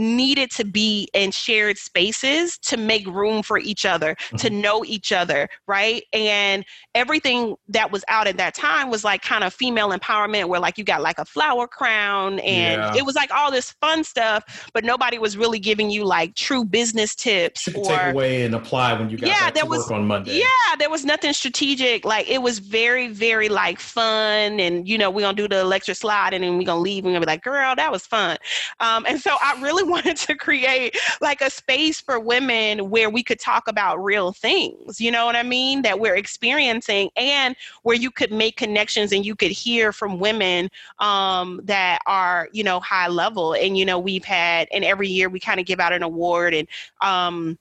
needed 0.00 0.50
to 0.52 0.64
be 0.64 1.08
in 1.14 1.30
shared 1.30 1.78
spaces 1.78 2.58
to 2.58 2.76
make 2.76 3.06
room 3.06 3.42
for 3.42 3.58
each 3.58 3.84
other, 3.84 4.14
mm-hmm. 4.14 4.36
to 4.38 4.50
know 4.50 4.84
each 4.84 5.12
other, 5.12 5.48
right? 5.68 6.02
And 6.12 6.64
everything 6.94 7.56
that 7.68 7.92
was 7.92 8.04
out 8.08 8.26
at 8.26 8.36
that 8.38 8.54
time 8.54 8.90
was 8.90 9.04
like 9.04 9.22
kind 9.22 9.44
of 9.44 9.52
female 9.54 9.90
empowerment, 9.90 10.48
where 10.48 10.60
like 10.60 10.78
you 10.78 10.84
got 10.84 11.02
like 11.02 11.18
a 11.18 11.24
flower 11.24 11.68
crown 11.68 12.38
and 12.40 12.80
yeah. 12.80 12.96
it 12.96 13.04
was 13.04 13.14
like 13.14 13.30
all 13.30 13.50
this 13.50 13.72
fun 13.80 14.02
stuff, 14.02 14.68
but 14.72 14.84
nobody 14.84 15.18
was 15.18 15.36
really 15.36 15.58
giving 15.58 15.90
you 15.90 16.04
like 16.04 16.34
true 16.34 16.64
business 16.64 17.14
tips 17.14 17.68
or 17.68 17.84
take 17.84 18.14
away 18.14 18.42
and 18.44 18.54
apply 18.54 18.94
when 18.94 19.10
you 19.10 19.18
got 19.18 19.28
yeah, 19.28 19.50
there 19.50 19.66
was, 19.66 19.90
on 19.90 20.06
Monday. 20.06 20.38
Yeah, 20.38 20.76
there 20.78 20.90
was 20.90 21.04
nothing 21.04 21.32
strategic. 21.32 22.04
Like 22.04 22.28
it 22.28 22.40
was 22.40 22.58
very, 22.58 23.08
very 23.08 23.48
like 23.48 23.78
fun, 23.78 24.58
and 24.58 24.88
you 24.88 24.96
know 24.96 25.10
we're 25.10 25.22
gonna 25.22 25.36
do 25.36 25.48
the 25.48 25.60
electric 25.60 25.96
slide, 25.96 26.32
and 26.32 26.42
then 26.42 26.56
we're 26.56 26.64
gonna 26.64 26.80
leave, 26.80 27.04
and 27.04 27.12
we're 27.12 27.16
gonna 27.16 27.26
be 27.26 27.32
like, 27.32 27.42
girl, 27.42 27.74
that 27.76 27.92
was 27.92 28.06
fun. 28.06 28.38
Um, 28.80 29.04
and 29.06 29.20
so 29.20 29.36
I 29.42 29.60
really 29.60 29.89
wanted 29.90 30.16
to 30.16 30.34
create 30.34 30.96
like 31.20 31.40
a 31.40 31.50
space 31.50 32.00
for 32.00 32.18
women 32.20 32.90
where 32.90 33.10
we 33.10 33.22
could 33.22 33.40
talk 33.40 33.68
about 33.68 34.02
real 34.02 34.32
things, 34.32 35.00
you 35.00 35.10
know 35.10 35.26
what 35.26 35.36
I 35.36 35.42
mean, 35.42 35.82
that 35.82 35.98
we're 35.98 36.16
experiencing, 36.16 37.10
and 37.16 37.56
where 37.82 37.96
you 37.96 38.10
could 38.10 38.32
make 38.32 38.56
connections 38.56 39.12
and 39.12 39.26
you 39.26 39.34
could 39.34 39.50
hear 39.50 39.92
from 39.92 40.18
women 40.18 40.70
um, 41.00 41.60
that 41.64 41.98
are, 42.06 42.48
you 42.52 42.64
know, 42.64 42.80
high 42.80 43.08
level. 43.08 43.54
And, 43.54 43.76
you 43.76 43.84
know, 43.84 43.98
we've 43.98 44.24
had, 44.24 44.68
and 44.72 44.84
every 44.84 45.08
year 45.08 45.28
we 45.28 45.40
kind 45.40 45.60
of 45.60 45.66
give 45.66 45.80
out 45.80 45.92
an 45.92 46.02
award 46.02 46.54
and, 46.54 46.68
um, 47.00 47.58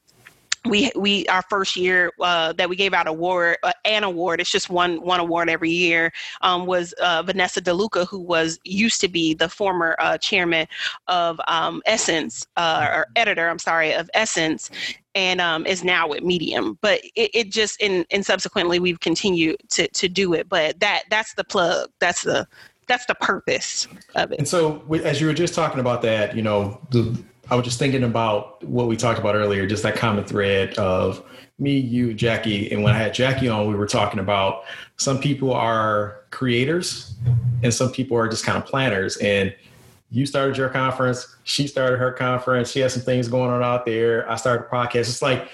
we 0.66 0.92
we 0.96 1.26
our 1.28 1.42
first 1.44 1.76
year 1.76 2.12
uh, 2.20 2.54
that 2.54 2.70
we 2.70 2.76
gave 2.76 2.94
out 2.94 3.08
award 3.08 3.58
uh, 3.64 3.72
an 3.86 4.04
award 4.04 4.42
it's 4.42 4.52
just 4.52 4.70
one 4.70 5.02
one 5.02 5.20
award 5.20 5.50
every 5.50 5.70
year 5.70 6.12
um, 6.42 6.66
was 6.66 6.94
uh, 6.94 7.24
Vanessa 7.24 7.62
DeLuca 7.62 8.08
who 8.08 8.20
was 8.20 8.60
used 8.64 9.00
to 9.02 9.08
be 9.08 9.34
the 9.34 9.48
former 9.48 9.96
uh, 10.00 10.18
chairman 10.18 10.68
of 11.08 11.40
um, 11.48 11.82
Essence 11.86 12.46
uh, 12.58 12.88
or 12.92 13.08
editor 13.16 13.48
I'm 13.50 13.60
sorry 13.60 13.94
of 13.94 14.10
Essence 14.14 14.70
and 15.16 15.42
um, 15.42 15.66
is 15.66 15.84
now 15.84 16.08
with 16.08 16.24
Medium. 16.24 16.78
But 16.82 17.02
it, 17.16 17.32
it 17.34 17.52
just 17.52 17.82
and 17.82 18.06
and 18.12 18.26
subsequently 18.26 18.80
we've 18.80 19.00
continued 19.00 19.58
to 19.70 19.88
to 19.88 20.10
do 20.10 20.34
it 20.34 20.50
but 20.50 20.80
that 20.80 21.04
that's 21.10 21.34
the 21.34 21.44
plug 21.44 21.90
that's 22.00 22.24
the 22.24 22.48
that's 22.88 23.06
the 23.06 23.16
purpose 23.16 23.88
of 24.16 24.32
it. 24.32 24.40
And 24.40 24.48
so 24.48 24.84
as 25.04 25.22
you 25.22 25.28
were 25.28 25.34
just 25.34 25.54
talking 25.54 25.80
about 25.80 26.02
that 26.02 26.36
you 26.36 26.42
know 26.42 26.82
the 26.92 27.18
I 27.52 27.56
was 27.56 27.66
just 27.66 27.80
thinking 27.80 28.04
about 28.04 28.64
what 28.64 28.88
we 28.88 28.96
talked 28.96 29.20
about 29.20 29.36
earlier, 29.36 29.66
just 29.66 29.84
that 29.84 29.96
common 29.96 30.24
thread 30.24 30.78
of 30.78 31.24
me, 31.58 31.78
you, 31.78 32.14
Jackie. 32.14 32.72
And 32.72 32.84
when 32.84 32.94
I 32.94 32.98
had 32.98 33.14
Jackie 33.14 33.50
on, 33.50 33.68
we 33.68 33.76
were 33.76 33.88
talking 33.88 34.20
about 34.20 34.64
some 34.98 35.20
people 35.20 35.54
are 35.54 36.22
creators 36.30 37.16
and 37.64 37.74
some 37.74 37.92
people 37.92 38.18
are 38.18 38.28
just 38.28 38.46
kind 38.46 38.58
of 38.58 38.66
planners. 38.66 39.18
And 39.18 39.54
you 40.12 40.26
started 40.26 40.58
your 40.58 40.70
conference, 40.70 41.36
she 41.44 41.68
started 41.68 41.98
her 41.98 42.12
conference, 42.12 42.72
she 42.72 42.80
has 42.80 42.94
some 42.94 43.04
things 43.04 43.28
going 43.28 43.52
on 43.52 43.64
out 43.64 43.86
there. 43.86 44.30
I 44.30 44.36
started 44.36 44.66
a 44.66 44.70
podcast. 44.70 45.02
It's 45.02 45.22
like 45.22 45.50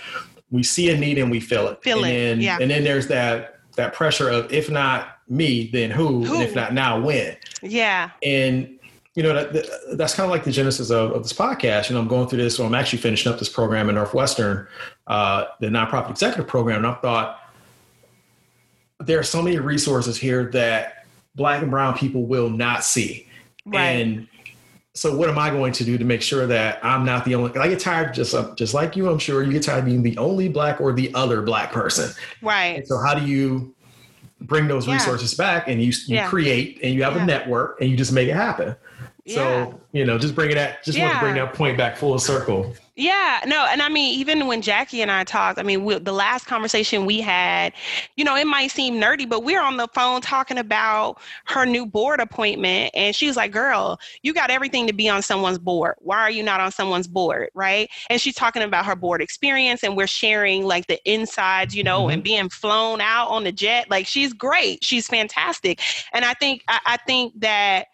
we 0.51 0.63
see 0.63 0.89
a 0.89 0.97
need 0.97 1.17
and 1.17 1.31
we 1.31 1.39
fill 1.39 1.67
it. 1.67 1.81
Fill 1.83 2.05
and 2.05 2.07
it. 2.07 2.09
Then, 2.11 2.41
yeah. 2.41 2.57
And 2.61 2.69
then 2.71 2.83
there's 2.83 3.07
that 3.07 3.59
that 3.75 3.93
pressure 3.93 4.29
of 4.29 4.51
if 4.53 4.69
not 4.69 5.17
me, 5.27 5.69
then 5.71 5.91
who? 5.91 6.23
who? 6.23 6.35
And 6.35 6.43
if 6.43 6.55
not 6.55 6.73
now, 6.73 6.99
when? 6.99 7.35
Yeah. 7.61 8.11
And 8.23 8.74
you 9.15 9.23
know 9.23 9.33
that, 9.33 9.97
that's 9.97 10.13
kind 10.13 10.25
of 10.25 10.31
like 10.31 10.43
the 10.43 10.51
genesis 10.51 10.91
of, 10.91 11.11
of, 11.11 11.23
this 11.23 11.33
podcast 11.33 11.89
you 11.89 11.95
know 11.95 12.01
i'm 12.01 12.07
going 12.07 12.27
through 12.27 12.41
this 12.41 12.55
so 12.55 12.65
i'm 12.65 12.75
actually 12.75 12.99
finishing 12.99 13.31
up 13.31 13.39
this 13.39 13.49
program 13.49 13.89
in 13.89 13.95
northwestern 13.95 14.67
uh, 15.07 15.45
the 15.59 15.67
nonprofit 15.67 16.11
executive 16.11 16.47
program 16.47 16.77
and 16.77 16.87
i 16.87 16.93
thought 16.95 17.39
there 18.99 19.19
are 19.19 19.23
so 19.23 19.41
many 19.41 19.57
resources 19.57 20.17
here 20.17 20.51
that 20.51 21.05
black 21.35 21.61
and 21.61 21.71
brown 21.71 21.97
people 21.97 22.25
will 22.25 22.49
not 22.49 22.83
see 22.83 23.27
right. 23.65 23.81
and 23.81 24.27
so 24.93 25.15
what 25.15 25.29
am 25.29 25.39
i 25.39 25.49
going 25.49 25.73
to 25.73 25.83
do 25.83 25.97
to 25.97 26.05
make 26.05 26.21
sure 26.21 26.45
that 26.45 26.83
i'm 26.83 27.05
not 27.05 27.25
the 27.25 27.35
only 27.35 27.57
i 27.57 27.67
get 27.67 27.79
tired 27.79 28.13
just 28.13 28.33
uh, 28.33 28.53
just 28.55 28.73
like 28.73 28.95
you 28.95 29.09
i'm 29.09 29.19
sure 29.19 29.43
you 29.43 29.51
get 29.51 29.63
tired 29.63 29.79
of 29.79 29.85
being 29.85 30.03
the 30.03 30.17
only 30.17 30.49
black 30.49 30.79
or 30.79 30.93
the 30.93 31.13
other 31.13 31.41
black 31.41 31.71
person 31.71 32.11
right 32.41 32.77
and 32.77 32.87
so 32.87 32.97
how 32.97 33.13
do 33.13 33.25
you 33.25 33.73
bring 34.41 34.67
those 34.67 34.87
yeah. 34.87 34.93
resources 34.93 35.33
back 35.33 35.67
and 35.67 35.81
you, 35.81 35.87
you 36.07 36.15
yeah. 36.15 36.27
create 36.29 36.79
and 36.83 36.93
you 36.93 37.03
have 37.03 37.15
yeah. 37.15 37.23
a 37.23 37.25
network 37.25 37.79
and 37.81 37.89
you 37.89 37.97
just 37.97 38.11
make 38.11 38.27
it 38.27 38.35
happen 38.35 38.75
so, 39.27 39.79
you 39.91 40.05
know, 40.05 40.17
just 40.19 40.35
bringing 40.35 40.55
that, 40.55 40.83
just 40.83 40.97
yeah. 40.97 41.05
want 41.05 41.15
to 41.15 41.19
bring 41.21 41.35
that 41.35 41.53
point 41.53 41.77
back 41.77 41.97
full 41.97 42.17
circle. 42.19 42.75
Yeah, 42.97 43.41
no, 43.45 43.65
and 43.69 43.81
I 43.81 43.89
mean, 43.89 44.17
even 44.17 44.47
when 44.47 44.61
Jackie 44.61 45.01
and 45.01 45.11
I 45.11 45.25
talked, 45.25 45.59
I 45.59 45.63
mean, 45.63 45.83
we, 45.83 45.99
the 45.99 46.13
last 46.13 46.45
conversation 46.45 47.05
we 47.05 47.19
had, 47.19 47.73
you 48.15 48.23
know, 48.23 48.37
it 48.37 48.45
might 48.47 48.71
seem 48.71 49.01
nerdy, 49.01 49.27
but 49.27 49.43
we're 49.43 49.61
on 49.61 49.75
the 49.75 49.89
phone 49.89 50.21
talking 50.21 50.57
about 50.57 51.19
her 51.43 51.65
new 51.65 51.85
board 51.85 52.21
appointment, 52.21 52.91
and 52.93 53.13
she 53.13 53.27
was 53.27 53.35
like, 53.35 53.51
"Girl, 53.51 53.99
you 54.21 54.33
got 54.33 54.49
everything 54.49 54.87
to 54.87 54.93
be 54.93 55.09
on 55.09 55.21
someone's 55.21 55.57
board. 55.57 55.95
Why 55.99 56.19
are 56.19 56.31
you 56.31 56.41
not 56.41 56.61
on 56.61 56.71
someone's 56.71 57.07
board, 57.07 57.49
right?" 57.53 57.89
And 58.09 58.21
she's 58.21 58.35
talking 58.35 58.61
about 58.61 58.85
her 58.85 58.95
board 58.95 59.21
experience, 59.21 59.83
and 59.83 59.97
we're 59.97 60.07
sharing 60.07 60.63
like 60.63 60.87
the 60.87 60.99
insides, 61.03 61.75
you 61.75 61.83
know, 61.83 62.03
mm-hmm. 62.03 62.11
and 62.11 62.23
being 62.23 62.47
flown 62.47 63.01
out 63.01 63.27
on 63.27 63.43
the 63.43 63.51
jet. 63.51 63.89
Like, 63.89 64.07
she's 64.07 64.31
great, 64.31 64.85
she's 64.85 65.07
fantastic, 65.07 65.81
and 66.13 66.23
I 66.23 66.33
think 66.33 66.63
I, 66.69 66.79
I 66.85 66.97
think 67.05 67.37
that 67.41 67.87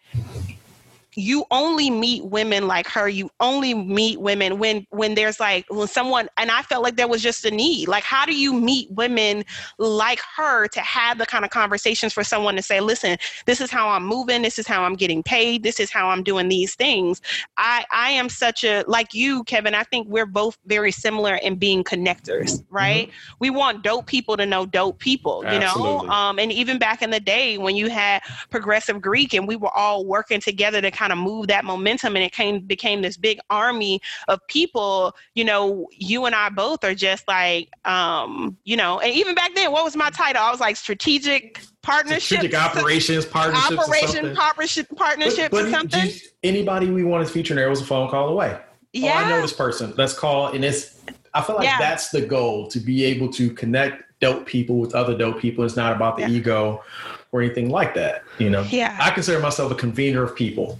you 1.14 1.44
only 1.50 1.90
meet 1.90 2.24
women 2.24 2.66
like 2.66 2.86
her 2.86 3.08
you 3.08 3.30
only 3.40 3.74
meet 3.74 4.20
women 4.20 4.58
when 4.58 4.86
when 4.90 5.14
there's 5.14 5.38
like 5.38 5.66
when 5.68 5.86
someone 5.86 6.28
and 6.38 6.50
i 6.50 6.62
felt 6.62 6.82
like 6.82 6.96
there 6.96 7.08
was 7.08 7.22
just 7.22 7.44
a 7.44 7.50
need 7.50 7.86
like 7.86 8.02
how 8.02 8.24
do 8.24 8.34
you 8.34 8.54
meet 8.54 8.90
women 8.92 9.44
like 9.78 10.20
her 10.36 10.66
to 10.68 10.80
have 10.80 11.18
the 11.18 11.26
kind 11.26 11.44
of 11.44 11.50
conversations 11.50 12.12
for 12.12 12.24
someone 12.24 12.56
to 12.56 12.62
say 12.62 12.80
listen 12.80 13.18
this 13.44 13.60
is 13.60 13.70
how 13.70 13.88
i'm 13.88 14.04
moving 14.04 14.40
this 14.40 14.58
is 14.58 14.66
how 14.66 14.84
i'm 14.84 14.94
getting 14.94 15.22
paid 15.22 15.62
this 15.62 15.78
is 15.78 15.90
how 15.90 16.08
i'm 16.08 16.22
doing 16.22 16.48
these 16.48 16.74
things 16.74 17.20
i 17.58 17.84
i 17.92 18.10
am 18.10 18.28
such 18.28 18.64
a 18.64 18.82
like 18.86 19.12
you 19.12 19.44
kevin 19.44 19.74
i 19.74 19.82
think 19.84 20.08
we're 20.08 20.24
both 20.24 20.56
very 20.66 20.90
similar 20.90 21.34
in 21.36 21.56
being 21.56 21.84
connectors 21.84 22.52
mm-hmm. 22.52 22.74
right 22.74 23.08
mm-hmm. 23.08 23.34
we 23.38 23.50
want 23.50 23.82
dope 23.82 24.06
people 24.06 24.36
to 24.36 24.46
know 24.46 24.64
dope 24.64 24.98
people 24.98 25.42
you 25.42 25.50
Absolutely. 25.50 26.06
know 26.06 26.12
um 26.12 26.38
and 26.38 26.50
even 26.50 26.78
back 26.78 27.02
in 27.02 27.10
the 27.10 27.20
day 27.20 27.58
when 27.58 27.76
you 27.76 27.90
had 27.90 28.22
progressive 28.48 29.02
greek 29.02 29.34
and 29.34 29.46
we 29.46 29.56
were 29.56 29.74
all 29.76 30.06
working 30.06 30.40
together 30.40 30.80
to 30.80 30.90
kind 31.02 31.12
of 31.12 31.18
move 31.18 31.48
that 31.48 31.64
momentum 31.64 32.14
and 32.14 32.24
it 32.24 32.30
came 32.30 32.60
became 32.60 33.02
this 33.02 33.16
big 33.16 33.40
army 33.50 34.00
of 34.28 34.38
people 34.46 35.16
you 35.34 35.44
know 35.44 35.88
you 35.90 36.26
and 36.26 36.34
i 36.34 36.48
both 36.48 36.84
are 36.84 36.94
just 36.94 37.26
like 37.26 37.68
um 37.84 38.56
you 38.62 38.76
know 38.76 39.00
and 39.00 39.12
even 39.12 39.34
back 39.34 39.52
then 39.56 39.72
what 39.72 39.84
was 39.84 39.96
my 39.96 40.10
title? 40.10 40.42
I 40.42 40.50
was 40.50 40.60
like 40.60 40.76
strategic 40.76 41.60
partnership 41.82 42.22
strategic 42.22 42.54
operations 42.54 43.26
partnerships 43.26 43.78
operation 43.78 44.36
partnership 44.36 44.86
partnerships 44.94 45.48
but, 45.50 45.50
but 45.50 45.64
or 45.64 45.70
something. 45.70 46.06
you, 46.06 46.12
anybody 46.44 46.90
we 46.90 47.02
wanted 47.02 47.26
to 47.26 47.32
feature 47.32 47.54
there 47.54 47.68
was 47.68 47.80
a 47.80 47.84
phone 47.84 48.08
call 48.08 48.28
away. 48.28 48.56
Yeah 48.92 49.14
oh, 49.14 49.24
i 49.24 49.28
know 49.28 49.40
this 49.40 49.52
person. 49.52 49.92
Let's 49.96 50.16
call 50.16 50.48
and 50.48 50.64
it's 50.64 51.00
i 51.34 51.42
feel 51.42 51.56
like 51.56 51.64
yeah. 51.64 51.78
that's 51.78 52.10
the 52.10 52.20
goal 52.20 52.68
to 52.68 52.78
be 52.78 53.04
able 53.04 53.28
to 53.32 53.50
connect 53.50 54.04
dope 54.20 54.46
people 54.46 54.78
with 54.78 54.94
other 54.94 55.18
dope 55.18 55.40
people. 55.40 55.64
It's 55.64 55.76
not 55.76 55.96
about 55.96 56.16
the 56.16 56.22
yeah. 56.22 56.28
ego 56.28 56.84
or 57.32 57.42
anything 57.42 57.70
like 57.70 57.94
that 57.94 58.22
you 58.38 58.50
know? 58.50 58.62
Yeah. 58.68 58.96
I 59.00 59.10
consider 59.10 59.40
myself 59.40 59.72
a 59.72 59.74
convener 59.74 60.22
of 60.22 60.36
people 60.36 60.78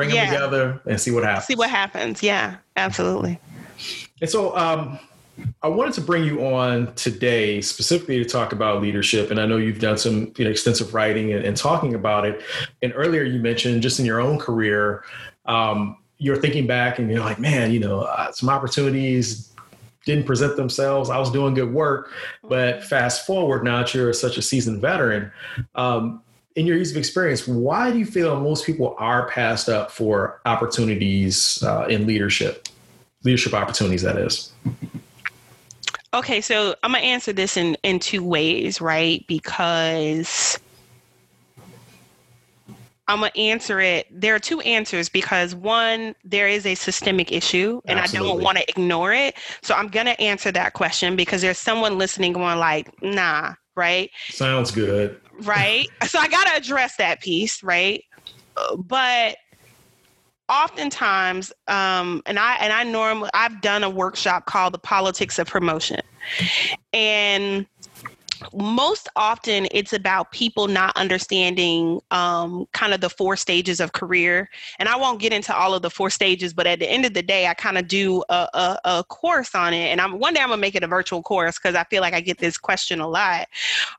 bring 0.00 0.14
yeah. 0.14 0.26
them 0.26 0.34
together 0.34 0.80
and 0.86 1.00
see 1.00 1.10
what 1.10 1.24
happens. 1.24 1.46
See 1.46 1.54
what 1.54 1.70
happens. 1.70 2.22
Yeah, 2.22 2.56
absolutely. 2.76 3.38
And 4.20 4.30
so, 4.30 4.56
um, 4.56 4.98
I 5.62 5.68
wanted 5.68 5.94
to 5.94 6.00
bring 6.02 6.24
you 6.24 6.44
on 6.44 6.94
today 6.94 7.62
specifically 7.62 8.22
to 8.22 8.28
talk 8.28 8.52
about 8.52 8.82
leadership. 8.82 9.30
And 9.30 9.40
I 9.40 9.46
know 9.46 9.56
you've 9.56 9.78
done 9.78 9.96
some 9.96 10.32
you 10.36 10.44
know, 10.44 10.50
extensive 10.50 10.92
writing 10.92 11.32
and, 11.32 11.44
and 11.44 11.56
talking 11.56 11.94
about 11.94 12.26
it. 12.26 12.42
And 12.82 12.92
earlier 12.94 13.22
you 13.22 13.40
mentioned 13.40 13.80
just 13.82 13.98
in 13.98 14.04
your 14.04 14.20
own 14.20 14.38
career, 14.38 15.02
um, 15.46 15.96
you're 16.18 16.36
thinking 16.36 16.66
back 16.66 16.98
and 16.98 17.10
you're 17.10 17.20
like, 17.20 17.38
man, 17.38 17.72
you 17.72 17.80
know, 17.80 18.00
uh, 18.00 18.30
some 18.32 18.50
opportunities 18.50 19.50
didn't 20.04 20.26
present 20.26 20.56
themselves. 20.56 21.08
I 21.08 21.18
was 21.18 21.30
doing 21.30 21.54
good 21.54 21.72
work. 21.72 22.10
But 22.42 22.84
fast 22.84 23.26
forward 23.26 23.64
now 23.64 23.78
that 23.78 23.94
you're 23.94 24.12
such 24.12 24.36
a 24.36 24.42
seasoned 24.42 24.82
veteran, 24.82 25.32
um, 25.74 26.22
in 26.60 26.66
your 26.66 26.76
years 26.76 26.90
of 26.90 26.98
experience, 26.98 27.48
why 27.48 27.90
do 27.90 27.98
you 27.98 28.04
feel 28.04 28.38
most 28.38 28.66
people 28.66 28.94
are 28.98 29.26
passed 29.28 29.70
up 29.70 29.90
for 29.90 30.42
opportunities 30.44 31.62
uh, 31.62 31.86
in 31.88 32.06
leadership? 32.06 32.68
Leadership 33.24 33.54
opportunities, 33.54 34.02
that 34.02 34.18
is. 34.18 34.52
Okay, 36.12 36.42
so 36.42 36.74
I'm 36.82 36.92
gonna 36.92 37.02
answer 37.02 37.32
this 37.32 37.56
in 37.56 37.76
in 37.82 37.98
two 37.98 38.22
ways, 38.22 38.78
right? 38.78 39.24
Because 39.26 40.58
I'm 43.08 43.20
gonna 43.20 43.32
answer 43.36 43.80
it. 43.80 44.06
There 44.10 44.34
are 44.34 44.38
two 44.38 44.60
answers 44.60 45.08
because 45.08 45.54
one, 45.54 46.14
there 46.24 46.46
is 46.46 46.66
a 46.66 46.74
systemic 46.74 47.32
issue, 47.32 47.80
and 47.86 47.98
Absolutely. 47.98 48.28
I 48.28 48.32
don't 48.34 48.44
want 48.44 48.58
to 48.58 48.68
ignore 48.68 49.14
it. 49.14 49.36
So 49.62 49.74
I'm 49.74 49.88
gonna 49.88 50.16
answer 50.18 50.52
that 50.52 50.74
question 50.74 51.16
because 51.16 51.40
there's 51.40 51.58
someone 51.58 51.96
listening 51.96 52.34
going 52.34 52.58
like, 52.58 52.90
"Nah," 53.02 53.54
right? 53.80 54.10
Sounds 54.28 54.70
good. 54.70 55.18
Right. 55.42 55.88
so 56.06 56.18
I 56.18 56.28
gotta 56.28 56.54
address 56.56 56.96
that 56.96 57.20
piece, 57.20 57.62
right? 57.62 58.04
But 58.76 59.36
oftentimes, 60.50 61.52
um, 61.66 62.22
and 62.26 62.38
I 62.38 62.56
and 62.56 62.72
I 62.72 62.84
normally 62.84 63.30
I've 63.32 63.60
done 63.62 63.82
a 63.82 63.90
workshop 63.90 64.44
called 64.44 64.74
the 64.74 64.78
politics 64.78 65.38
of 65.38 65.46
promotion, 65.46 66.02
and 66.92 67.66
most 68.54 69.08
often 69.16 69.66
it's 69.70 69.92
about 69.92 70.32
people 70.32 70.68
not 70.68 70.96
understanding 70.96 72.00
um, 72.10 72.66
kind 72.72 72.94
of 72.94 73.00
the 73.00 73.10
four 73.10 73.36
stages 73.36 73.80
of 73.80 73.92
career. 73.92 74.48
And 74.78 74.88
i 74.88 74.96
won't 74.96 75.20
get 75.20 75.32
into 75.32 75.54
all 75.54 75.74
of 75.74 75.82
the 75.82 75.90
four 75.90 76.10
stages 76.10 76.52
but 76.52 76.66
at 76.66 76.78
the 76.78 76.90
end 76.90 77.04
of 77.04 77.14
the 77.14 77.22
day 77.22 77.46
i 77.46 77.54
kind 77.54 77.78
of 77.78 77.88
do 77.88 78.22
a, 78.28 78.48
a, 78.54 78.80
a, 78.84 79.04
course 79.04 79.54
on 79.54 79.74
it. 79.74 79.86
And 79.88 80.00
i'm 80.00 80.18
one 80.18 80.34
day 80.34 80.40
i'm 80.40 80.48
gonna 80.48 80.60
make 80.60 80.74
it 80.74 80.82
a 80.82 80.88
virtual 80.88 81.22
course 81.22 81.58
because 81.58 81.74
i 81.74 81.84
feel 81.84 82.00
like 82.00 82.14
i 82.14 82.20
get 82.20 82.38
this 82.38 82.56
question 82.56 83.00
a 83.00 83.08
lot 83.08 83.48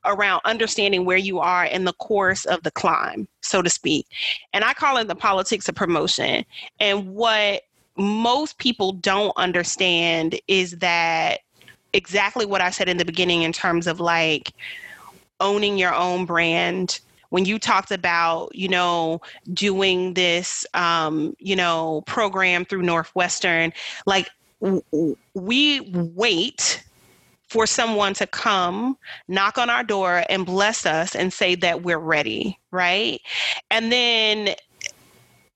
around 0.04 0.40
understanding 0.44 1.04
where 1.04 1.16
you 1.16 1.38
are 1.38 1.64
in 1.64 1.84
the 1.84 1.92
course 1.94 2.44
of 2.44 2.62
the 2.62 2.70
climb 2.70 3.28
so 3.40 3.62
to 3.62 3.70
speak. 3.70 4.06
And 4.52 4.64
i 4.64 4.72
call 4.72 4.96
it 4.96 5.08
the 5.08 5.14
politics 5.14 5.68
of 5.68 5.74
promotion. 5.74 6.44
And 6.80 7.14
what 7.14 7.62
most 7.96 8.58
people 8.58 8.92
don't 8.92 9.32
understand 9.36 10.40
is 10.48 10.78
that 10.78 11.40
exactly 11.92 12.46
what 12.46 12.60
I 12.60 12.70
said 12.70 12.88
in 12.88 12.96
the 12.96 13.04
beginning 13.04 13.42
in 13.42 13.52
terms 13.52 13.86
of 13.86 14.00
like 14.00 14.52
owning 15.40 15.78
your 15.78 15.94
own 15.94 16.24
brand. 16.26 17.00
When 17.30 17.44
you 17.44 17.58
talked 17.58 17.90
about 17.90 18.54
you 18.54 18.68
know 18.68 19.20
doing 19.52 20.14
this 20.14 20.66
um, 20.74 21.34
you 21.38 21.56
know 21.56 22.02
program 22.06 22.64
through 22.64 22.82
northwestern 22.82 23.72
like 24.06 24.28
w- 24.60 25.16
we 25.34 25.80
wait 25.92 26.84
for 27.48 27.66
someone 27.66 28.14
to 28.14 28.26
come 28.26 28.96
knock 29.28 29.58
on 29.58 29.68
our 29.68 29.84
door 29.84 30.24
and 30.30 30.46
bless 30.46 30.86
us 30.86 31.14
and 31.14 31.32
say 31.32 31.54
that 31.54 31.82
we're 31.82 31.98
ready 31.98 32.58
right? 32.70 33.20
And 33.70 33.92
then 33.92 34.54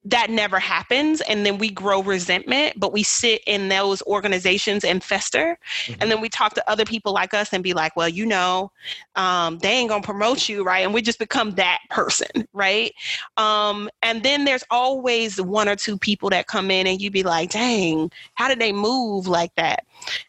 that 0.07 0.31
never 0.31 0.61
happens 0.61 1.21
and 1.23 1.45
then 1.45 1.59
we 1.59 1.69
grow 1.69 2.01
resentment 2.01 2.79
but 2.79 2.93
we 2.93 3.03
sit 3.03 3.43
in 3.47 3.69
those 3.69 4.03
organizations 4.03 4.85
and 4.85 5.03
fester. 5.03 5.59
Mm-hmm. 5.87 6.01
and 6.01 6.11
then 6.11 6.21
we 6.21 6.29
talk 6.29 6.55
to 6.55 6.71
other 6.71 6.85
people 6.85 7.13
like 7.13 7.35
us 7.35 7.53
and 7.53 7.63
be 7.63 7.73
like 7.73 7.97
well 7.97 8.09
you 8.09 8.25
know 8.25 8.71
um, 9.17 9.59
they 9.59 9.71
ain't 9.71 9.91
gonna 9.91 10.03
promote 10.03 10.49
you 10.49 10.63
right? 10.63 10.85
And 10.85 10.95
we 10.95 11.03
just 11.03 11.19
become 11.19 11.53
that 11.53 11.81
person 11.91 12.47
right? 12.53 12.95
Um, 13.37 13.91
and 14.03 14.23
then 14.23 14.45
there's 14.45 14.65
always 14.71 15.41
one 15.41 15.69
or 15.69 15.77
two 15.77 15.99
people 15.99 16.31
that 16.31 16.47
come 16.47 16.71
in 16.71 16.87
and 16.87 17.01
you 17.01 17.11
be 17.11 17.23
like 17.23 17.51
dang 17.51 18.11
how 18.35 18.49
did 18.49 18.61
they 18.61 18.73
move 18.73 19.27
like 19.27 19.55
that? 19.57 19.85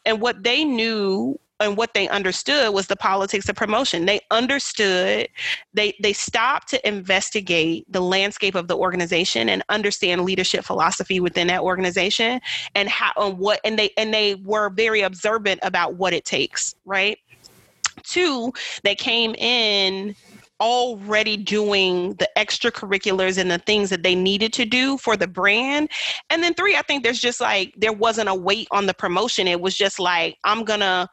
And 0.05 0.21
what 0.21 0.43
they 0.43 0.63
knew 0.63 1.39
and 1.59 1.77
what 1.77 1.93
they 1.93 2.07
understood 2.09 2.73
was 2.73 2.87
the 2.87 2.95
politics 2.95 3.49
of 3.49 3.55
promotion. 3.55 4.05
They 4.05 4.19
understood, 4.31 5.27
they 5.73 5.95
they 6.01 6.13
stopped 6.13 6.69
to 6.69 6.87
investigate 6.87 7.85
the 7.91 8.01
landscape 8.01 8.55
of 8.55 8.67
the 8.67 8.77
organization 8.77 9.49
and 9.49 9.63
understand 9.69 10.23
leadership 10.23 10.63
philosophy 10.63 11.19
within 11.19 11.47
that 11.47 11.61
organization 11.61 12.41
and 12.75 12.89
how 12.89 13.11
and 13.17 13.37
what 13.37 13.59
and 13.63 13.77
they 13.77 13.91
and 13.97 14.13
they 14.13 14.35
were 14.35 14.69
very 14.69 15.01
observant 15.01 15.59
about 15.63 15.95
what 15.95 16.13
it 16.13 16.25
takes, 16.25 16.75
right? 16.85 17.17
Two, 18.03 18.53
they 18.83 18.95
came 18.95 19.33
in 19.35 20.15
already 20.59 21.37
doing 21.37 22.13
the 22.15 22.29
extracurriculars 22.35 23.37
and 23.37 23.49
the 23.51 23.59
things 23.59 23.89
that 23.89 24.03
they 24.03 24.15
needed 24.15 24.51
to 24.53 24.65
do 24.65 24.97
for 24.97 25.15
the 25.15 25.27
brand. 25.27 25.89
And 26.29 26.41
then 26.41 26.53
three, 26.53 26.75
I 26.75 26.81
think 26.81 27.03
there's 27.03 27.19
just 27.19 27.41
like 27.41 27.73
there 27.77 27.93
wasn't 27.93 28.29
a 28.29 28.35
weight 28.35 28.67
on 28.71 28.85
the 28.85 28.93
promotion. 28.93 29.47
It 29.47 29.61
was 29.61 29.75
just 29.75 29.99
like, 29.99 30.37
I'm 30.43 30.63
gonna 30.63 31.09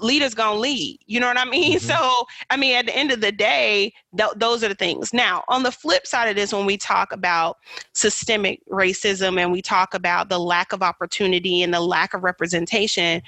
leaders 0.00 0.34
gonna 0.34 0.58
lead 0.58 0.98
you 1.06 1.18
know 1.18 1.26
what 1.26 1.38
i 1.38 1.44
mean 1.44 1.78
mm-hmm. 1.78 1.86
so 1.86 2.26
i 2.50 2.56
mean 2.56 2.74
at 2.76 2.86
the 2.86 2.96
end 2.96 3.10
of 3.10 3.20
the 3.20 3.32
day 3.32 3.92
th- 4.16 4.30
those 4.36 4.62
are 4.62 4.68
the 4.68 4.74
things 4.74 5.12
now 5.12 5.42
on 5.48 5.62
the 5.62 5.72
flip 5.72 6.06
side 6.06 6.28
of 6.28 6.36
this 6.36 6.52
when 6.52 6.66
we 6.66 6.76
talk 6.76 7.12
about 7.12 7.58
systemic 7.92 8.60
racism 8.68 9.40
and 9.40 9.52
we 9.52 9.62
talk 9.62 9.94
about 9.94 10.28
the 10.28 10.38
lack 10.38 10.72
of 10.72 10.82
opportunity 10.82 11.62
and 11.62 11.72
the 11.72 11.80
lack 11.80 12.14
of 12.14 12.22
representation 12.22 13.22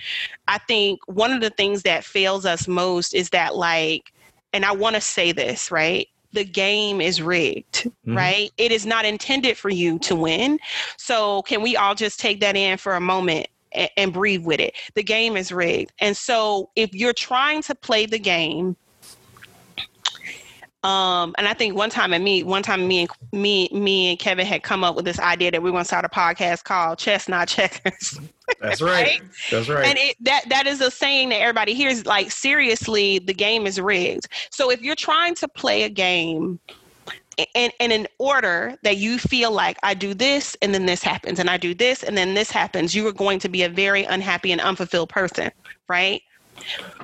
i 0.47 0.59
think 0.59 1.01
one 1.07 1.33
of 1.33 1.41
the 1.41 1.51
things 1.51 1.83
that 1.83 2.05
fails 2.05 2.45
us 2.45 2.69
most 2.69 3.15
is 3.15 3.31
that 3.31 3.57
like 3.57 4.13
and 4.53 4.65
i 4.65 4.73
want 4.73 4.95
to 4.95 5.01
say 5.01 5.33
this 5.33 5.71
right 5.71 6.09
the 6.33 6.45
game 6.45 7.01
is 7.01 7.23
rigged, 7.23 7.85
mm-hmm. 7.85 8.17
right? 8.17 8.51
It 8.59 8.71
is 8.71 8.85
not 8.85 9.05
intended 9.05 9.57
for 9.57 9.71
you 9.71 9.99
to 10.01 10.15
win. 10.15 10.59
So, 10.97 11.43
can 11.43 11.63
we 11.63 11.77
all 11.77 11.95
just 11.95 12.21
take 12.21 12.41
that 12.41 12.57
in 12.57 12.77
for 12.79 12.95
a 12.95 13.01
moment? 13.01 13.49
And, 13.73 13.91
and 13.97 14.13
breathe 14.13 14.45
with 14.45 14.61
it. 14.61 14.75
The 14.95 15.03
game 15.03 15.37
is 15.37 15.53
rigged. 15.53 15.93
And 16.01 16.17
so 16.17 16.71
if 16.77 16.95
you're 16.95 17.13
trying 17.13 17.63
to 17.63 17.75
play 17.75 18.07
the 18.07 18.19
game, 18.19 18.77
um, 20.85 21.35
and 21.39 21.49
I 21.49 21.55
think 21.55 21.75
one 21.75 21.91
time 21.91 22.13
and 22.13 22.23
me, 22.23 22.45
one 22.45 22.63
time 22.63 22.87
me 22.87 23.01
and 23.01 23.11
me, 23.33 23.69
me 23.73 24.11
and 24.11 24.19
Kevin 24.19 24.47
had 24.47 24.63
come 24.63 24.85
up 24.85 24.95
with 24.95 25.05
this 25.05 25.19
idea 25.19 25.51
that 25.51 25.61
we 25.61 25.71
going 25.71 25.83
to 25.83 25.87
start 25.87 26.05
a 26.05 26.09
podcast 26.09 26.65
called 26.65 26.99
Chess 26.99 27.29
Not 27.29 27.49
Checkers. 27.49 28.21
That's 28.61 28.81
right. 28.81 29.21
right. 29.21 29.23
That's 29.51 29.69
right. 29.69 29.87
And 29.87 29.99
it, 29.99 30.17
that 30.21 30.45
that 30.49 30.67
is 30.67 30.81
a 30.81 30.91
saying 30.91 31.31
that 31.31 31.41
everybody 31.41 31.75
hears. 31.75 32.07
Like 32.07 32.31
seriously, 32.31 33.19
the 33.19 33.35
game 33.35 33.67
is 33.67 33.81
rigged. 33.81 34.29
So 34.51 34.71
if 34.71 34.81
you're 34.81 34.95
trying 34.95 35.35
to 35.37 35.49
play 35.49 35.83
a 35.83 35.89
game 35.89 36.61
and, 37.55 37.73
and 37.81 37.93
in 37.93 38.09
order 38.19 38.77
that 38.83 38.97
you 38.97 39.19
feel 39.19 39.51
like 39.51 39.79
I 39.83 39.95
do 39.95 40.15
this 40.15 40.57
and 40.61 40.75
then 40.75 40.87
this 40.87 41.03
happens 41.03 41.39
and 41.39 41.49
I 41.49 41.57
do 41.57 41.75
this 41.75 42.03
and 42.03 42.17
then 42.17 42.35
this 42.35 42.51
happens, 42.51 42.95
you 42.95 43.07
are 43.07 43.13
going 43.13 43.39
to 43.41 43.49
be 43.49 43.63
a 43.63 43.69
very 43.69 44.05
unhappy 44.05 44.53
and 44.53 44.61
unfulfilled 44.61 45.09
person, 45.09 45.51
right? 45.89 46.23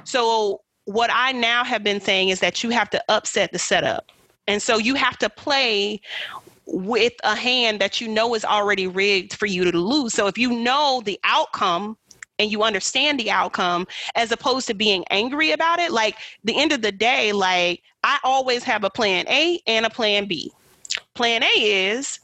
So 0.04 0.62
what 0.86 1.10
I 1.12 1.32
now 1.32 1.64
have 1.64 1.84
been 1.84 2.00
saying 2.00 2.30
is 2.30 2.40
that 2.40 2.62
you 2.62 2.70
have 2.70 2.90
to 2.90 3.02
upset 3.08 3.52
the 3.52 3.58
setup. 3.58 4.10
And 4.46 4.60
so 4.60 4.76
you 4.76 4.94
have 4.94 5.16
to 5.18 5.30
play 5.30 6.00
with 6.66 7.12
a 7.24 7.36
hand 7.36 7.80
that 7.80 8.00
you 8.00 8.08
know 8.08 8.34
is 8.34 8.44
already 8.44 8.86
rigged 8.86 9.34
for 9.34 9.46
you 9.46 9.70
to 9.70 9.78
lose. 9.78 10.14
So 10.14 10.26
if 10.26 10.38
you 10.38 10.50
know 10.50 11.02
the 11.04 11.18
outcome 11.24 11.96
and 12.38 12.50
you 12.50 12.62
understand 12.62 13.18
the 13.18 13.30
outcome 13.30 13.86
as 14.14 14.32
opposed 14.32 14.66
to 14.66 14.74
being 14.74 15.04
angry 15.10 15.52
about 15.52 15.78
it 15.78 15.90
like 15.90 16.16
the 16.44 16.58
end 16.58 16.72
of 16.72 16.82
the 16.82 16.92
day 16.92 17.32
like 17.32 17.82
i 18.02 18.18
always 18.24 18.62
have 18.62 18.84
a 18.84 18.90
plan 18.90 19.26
a 19.28 19.60
and 19.66 19.86
a 19.86 19.90
plan 19.90 20.26
b 20.26 20.50
plan 21.14 21.42
a 21.42 21.46
is 21.46 22.20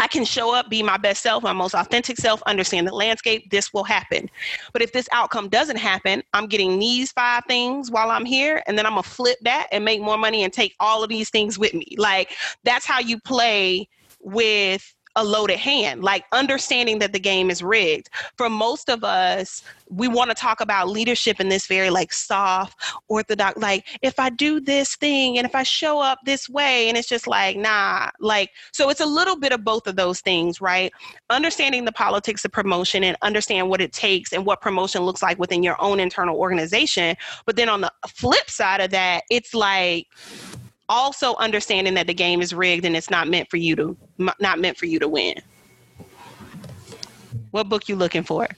I 0.00 0.06
can 0.06 0.24
show 0.24 0.54
up, 0.54 0.70
be 0.70 0.82
my 0.82 0.96
best 0.96 1.22
self, 1.22 1.42
my 1.42 1.52
most 1.52 1.74
authentic 1.74 2.18
self, 2.18 2.40
understand 2.46 2.86
the 2.86 2.94
landscape. 2.94 3.50
This 3.50 3.74
will 3.74 3.82
happen. 3.82 4.30
But 4.72 4.80
if 4.80 4.92
this 4.92 5.08
outcome 5.10 5.48
doesn't 5.48 5.76
happen, 5.76 6.22
I'm 6.32 6.46
getting 6.46 6.78
these 6.78 7.10
five 7.10 7.42
things 7.48 7.90
while 7.90 8.10
I'm 8.10 8.24
here, 8.24 8.62
and 8.66 8.78
then 8.78 8.86
I'm 8.86 8.92
gonna 8.92 9.02
flip 9.02 9.38
that 9.42 9.66
and 9.72 9.84
make 9.84 10.00
more 10.00 10.16
money 10.16 10.44
and 10.44 10.52
take 10.52 10.74
all 10.78 11.02
of 11.02 11.08
these 11.08 11.30
things 11.30 11.58
with 11.58 11.74
me. 11.74 11.96
Like 11.98 12.36
that's 12.62 12.86
how 12.86 13.00
you 13.00 13.18
play 13.18 13.88
with 14.20 14.94
a 15.18 15.24
loaded 15.24 15.58
hand, 15.58 16.02
like 16.02 16.24
understanding 16.30 17.00
that 17.00 17.12
the 17.12 17.18
game 17.18 17.50
is 17.50 17.60
rigged. 17.60 18.08
For 18.36 18.48
most 18.48 18.88
of 18.88 19.02
us, 19.02 19.64
we 19.90 20.06
want 20.06 20.30
to 20.30 20.34
talk 20.34 20.60
about 20.60 20.88
leadership 20.88 21.40
in 21.40 21.48
this 21.48 21.66
very 21.66 21.90
like 21.90 22.12
soft, 22.12 22.80
orthodox, 23.08 23.58
like 23.58 23.84
if 24.00 24.20
I 24.20 24.30
do 24.30 24.60
this 24.60 24.94
thing 24.94 25.36
and 25.36 25.44
if 25.44 25.56
I 25.56 25.64
show 25.64 25.98
up 25.98 26.20
this 26.24 26.48
way, 26.48 26.88
and 26.88 26.96
it's 26.96 27.08
just 27.08 27.26
like, 27.26 27.56
nah, 27.56 28.10
like, 28.20 28.50
so 28.72 28.90
it's 28.90 29.00
a 29.00 29.06
little 29.06 29.36
bit 29.36 29.50
of 29.50 29.64
both 29.64 29.88
of 29.88 29.96
those 29.96 30.20
things, 30.20 30.60
right? 30.60 30.92
Understanding 31.30 31.84
the 31.84 31.92
politics 31.92 32.44
of 32.44 32.52
promotion 32.52 33.02
and 33.02 33.16
understand 33.20 33.68
what 33.68 33.80
it 33.80 33.92
takes 33.92 34.32
and 34.32 34.46
what 34.46 34.60
promotion 34.60 35.02
looks 35.02 35.20
like 35.20 35.38
within 35.40 35.64
your 35.64 35.80
own 35.82 35.98
internal 35.98 36.36
organization. 36.36 37.16
But 37.44 37.56
then 37.56 37.68
on 37.68 37.80
the 37.80 37.92
flip 38.06 38.48
side 38.48 38.80
of 38.80 38.90
that, 38.90 39.24
it's 39.30 39.52
like, 39.52 40.06
also 40.88 41.34
understanding 41.36 41.94
that 41.94 42.06
the 42.06 42.14
game 42.14 42.40
is 42.40 42.54
rigged 42.54 42.84
and 42.84 42.96
it's 42.96 43.10
not 43.10 43.28
meant 43.28 43.48
for 43.50 43.56
you 43.56 43.76
to 43.76 43.96
not 44.38 44.58
meant 44.58 44.76
for 44.76 44.86
you 44.86 44.98
to 44.98 45.08
win 45.08 45.34
what 47.50 47.68
book 47.68 47.88
you 47.88 47.96
looking 47.96 48.22
for 48.22 48.46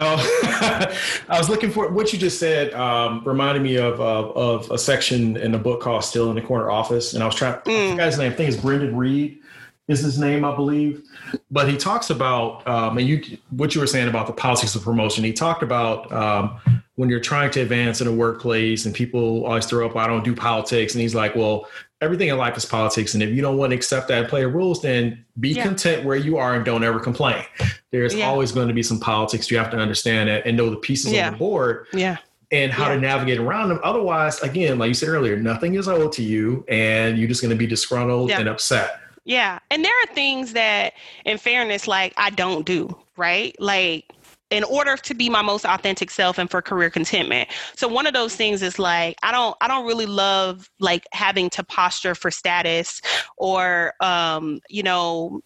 Oh, 0.00 0.94
I 1.28 1.38
was 1.38 1.48
looking 1.48 1.70
for 1.70 1.88
what 1.90 2.12
you 2.12 2.18
just 2.20 2.38
said. 2.38 2.72
Um, 2.72 3.22
reminded 3.24 3.62
me 3.62 3.76
of, 3.76 4.00
of, 4.00 4.36
of 4.36 4.70
a 4.70 4.78
section 4.78 5.36
in 5.36 5.50
the 5.50 5.58
book 5.58 5.80
called 5.80 6.04
"Still 6.04 6.30
in 6.30 6.36
the 6.36 6.42
Corner 6.42 6.70
Office," 6.70 7.14
and 7.14 7.22
I 7.22 7.26
was 7.26 7.34
trying. 7.34 7.54
Mm. 7.60 7.90
The 7.90 7.96
guy's 7.96 8.16
name, 8.16 8.30
I 8.30 8.34
think, 8.34 8.48
is 8.48 8.56
Brendan 8.56 8.96
Reed, 8.96 9.40
is 9.88 10.00
his 10.00 10.18
name, 10.18 10.44
I 10.44 10.54
believe. 10.54 11.02
But 11.50 11.68
he 11.68 11.76
talks 11.76 12.10
about, 12.10 12.66
um, 12.68 12.96
and 12.98 13.08
you, 13.08 13.38
what 13.50 13.74
you 13.74 13.80
were 13.80 13.88
saying 13.88 14.08
about 14.08 14.28
the 14.28 14.32
politics 14.32 14.76
of 14.76 14.82
promotion. 14.84 15.24
He 15.24 15.32
talked 15.32 15.64
about 15.64 16.12
um, 16.12 16.60
when 16.98 17.08
you're 17.08 17.20
trying 17.20 17.50
to 17.52 17.60
advance 17.60 18.00
in 18.00 18.08
a 18.08 18.12
workplace, 18.12 18.84
and 18.84 18.94
people 18.94 19.46
always 19.46 19.66
throw 19.66 19.86
up, 19.86 19.96
"I 19.96 20.06
don't 20.06 20.24
do 20.24 20.34
politics," 20.34 20.94
and 20.94 21.00
he's 21.00 21.14
like, 21.14 21.36
"Well, 21.36 21.68
everything 22.00 22.28
in 22.28 22.36
life 22.36 22.56
is 22.56 22.64
politics. 22.64 23.14
And 23.14 23.22
if 23.22 23.30
you 23.30 23.42
don't 23.42 23.56
want 23.56 23.70
to 23.70 23.76
accept 23.76 24.08
that 24.08 24.18
and 24.18 24.28
play 24.28 24.44
rules, 24.44 24.82
then 24.82 25.24
be 25.40 25.50
yeah. 25.50 25.64
content 25.64 26.04
where 26.04 26.16
you 26.16 26.36
are 26.38 26.54
and 26.54 26.64
don't 26.64 26.84
ever 26.84 27.00
complain. 27.00 27.44
There's 27.90 28.14
yeah. 28.14 28.28
always 28.28 28.52
going 28.52 28.68
to 28.68 28.74
be 28.74 28.82
some 28.82 29.00
politics. 29.00 29.50
You 29.50 29.58
have 29.58 29.70
to 29.70 29.78
understand 29.78 30.28
that 30.28 30.46
and 30.46 30.56
know 30.56 30.70
the 30.70 30.76
pieces 30.76 31.12
yeah. 31.12 31.26
on 31.26 31.32
the 31.32 31.38
board. 31.38 31.86
Yeah. 31.92 32.18
And 32.50 32.72
how 32.72 32.88
to 32.88 32.98
navigate 32.98 33.38
around 33.38 33.68
them. 33.68 33.78
Otherwise, 33.82 34.40
again, 34.40 34.78
like 34.78 34.88
you 34.88 34.94
said 34.94 35.10
earlier, 35.10 35.36
nothing 35.36 35.74
is 35.74 35.86
owed 35.86 36.12
to 36.12 36.22
you 36.22 36.64
and 36.68 37.18
you're 37.18 37.28
just 37.28 37.42
going 37.42 37.50
to 37.50 37.56
be 37.56 37.66
disgruntled 37.66 38.30
and 38.30 38.48
upset. 38.48 39.00
Yeah. 39.24 39.58
And 39.70 39.84
there 39.84 39.92
are 40.02 40.14
things 40.14 40.54
that, 40.54 40.94
in 41.26 41.36
fairness, 41.36 41.86
like 41.86 42.14
I 42.16 42.30
don't 42.30 42.64
do, 42.64 42.96
right? 43.18 43.54
Like 43.60 44.10
in 44.50 44.64
order 44.64 44.96
to 44.96 45.14
be 45.14 45.28
my 45.28 45.42
most 45.42 45.64
authentic 45.64 46.10
self 46.10 46.38
and 46.38 46.50
for 46.50 46.62
career 46.62 46.90
contentment. 46.90 47.48
So 47.76 47.86
one 47.86 48.06
of 48.06 48.14
those 48.14 48.34
things 48.34 48.62
is 48.62 48.78
like 48.78 49.16
I 49.22 49.32
don't 49.32 49.56
I 49.60 49.68
don't 49.68 49.86
really 49.86 50.06
love 50.06 50.70
like 50.80 51.06
having 51.12 51.50
to 51.50 51.64
posture 51.64 52.14
for 52.14 52.30
status 52.30 53.02
or 53.36 53.94
um 54.00 54.60
you 54.68 54.82
know 54.82 55.40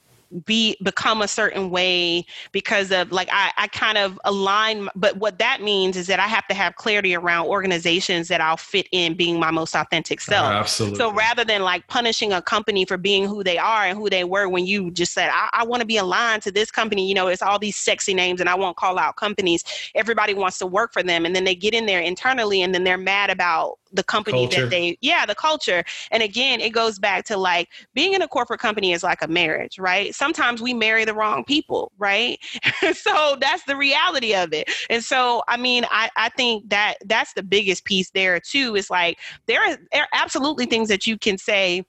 be 0.45 0.77
become 0.83 1.23
a 1.23 1.29
certain 1.29 1.71
way 1.71 2.25
because 2.53 2.91
of 2.91 3.13
like 3.13 3.29
I, 3.33 3.53
I 3.57 3.69
kind 3.69 3.99
of 3.99 4.19
align 4.25 4.89
but 4.95 5.17
what 5.17 5.39
that 5.39 5.63
means 5.63 5.97
is 5.97 6.07
that 6.07 6.21
I 6.21 6.27
have 6.27 6.47
to 6.49 6.55
have 6.55 6.77
clarity 6.77 7.15
around 7.15 7.47
organizations 7.47 8.29
that 8.29 8.41
I'll 8.41 8.57
fit 8.57 8.89
in 8.93 9.15
being 9.15 9.39
my 9.39 9.51
most 9.51 9.75
authentic 9.75 10.21
self. 10.21 10.47
Uh, 10.47 10.59
absolutely. 10.59 10.99
So 10.99 11.13
rather 11.13 11.45
than 11.45 11.63
like 11.63 11.87
punishing 11.89 12.33
a 12.33 12.43
company 12.43 12.85
for 12.85 12.97
being 12.97 13.27
who 13.27 13.45
they 13.45 13.59
are 13.59 13.85
and 13.85 13.99
who 13.99 14.09
they 14.09 14.25
were 14.25 14.49
when 14.49 14.67
you 14.67 14.91
just 14.91 15.13
said, 15.13 15.31
I, 15.33 15.49
I 15.53 15.65
want 15.65 15.81
to 15.81 15.87
be 15.87 15.97
aligned 15.97 16.43
to 16.43 16.53
this 16.53 16.71
company, 16.71 17.09
you 17.09 17.15
know, 17.15 17.29
it's 17.29 17.43
all 17.43 17.59
these 17.59 17.77
sexy 17.77 18.15
names 18.15 18.41
and 18.41 18.49
I 18.49 18.55
won't 18.55 18.77
call 18.77 18.99
out 18.99 19.17
companies. 19.17 19.65
Everybody 19.95 20.35
wants 20.35 20.59
to 20.59 20.67
work 20.67 20.93
for 20.93 21.03
them. 21.03 21.25
And 21.27 21.35
then 21.35 21.45
they 21.45 21.55
get 21.55 21.75
in 21.75 21.87
there 21.87 22.01
internally 22.01 22.63
and 22.63 22.75
then 22.75 22.85
they're 22.85 22.99
mad 22.99 23.31
about 23.31 23.79
the 23.93 24.03
company 24.03 24.47
culture. 24.47 24.63
that 24.63 24.71
they 24.71 24.97
yeah 25.01 25.27
the 25.27 25.35
culture 25.35 25.85
and 26.11 26.23
again 26.23 26.61
it 26.61 26.71
goes 26.71 26.99
back 26.99 27.25
to 27.25 27.37
like 27.37 27.69
being 27.95 28.15
in 28.15 28.23
a 28.23 28.29
corporate 28.29 28.61
company 28.61 28.93
is 28.93 29.03
like 29.03 29.23
a 29.23 29.29
marriage 29.29 29.79
right 29.79 30.15
sometimes 30.15 30.61
we 30.61 30.75
marry 30.75 31.05
the 31.05 31.15
wrong 31.15 31.45
people 31.45 31.93
right 31.99 32.39
so 32.95 33.37
that's 33.41 33.65
the 33.65 33.77
reality 33.77 34.35
of 34.35 34.53
it 34.53 34.69
and 34.91 35.05
so 35.05 35.43
i 35.49 35.57
mean 35.57 35.85
i 35.91 36.09
i 36.17 36.29
think 36.31 36.69
that 36.69 36.95
that's 37.07 37.33
the 37.35 37.43
biggest 37.43 37.85
piece 37.85 38.11
there 38.11 38.41
too 38.41 38.77
is 38.77 38.91
like 38.91 39.19
there 39.47 39.61
are, 39.61 39.77
there 39.93 40.03
are 40.03 40.09
absolutely 40.13 40.67
things 40.67 40.89
that 40.89 41.07
you 41.07 41.19
can 41.19 41.39
say 41.39 41.85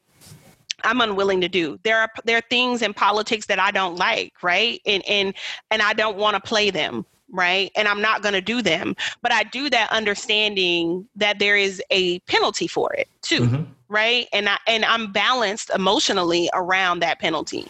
I'm 0.86 1.00
unwilling 1.00 1.40
to 1.40 1.48
do. 1.48 1.80
There 1.84 1.98
are 1.98 2.10
there 2.26 2.38
are 2.38 2.44
things 2.50 2.82
in 2.82 2.94
politics 2.94 3.46
that 3.46 3.58
I 3.58 3.72
don't 3.72 3.96
like, 3.96 4.34
right? 4.44 4.82
And 4.86 5.02
and 5.08 5.34
and 5.72 5.82
I 5.82 5.94
don't 5.94 6.18
want 6.18 6.36
to 6.36 6.42
play 6.42 6.72
them 6.72 7.06
right? 7.34 7.72
And 7.76 7.88
I'm 7.88 8.02
not 8.02 8.22
going 8.22 8.34
to 8.34 8.42
do 8.42 8.62
them. 8.62 8.96
But 9.22 9.34
I 9.34 9.44
do 9.44 9.70
that 9.72 9.92
understanding 9.92 11.06
that 11.16 11.40
there 11.40 11.58
is 11.58 11.82
a 11.90 12.20
penalty 12.20 12.68
for 12.68 12.94
it 12.94 13.10
too, 13.22 13.42
mm-hmm. 13.42 13.64
right? 13.90 14.28
And 14.32 14.48
I 14.48 14.58
and 14.68 14.86
I'm 14.86 15.12
balanced 15.12 15.70
emotionally 15.72 16.50
around 16.54 17.00
that 17.00 17.20
penalty. 17.20 17.68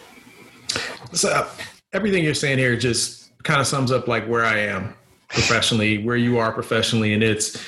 So 1.12 1.30
uh, 1.30 1.48
everything 1.92 2.22
you're 2.22 2.34
saying 2.34 2.58
here 2.58 2.76
just 2.76 3.32
kind 3.42 3.60
of 3.60 3.66
sums 3.66 3.90
up 3.90 4.06
like 4.06 4.26
where 4.28 4.44
I 4.44 4.58
am 4.58 4.94
professionally, 5.28 6.04
where 6.04 6.16
you 6.16 6.38
are 6.38 6.52
professionally, 6.52 7.14
and 7.14 7.22
it's 7.22 7.62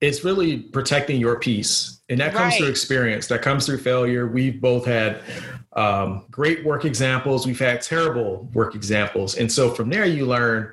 it's 0.00 0.24
really 0.24 0.58
protecting 0.58 1.20
your 1.20 1.40
peace, 1.40 2.00
and 2.08 2.20
that 2.20 2.32
comes 2.32 2.52
right. 2.52 2.58
through 2.58 2.68
experience. 2.68 3.26
That 3.28 3.42
comes 3.42 3.66
through 3.66 3.78
failure. 3.78 4.28
We've 4.28 4.60
both 4.60 4.84
had 4.84 5.22
um, 5.72 6.26
great 6.30 6.64
work 6.64 6.84
examples. 6.84 7.46
We've 7.46 7.58
had 7.58 7.82
terrible 7.82 8.48
work 8.52 8.74
examples, 8.74 9.36
and 9.36 9.50
so 9.50 9.72
from 9.72 9.90
there 9.90 10.04
you 10.04 10.26
learn 10.26 10.72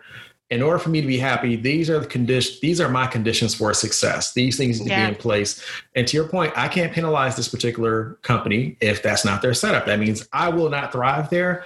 in 0.51 0.61
order 0.61 0.77
for 0.77 0.89
me 0.89 1.01
to 1.01 1.07
be 1.07 1.17
happy, 1.17 1.55
these 1.55 1.89
are 1.89 1.99
the 1.99 2.05
conditions, 2.05 2.59
these 2.59 2.79
are 2.79 2.89
my 2.89 3.07
conditions 3.07 3.55
for 3.55 3.73
success. 3.73 4.33
These 4.33 4.57
things 4.57 4.79
need 4.79 4.89
yeah. 4.89 5.07
to 5.07 5.11
be 5.11 5.15
in 5.15 5.21
place. 5.21 5.63
And 5.95 6.07
to 6.07 6.17
your 6.17 6.27
point, 6.27 6.53
I 6.55 6.67
can't 6.67 6.93
penalize 6.93 7.35
this 7.35 7.47
particular 7.47 8.19
company 8.21 8.77
if 8.79 9.01
that's 9.01 9.25
not 9.25 9.41
their 9.41 9.53
setup. 9.53 9.85
That 9.87 9.99
means 9.99 10.27
I 10.33 10.49
will 10.49 10.69
not 10.69 10.91
thrive 10.91 11.29
there. 11.29 11.65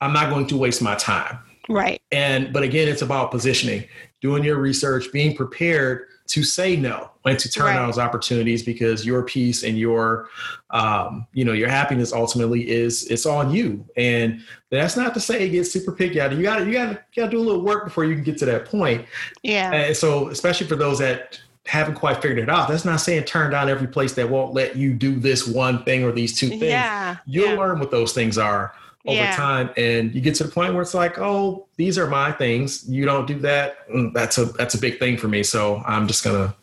I'm 0.00 0.12
not 0.12 0.30
going 0.30 0.46
to 0.48 0.56
waste 0.56 0.80
my 0.80 0.94
time. 0.94 1.38
Right. 1.68 2.00
And 2.12 2.52
but 2.52 2.62
again, 2.62 2.88
it's 2.88 3.02
about 3.02 3.30
positioning, 3.30 3.84
doing 4.20 4.44
your 4.44 4.58
research, 4.58 5.06
being 5.12 5.36
prepared 5.36 6.06
to 6.30 6.44
say 6.44 6.76
no 6.76 7.10
and 7.24 7.36
to 7.40 7.50
turn 7.50 7.66
right. 7.66 7.74
down 7.74 7.86
those 7.86 7.98
opportunities 7.98 8.62
because 8.62 9.04
your 9.04 9.24
peace 9.24 9.64
and 9.64 9.76
your 9.76 10.28
um, 10.70 11.26
you 11.32 11.44
know 11.44 11.52
your 11.52 11.68
happiness 11.68 12.12
ultimately 12.12 12.70
is 12.70 13.04
it's 13.10 13.26
on 13.26 13.52
you. 13.52 13.84
And 13.96 14.40
that's 14.70 14.96
not 14.96 15.12
to 15.14 15.20
say 15.20 15.44
it 15.44 15.50
gets 15.50 15.72
super 15.72 15.90
picky 15.90 16.20
out 16.20 16.32
you 16.32 16.42
gotta 16.42 16.64
you 16.64 16.72
gotta 16.72 16.92
you 17.12 17.22
gotta 17.22 17.30
do 17.30 17.38
a 17.38 17.42
little 17.42 17.62
work 17.62 17.84
before 17.84 18.04
you 18.04 18.14
can 18.14 18.22
get 18.22 18.38
to 18.38 18.44
that 18.46 18.64
point. 18.64 19.04
Yeah. 19.42 19.72
And 19.72 19.96
so 19.96 20.28
especially 20.28 20.68
for 20.68 20.76
those 20.76 21.00
that 21.00 21.40
haven't 21.66 21.96
quite 21.96 22.22
figured 22.22 22.38
it 22.38 22.48
out 22.48 22.68
that's 22.68 22.84
not 22.84 23.00
saying 23.00 23.24
turn 23.24 23.50
down 23.50 23.68
every 23.68 23.86
place 23.86 24.12
that 24.14 24.28
won't 24.28 24.54
let 24.54 24.76
you 24.76 24.94
do 24.94 25.16
this 25.16 25.46
one 25.46 25.84
thing 25.84 26.04
or 26.04 26.12
these 26.12 26.38
two 26.38 26.48
things. 26.48 26.62
Yeah 26.62 27.16
you'll 27.26 27.50
yeah. 27.50 27.58
learn 27.58 27.78
what 27.80 27.90
those 27.90 28.12
things 28.12 28.38
are 28.38 28.72
over 29.06 29.16
yeah. 29.16 29.34
time 29.34 29.70
and 29.78 30.14
you 30.14 30.20
get 30.20 30.34
to 30.34 30.44
the 30.44 30.50
point 30.50 30.74
where 30.74 30.82
it's 30.82 30.94
like 30.94 31.18
oh 31.18 31.66
these 31.76 31.98
are 31.98 32.06
my 32.06 32.30
things. 32.32 32.88
You 32.88 33.06
don't 33.06 33.26
do 33.26 33.38
that. 33.40 33.88
Mm, 33.88 34.12
that's 34.12 34.36
a 34.38 34.44
that's 34.44 34.74
a 34.74 34.78
big 34.78 34.98
thing 34.98 35.16
for 35.16 35.28
me. 35.28 35.42
So 35.42 35.82
i'm 35.86 36.06
just 36.06 36.22
gonna 36.22 36.54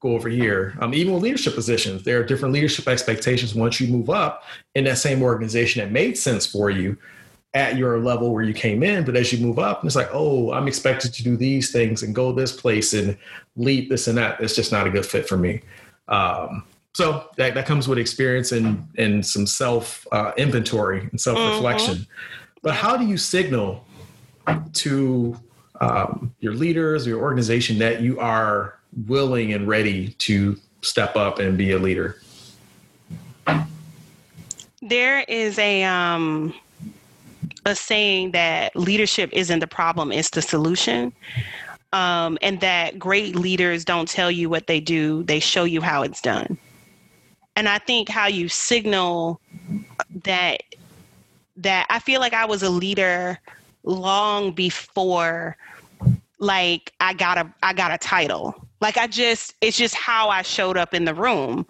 go 0.00 0.10
over 0.10 0.28
here. 0.28 0.76
Um, 0.80 0.94
even 0.94 1.14
with 1.14 1.22
leadership 1.22 1.54
positions 1.54 2.02
there 2.02 2.20
are 2.20 2.24
different 2.24 2.54
leadership 2.54 2.88
expectations 2.88 3.54
once 3.54 3.80
you 3.80 3.88
move 3.88 4.10
up 4.10 4.44
in 4.74 4.84
that 4.84 4.98
same 4.98 5.22
organization 5.22 5.82
that 5.82 5.92
made 5.92 6.16
sense 6.16 6.46
for 6.46 6.70
you 6.70 6.96
at 7.54 7.76
your 7.76 7.98
level 7.98 8.32
where 8.32 8.42
you 8.42 8.54
came 8.54 8.82
in. 8.82 9.04
But 9.04 9.16
as 9.16 9.32
you 9.32 9.44
move 9.44 9.58
up 9.58 9.84
it's 9.84 9.96
like 9.96 10.08
oh 10.12 10.52
i'm 10.52 10.68
expected 10.68 11.12
to 11.14 11.22
do 11.22 11.36
these 11.36 11.72
things 11.72 12.02
and 12.02 12.14
go 12.14 12.32
this 12.32 12.52
place 12.52 12.94
and 12.94 13.18
lead 13.56 13.90
this 13.90 14.08
and 14.08 14.16
that. 14.16 14.40
It's 14.40 14.54
just 14.54 14.72
not 14.72 14.86
a 14.86 14.90
good 14.90 15.04
fit 15.04 15.28
for 15.28 15.36
me. 15.36 15.60
Um, 16.08 16.64
so 16.96 17.28
that, 17.36 17.52
that 17.52 17.66
comes 17.66 17.86
with 17.88 17.98
experience 17.98 18.52
and 18.52 18.88
and 18.96 19.24
some 19.24 19.46
self 19.46 20.06
uh, 20.12 20.32
inventory 20.38 21.00
and 21.10 21.20
self 21.20 21.36
reflection. 21.36 21.96
Mm-hmm. 21.96 22.60
But 22.62 22.74
how 22.74 22.96
do 22.96 23.04
you 23.04 23.18
signal 23.18 23.84
to 24.72 25.38
um, 25.82 26.34
your 26.40 26.54
leaders, 26.54 27.06
your 27.06 27.20
organization 27.20 27.78
that 27.80 28.00
you 28.00 28.18
are 28.18 28.78
willing 29.06 29.52
and 29.52 29.68
ready 29.68 30.14
to 30.20 30.58
step 30.80 31.16
up 31.16 31.38
and 31.38 31.58
be 31.58 31.72
a 31.72 31.78
leader? 31.78 32.16
There 34.80 35.20
is 35.28 35.58
a 35.58 35.84
um, 35.84 36.54
a 37.66 37.74
saying 37.74 38.30
that 38.30 38.74
leadership 38.74 39.28
isn't 39.34 39.58
the 39.58 39.66
problem; 39.66 40.12
it's 40.12 40.30
the 40.30 40.40
solution. 40.40 41.12
Um, 41.92 42.38
and 42.40 42.58
that 42.62 42.98
great 42.98 43.36
leaders 43.36 43.84
don't 43.84 44.08
tell 44.08 44.30
you 44.30 44.48
what 44.48 44.66
they 44.66 44.80
do; 44.80 45.24
they 45.24 45.40
show 45.40 45.64
you 45.64 45.82
how 45.82 46.00
it's 46.02 46.22
done 46.22 46.56
and 47.56 47.68
I 47.68 47.78
think 47.78 48.08
how 48.08 48.26
you 48.26 48.48
signal 48.48 49.40
that 50.24 50.62
that 51.56 51.86
I 51.88 51.98
feel 51.98 52.20
like 52.20 52.34
I 52.34 52.44
was 52.44 52.62
a 52.62 52.70
leader 52.70 53.38
long 53.82 54.52
before 54.52 55.56
like 56.38 56.92
I 57.00 57.14
got 57.14 57.38
a 57.38 57.52
I 57.62 57.72
got 57.72 57.92
a 57.92 57.98
title. 57.98 58.54
Like 58.80 58.98
I 58.98 59.06
just 59.06 59.54
it's 59.62 59.76
just 59.78 59.94
how 59.94 60.28
I 60.28 60.42
showed 60.42 60.76
up 60.76 60.92
in 60.92 61.06
the 61.06 61.14
room. 61.14 61.66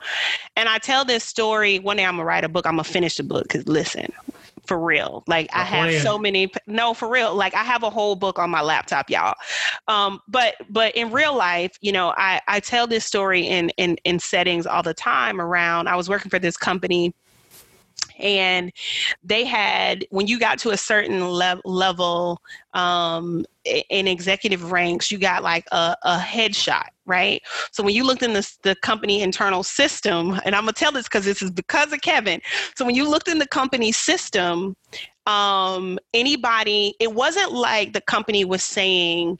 And 0.56 0.68
I 0.68 0.78
tell 0.78 1.04
this 1.04 1.22
story 1.22 1.78
one 1.78 1.96
day 1.96 2.04
I'm 2.04 2.14
gonna 2.14 2.24
write 2.24 2.44
a 2.44 2.48
book, 2.48 2.66
I'm 2.66 2.74
gonna 2.74 2.84
finish 2.84 3.16
the 3.16 3.22
book 3.22 3.48
cuz 3.48 3.66
listen, 3.68 4.12
for 4.66 4.78
real. 4.78 5.24
Like 5.26 5.48
I 5.52 5.64
have 5.64 6.02
so 6.02 6.18
many 6.18 6.50
no 6.66 6.94
for 6.94 7.08
real. 7.08 7.34
Like 7.34 7.54
I 7.54 7.64
have 7.64 7.82
a 7.82 7.90
whole 7.90 8.16
book 8.16 8.38
on 8.38 8.50
my 8.50 8.62
laptop, 8.62 9.10
y'all. 9.10 9.34
Um, 9.88 10.20
but 10.28 10.54
but 10.70 10.94
in 10.96 11.10
real 11.10 11.34
life, 11.36 11.76
you 11.80 11.92
know, 11.92 12.12
I 12.16 12.40
I 12.48 12.60
tell 12.60 12.86
this 12.86 13.04
story 13.04 13.46
in 13.46 13.70
in 13.70 13.96
in 14.04 14.18
settings 14.18 14.66
all 14.66 14.82
the 14.82 14.94
time 14.94 15.40
around 15.40 15.88
I 15.88 15.96
was 15.96 16.08
working 16.08 16.30
for 16.30 16.38
this 16.38 16.56
company 16.56 17.14
and 18.18 18.72
they 19.22 19.44
had 19.44 20.06
when 20.10 20.26
you 20.26 20.38
got 20.38 20.58
to 20.58 20.70
a 20.70 20.76
certain 20.76 21.28
le- 21.28 21.60
level 21.64 22.40
um, 22.74 23.44
in 23.64 24.06
executive 24.06 24.72
ranks 24.72 25.10
you 25.10 25.18
got 25.18 25.42
like 25.42 25.64
a, 25.72 25.96
a 26.02 26.18
headshot 26.18 26.86
right? 27.08 27.40
So 27.70 27.84
when 27.84 27.94
you 27.94 28.04
looked 28.04 28.24
in 28.24 28.32
the, 28.32 28.56
the 28.62 28.74
company 28.82 29.22
internal 29.22 29.62
system 29.62 30.40
and 30.44 30.54
i'm 30.54 30.62
gonna 30.62 30.72
tell 30.72 30.92
this 30.92 31.04
because 31.04 31.24
this 31.24 31.40
is 31.40 31.50
because 31.50 31.92
of 31.92 32.00
kevin. 32.00 32.40
So 32.76 32.84
when 32.84 32.94
you 32.94 33.08
looked 33.08 33.28
in 33.28 33.38
the 33.38 33.48
company 33.48 33.92
system 33.92 34.76
um, 35.26 35.98
anybody 36.14 36.94
it 37.00 37.12
wasn't 37.14 37.52
like 37.52 37.92
the 37.92 38.00
company 38.00 38.44
was 38.44 38.64
saying 38.64 39.38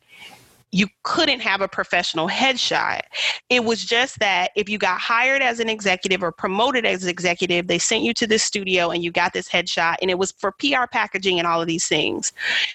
you 0.73 0.89
couldn't 1.05 1.41
have 1.41 1.61
a 1.61 1.69
professional 1.69 2.29
headshot. 2.29 3.01
It 3.49 3.65
was 3.65 3.85
just 3.85 4.19
that 4.19 4.51
if 4.57 4.69
you 4.69 4.79
got 4.79 5.01
hired 5.01 5.41
as 5.41 5.61
an 5.61 5.69
executive 5.69 6.23
or 6.23 6.33
promoted 6.33 6.85
as 6.85 7.05
an 7.05 7.09
executive, 7.09 7.67
they 7.67 7.79
sent 7.79 8.03
you 8.03 8.13
to 8.15 8.27
the 8.27 8.39
studio 8.39 8.91
and 8.91 9.03
you 9.03 9.11
got 9.11 9.33
this 9.33 9.49
headshot 9.49 9.97
and 10.03 10.11
it 10.11 10.19
was 10.19 10.33
for 10.33 10.53
PR 10.53 10.87
packaging 10.91 11.39
and 11.39 11.47
all 11.47 11.61
of 11.61 11.67
these 11.67 11.87
things. 11.87 12.33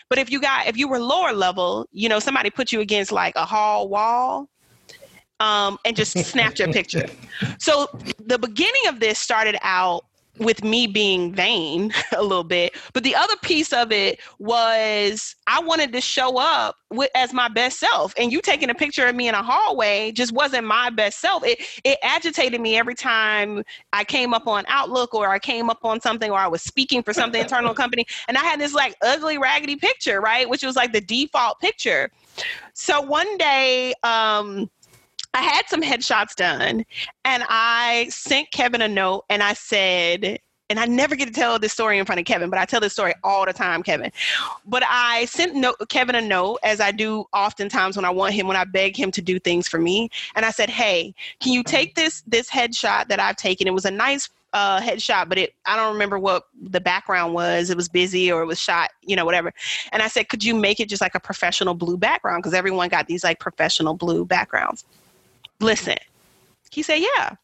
But 0.09 0.17
if 0.17 0.31
you 0.31 0.39
got 0.39 0.67
if 0.67 0.77
you 0.77 0.87
were 0.87 0.99
lower 0.99 1.33
level, 1.33 1.87
you 1.91 2.09
know, 2.09 2.19
somebody 2.19 2.49
put 2.49 2.71
you 2.71 2.79
against 2.79 3.11
like 3.11 3.35
a 3.35 3.45
hall 3.45 3.89
wall, 3.89 4.49
um, 5.41 5.77
and 5.85 5.95
just 5.95 6.17
snapped 6.17 6.59
your 6.59 6.71
picture. 6.71 7.07
So 7.57 7.87
the 8.23 8.37
beginning 8.37 8.87
of 8.87 8.99
this 8.99 9.17
started 9.17 9.57
out 9.63 10.05
with 10.39 10.63
me 10.63 10.87
being 10.87 11.33
vain 11.33 11.91
a 12.15 12.21
little 12.21 12.43
bit 12.43 12.75
but 12.93 13.03
the 13.03 13.15
other 13.15 13.35
piece 13.41 13.73
of 13.73 13.91
it 13.91 14.19
was 14.39 15.35
i 15.47 15.59
wanted 15.59 15.91
to 15.91 16.01
show 16.01 16.37
up 16.37 16.77
with, 16.91 17.09
as 17.15 17.33
my 17.33 17.47
best 17.47 17.79
self. 17.79 18.13
And 18.17 18.31
you 18.31 18.41
taking 18.41 18.69
a 18.69 18.75
picture 18.75 19.07
of 19.07 19.15
me 19.15 19.27
in 19.27 19.35
a 19.35 19.41
hallway 19.41 20.11
just 20.11 20.33
wasn't 20.33 20.67
my 20.67 20.89
best 20.89 21.19
self. 21.19 21.43
It 21.43 21.61
it 21.83 21.97
agitated 22.03 22.61
me 22.61 22.77
every 22.77 22.95
time 22.95 23.63
i 23.93 24.03
came 24.03 24.33
up 24.33 24.47
on 24.47 24.65
outlook 24.67 25.13
or 25.13 25.29
i 25.29 25.39
came 25.39 25.69
up 25.69 25.83
on 25.83 26.01
something 26.01 26.29
or 26.29 26.37
i 26.37 26.47
was 26.47 26.61
speaking 26.61 27.01
for 27.01 27.13
something 27.13 27.41
internal 27.51 27.73
company 27.73 28.05
and 28.27 28.37
i 28.37 28.41
had 28.41 28.59
this 28.59 28.73
like 28.73 28.95
ugly 29.01 29.37
raggedy 29.37 29.75
picture 29.75 30.19
right 30.19 30.49
which 30.49 30.63
was 30.63 30.75
like 30.75 30.91
the 30.91 31.01
default 31.01 31.59
picture. 31.59 32.11
So 32.73 33.01
one 33.01 33.37
day 33.37 33.93
um 34.03 34.69
I 35.33 35.41
had 35.41 35.67
some 35.67 35.81
headshots 35.81 36.35
done 36.35 36.85
and 37.23 37.43
I 37.47 38.07
sent 38.09 38.51
Kevin 38.51 38.81
a 38.81 38.87
note 38.87 39.25
and 39.29 39.41
I 39.41 39.53
said, 39.53 40.39
and 40.69 40.79
I 40.79 40.85
never 40.85 41.15
get 41.15 41.27
to 41.27 41.33
tell 41.33 41.59
this 41.59 41.73
story 41.73 41.99
in 41.99 42.05
front 42.05 42.19
of 42.19 42.25
Kevin, 42.25 42.49
but 42.49 42.57
I 42.57 42.65
tell 42.65 42.79
this 42.79 42.93
story 42.93 43.13
all 43.25 43.45
the 43.45 43.51
time, 43.51 43.83
Kevin. 43.83 44.11
But 44.65 44.83
I 44.87 45.25
sent 45.25 45.53
no- 45.53 45.75
Kevin 45.89 46.15
a 46.15 46.21
note, 46.21 46.59
as 46.63 46.79
I 46.79 46.91
do 46.91 47.25
oftentimes 47.33 47.97
when 47.97 48.05
I 48.05 48.09
want 48.09 48.33
him, 48.33 48.47
when 48.47 48.55
I 48.55 48.63
beg 48.63 48.95
him 48.95 49.11
to 49.11 49.21
do 49.21 49.37
things 49.37 49.67
for 49.67 49.79
me. 49.79 50.09
And 50.33 50.45
I 50.45 50.51
said, 50.51 50.69
"Hey, 50.69 51.13
can 51.41 51.51
you 51.51 51.61
take 51.61 51.95
this 51.95 52.23
this 52.25 52.49
headshot 52.49 53.09
that 53.09 53.19
I've 53.19 53.35
taken? 53.35 53.67
It 53.67 53.73
was 53.73 53.83
a 53.83 53.91
nice 53.91 54.29
uh, 54.53 54.79
headshot, 54.79 55.27
but 55.27 55.37
it 55.37 55.53
I 55.65 55.75
don't 55.75 55.91
remember 55.91 56.17
what 56.17 56.43
the 56.61 56.79
background 56.79 57.33
was. 57.33 57.69
It 57.69 57.75
was 57.75 57.89
busy 57.89 58.31
or 58.31 58.41
it 58.41 58.45
was 58.45 58.59
shot, 58.59 58.91
you 59.01 59.17
know, 59.17 59.25
whatever. 59.25 59.53
And 59.91 60.01
I 60.01 60.07
said, 60.07 60.29
could 60.29 60.43
you 60.43 60.55
make 60.55 60.79
it 60.79 60.87
just 60.87 61.01
like 61.01 61.15
a 61.15 61.19
professional 61.19 61.73
blue 61.73 61.97
background? 61.97 62.43
Because 62.43 62.53
everyone 62.53 62.87
got 62.89 63.07
these 63.07 63.25
like 63.25 63.39
professional 63.39 63.93
blue 63.93 64.25
backgrounds 64.25 64.85
listen. 65.61 65.95
He 66.71 66.83
said, 66.83 66.99
yeah. 66.99 67.35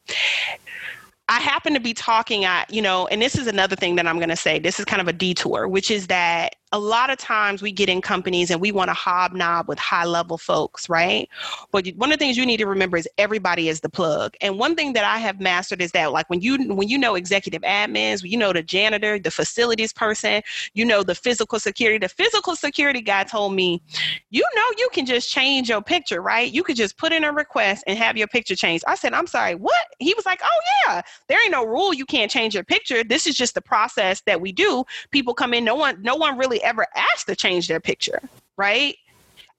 I 1.29 1.39
happen 1.39 1.73
to 1.73 1.79
be 1.81 1.93
talking 1.93 2.45
at, 2.45 2.73
you 2.73 2.81
know, 2.81 3.07
and 3.07 3.21
this 3.21 3.35
is 3.35 3.47
another 3.47 3.75
thing 3.75 3.97
that 3.97 4.07
I'm 4.07 4.17
going 4.17 4.29
to 4.29 4.35
say. 4.37 4.59
This 4.59 4.79
is 4.79 4.85
kind 4.85 5.01
of 5.01 5.09
a 5.09 5.13
detour, 5.13 5.67
which 5.67 5.91
is 5.91 6.07
that 6.07 6.55
a 6.73 6.79
lot 6.79 7.09
of 7.09 7.17
times 7.17 7.61
we 7.61 7.71
get 7.71 7.87
in 7.87 8.01
companies 8.01 8.51
and 8.51 8.59
we 8.59 8.73
want 8.73 8.89
to 8.89 8.93
hobnob 8.93 9.69
with 9.69 9.79
high 9.79 10.03
level 10.03 10.37
folks, 10.37 10.89
right? 10.89 11.29
But 11.71 11.87
one 11.95 12.11
of 12.11 12.19
the 12.19 12.25
things 12.25 12.35
you 12.35 12.45
need 12.45 12.57
to 12.57 12.67
remember 12.67 12.97
is 12.97 13.07
everybody 13.17 13.69
is 13.69 13.79
the 13.79 13.89
plug. 13.89 14.35
And 14.41 14.59
one 14.59 14.75
thing 14.75 14.91
that 14.93 15.05
I 15.05 15.17
have 15.17 15.39
mastered 15.39 15.81
is 15.81 15.91
that 15.93 16.11
like 16.11 16.29
when 16.29 16.41
you 16.41 16.73
when 16.73 16.89
you 16.89 16.97
know 16.97 17.15
executive 17.15 17.61
admins, 17.61 18.23
you 18.23 18.37
know 18.37 18.51
the 18.51 18.63
janitor, 18.63 19.17
the 19.17 19.31
facilities 19.31 19.93
person, 19.93 20.41
you 20.73 20.83
know 20.83 21.03
the 21.03 21.15
physical 21.15 21.59
security. 21.59 21.99
The 21.99 22.09
physical 22.09 22.55
security 22.55 23.01
guy 23.01 23.23
told 23.23 23.53
me, 23.53 23.81
you 24.29 24.45
know 24.55 24.63
you 24.77 24.89
can 24.91 25.05
just 25.05 25.29
change 25.29 25.69
your 25.69 25.81
picture, 25.81 26.21
right? 26.21 26.51
You 26.51 26.63
could 26.63 26.75
just 26.75 26.97
put 26.97 27.13
in 27.13 27.23
a 27.23 27.31
request 27.31 27.85
and 27.87 27.97
have 27.97 28.17
your 28.17 28.27
picture 28.27 28.55
changed. 28.55 28.83
I 28.87 28.95
said, 28.95 29.13
I'm 29.13 29.27
sorry, 29.27 29.55
what? 29.55 29.85
He 29.99 30.13
was 30.15 30.25
like, 30.25 30.41
Oh 30.43 30.59
yeah, 30.85 31.01
there 31.27 31.39
ain't 31.43 31.51
no 31.51 31.65
rule 31.65 31.93
you 31.93 32.05
can't 32.05 32.31
change 32.31 32.53
your 32.53 32.63
picture. 32.63 33.03
This 33.03 33.27
is 33.27 33.35
just 33.35 33.55
the 33.55 33.61
process 33.61 34.21
that 34.25 34.41
we 34.41 34.51
do. 34.51 34.83
People 35.11 35.33
come 35.33 35.53
in, 35.53 35.63
no 35.63 35.75
one, 35.75 36.01
no 36.01 36.15
one 36.15 36.37
really 36.37 36.63
ever 36.63 36.85
asked 36.95 37.27
to 37.27 37.35
change 37.35 37.67
their 37.67 37.79
picture, 37.79 38.21
right? 38.57 38.95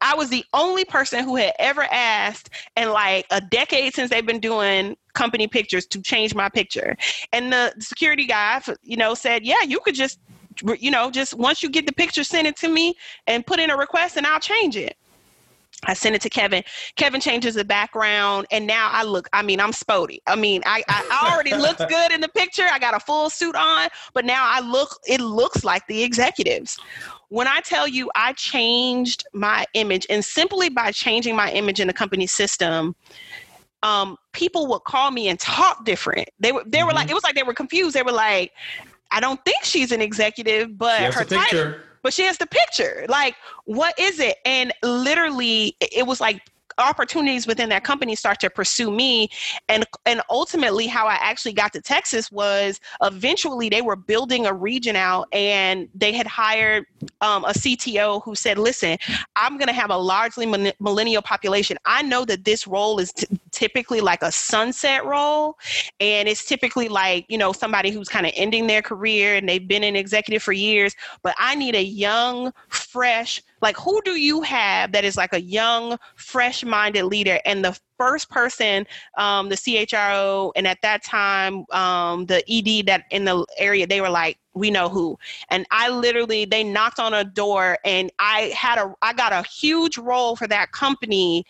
I 0.01 0.15
was 0.15 0.29
the 0.31 0.45
only 0.55 0.85
person 0.85 1.25
who 1.25 1.37
had 1.37 1.53
ever 1.59 1.83
asked 1.91 2.51
in 2.77 2.91
like 2.91 3.27
a 3.31 3.41
decade 3.41 3.95
since 3.95 4.11
they've 4.11 4.25
been 4.25 4.41
doing 4.41 4.97
company 5.15 5.49
pictures 5.49 5.87
to 5.87 6.01
change 6.01 6.35
my 6.35 6.49
picture. 6.49 6.97
And 7.33 7.53
the 7.53 7.75
security 7.81 8.27
guy, 8.27 8.63
you 8.83 8.97
know, 8.97 9.15
said, 9.15 9.45
yeah, 9.45 9.63
you 9.63 9.81
could 9.81 9.97
just, 9.97 10.21
you 10.79 10.91
know, 10.91 11.11
just 11.11 11.35
once 11.35 11.63
you 11.63 11.71
get 11.71 11.87
the 11.87 11.93
picture, 11.93 12.23
send 12.23 12.47
it 12.47 12.57
to 12.59 12.69
me 12.69 12.95
and 13.27 13.45
put 13.45 13.59
in 13.59 13.71
a 13.71 13.77
request 13.77 14.17
and 14.17 14.27
I'll 14.27 14.41
change 14.41 14.77
it. 14.77 14.97
I 15.85 15.95
sent 15.95 16.17
it 16.17 16.23
to 16.23 16.31
Kevin. 16.31 16.63
Kevin 16.97 17.21
changes 17.21 17.55
the 17.55 17.65
background, 17.65 18.47
and 18.51 18.67
now 18.67 18.91
I 18.93 19.05
look. 19.05 19.29
I 19.33 19.43
mean, 19.43 19.61
I'm 19.61 19.73
spotty. 19.73 20.21
I 20.27 20.37
mean, 20.37 20.63
I, 20.67 20.83
I 20.89 21.31
already 21.31 21.55
looked 21.55 21.79
good 21.89 22.13
in 22.13 22.21
the 22.21 22.29
picture. 22.29 22.65
I 22.71 22.79
got 22.79 22.95
a 22.95 23.01
full 23.01 23.31
suit 23.31 23.55
on, 23.55 23.89
but 24.13 24.25
now 24.25 24.49
I 24.49 24.61
look. 24.61 24.99
It 25.07 25.21
looks 25.21 25.65
like 25.65 25.87
the 25.87 26.03
executives. 26.03 26.79
When 27.29 27.47
I 27.47 27.61
tell 27.61 27.87
you, 27.87 28.11
I 28.15 28.33
changed 28.33 29.25
my 29.33 29.67
image, 29.75 30.07
and 30.11 30.25
simply 30.25 30.69
by 30.69 30.91
changing 30.93 31.37
my 31.37 31.53
image 31.53 31.81
in 31.81 31.87
the 31.87 31.93
company 31.93 32.27
system, 32.27 32.97
um, 33.83 34.17
people 34.33 34.67
would 34.69 34.85
call 34.85 35.11
me 35.11 35.29
and 35.29 35.39
talk 35.39 35.85
different. 35.85 36.29
They 36.41 36.53
were 36.53 36.65
they 36.67 36.83
were 36.83 36.89
mm-hmm. 36.89 36.97
like 36.97 37.11
it 37.11 37.15
was 37.15 37.23
like 37.23 37.35
they 37.35 37.43
were 37.43 37.55
confused. 37.55 37.95
They 37.95 38.03
were 38.03 38.13
like, 38.13 38.53
I 39.11 39.21
don't 39.21 39.43
think 39.45 39.65
she's 39.65 39.93
an 39.93 40.01
executive, 40.01 40.77
but 40.77 41.15
her 41.15 41.25
title 41.25 41.75
but 42.03 42.13
she 42.13 42.23
has 42.23 42.39
the 42.39 42.47
picture. 42.47 43.07
Like, 43.09 43.37
what 43.65 43.99
is 43.99 44.21
it? 44.21 44.39
And 44.45 44.73
literally, 44.83 45.77
it 45.81 46.07
was 46.07 46.21
like 46.21 46.43
opportunities 46.79 47.47
within 47.47 47.69
that 47.71 47.85
company 47.85 48.15
start 48.15 48.41
to 48.41 48.51
pursue 48.51 48.91
me. 48.91 49.29
And 49.69 49.85
and 50.07 50.23
ultimately 50.31 50.87
how 50.87 51.07
I 51.07 51.15
actually 51.15 51.53
got 51.53 51.73
to 51.75 51.81
Texas 51.81 52.31
was 52.31 52.81
eventually 53.03 53.69
they 53.69 53.83
were 53.83 53.97
building 53.97 54.47
a 54.47 54.53
region 54.53 54.97
out 54.97 55.29
and 55.33 55.89
they 55.95 56.13
had 56.13 56.27
hired 56.27 56.87
um, 57.21 57.45
a 57.45 57.51
CTO 57.51 58.23
who 58.23 58.35
said 58.35 58.59
listen 58.59 58.97
I'm 59.37 59.59
going 59.59 59.69
to 59.69 59.75
have 59.75 59.91
a 59.91 59.97
largely 59.97 60.47
millennial 60.81 61.23
population. 61.23 61.77
I 61.85 62.03
know 62.03 62.25
that 62.25 62.45
this 62.45 62.67
role 62.67 62.99
is 62.99 63.13
t- 63.13 63.27
typically 63.53 64.01
like 64.01 64.23
a 64.23 64.33
sunset 64.33 65.05
role. 65.05 65.59
And 66.01 66.29
it's 66.29 66.45
typically 66.45 66.89
like 66.89 67.27
you 67.29 67.39
know 67.39 67.53
somebody 67.53 67.91
who's 67.91 68.09
kind 68.09 68.27
of 68.27 68.33
ending 68.37 68.67
their 68.67 68.83
career 68.83 69.37
and 69.37 69.49
they've 69.49 69.67
been 69.67 69.85
an 69.85 69.97
executive 69.97 70.43
for 70.43 70.53
years. 70.53 70.95
But 71.23 71.35
I 71.39 71.55
need 71.55 71.75
a 71.75 71.83
young 71.83 72.53
fresh 72.69 73.43
like 73.61 73.77
who 73.77 74.01
do 74.05 74.13
you 74.13 74.43
have 74.43 74.93
that 74.93 75.05
is 75.05 75.17
like 75.17 75.33
a 75.33 75.41
young 75.41 75.99
fresh 76.17 76.65
minded 76.65 77.05
leader? 77.05 77.41
And 77.45 77.65
the 77.65 77.79
first 77.99 78.31
person 78.31 78.87
um, 79.17 79.49
the 79.49 79.57
chro 79.57 80.53
and 80.57 80.67
at 80.67 80.79
that 80.83 81.05
time 81.05 81.65
um, 81.73 82.27
the 82.27 82.43
ed 82.51 82.87
that 82.87 83.05
in 83.11 83.25
the 83.25 83.45
area 83.59 83.87
they 83.87 84.01
were 84.01 84.11
like 84.11 84.39
we 84.55 84.71
know 84.71 84.89
who. 84.89 85.17
And 85.51 85.67
i 85.71 85.89
literally 85.89 86.45
they 86.45 86.65
knocked 86.65 86.99
on 86.99 87.15
a 87.15 87.25
door 87.25 87.79
and 87.85 88.11
i 88.19 88.53
had 88.57 88.79
a 88.79 88.93
i 89.03 89.13
got 89.13 89.33
a 89.33 89.43
huge 89.49 89.99
role 89.99 90.37
for 90.37 90.47
that 90.49 90.73
company 90.73 91.45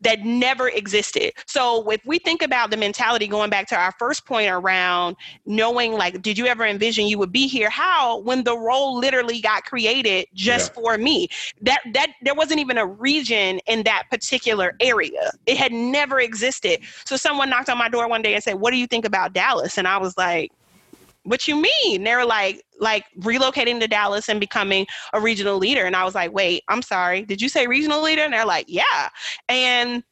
that 0.00 0.20
never 0.20 0.68
existed. 0.68 1.32
So 1.46 1.88
if 1.90 2.04
we 2.04 2.18
think 2.18 2.42
about 2.42 2.70
the 2.70 2.76
mentality 2.76 3.26
going 3.26 3.50
back 3.50 3.66
to 3.68 3.76
our 3.76 3.92
first 3.98 4.26
point 4.26 4.50
around 4.50 5.16
knowing 5.46 5.92
like 5.92 6.22
did 6.22 6.36
you 6.36 6.46
ever 6.46 6.64
envision 6.64 7.06
you 7.06 7.18
would 7.18 7.32
be 7.32 7.46
here 7.46 7.70
how 7.70 8.18
when 8.20 8.44
the 8.44 8.56
role 8.56 8.96
literally 8.98 9.40
got 9.40 9.64
created 9.64 10.26
just 10.34 10.72
yeah. 10.74 10.82
for 10.82 10.98
me 10.98 11.28
that 11.62 11.80
that 11.92 12.12
there 12.22 12.34
wasn't 12.34 12.58
even 12.60 12.78
a 12.78 12.86
region 12.86 13.58
in 13.66 13.82
that 13.84 14.04
particular 14.10 14.74
area. 14.80 15.30
It 15.46 15.56
had 15.56 15.72
never 15.72 16.20
existed. 16.20 16.80
So 17.04 17.16
someone 17.16 17.50
knocked 17.50 17.70
on 17.70 17.78
my 17.78 17.88
door 17.88 18.08
one 18.08 18.22
day 18.22 18.34
and 18.34 18.42
said, 18.42 18.54
"What 18.54 18.70
do 18.70 18.76
you 18.76 18.86
think 18.86 19.04
about 19.04 19.32
Dallas?" 19.32 19.78
and 19.78 19.88
I 19.88 19.98
was 19.98 20.16
like, 20.16 20.52
what 21.26 21.46
you 21.48 21.60
mean? 21.60 22.04
They 22.04 22.14
were 22.14 22.24
like, 22.24 22.64
like 22.80 23.04
relocating 23.18 23.80
to 23.80 23.88
Dallas 23.88 24.28
and 24.28 24.40
becoming 24.40 24.86
a 25.12 25.20
regional 25.20 25.58
leader. 25.58 25.84
And 25.84 25.96
I 25.96 26.04
was 26.04 26.14
like, 26.14 26.32
wait, 26.32 26.62
I'm 26.68 26.82
sorry. 26.82 27.22
Did 27.22 27.42
you 27.42 27.48
say 27.48 27.66
regional 27.66 28.02
leader? 28.02 28.22
And 28.22 28.32
they're 28.32 28.46
like, 28.46 28.66
yeah. 28.68 29.08
And 29.48 30.02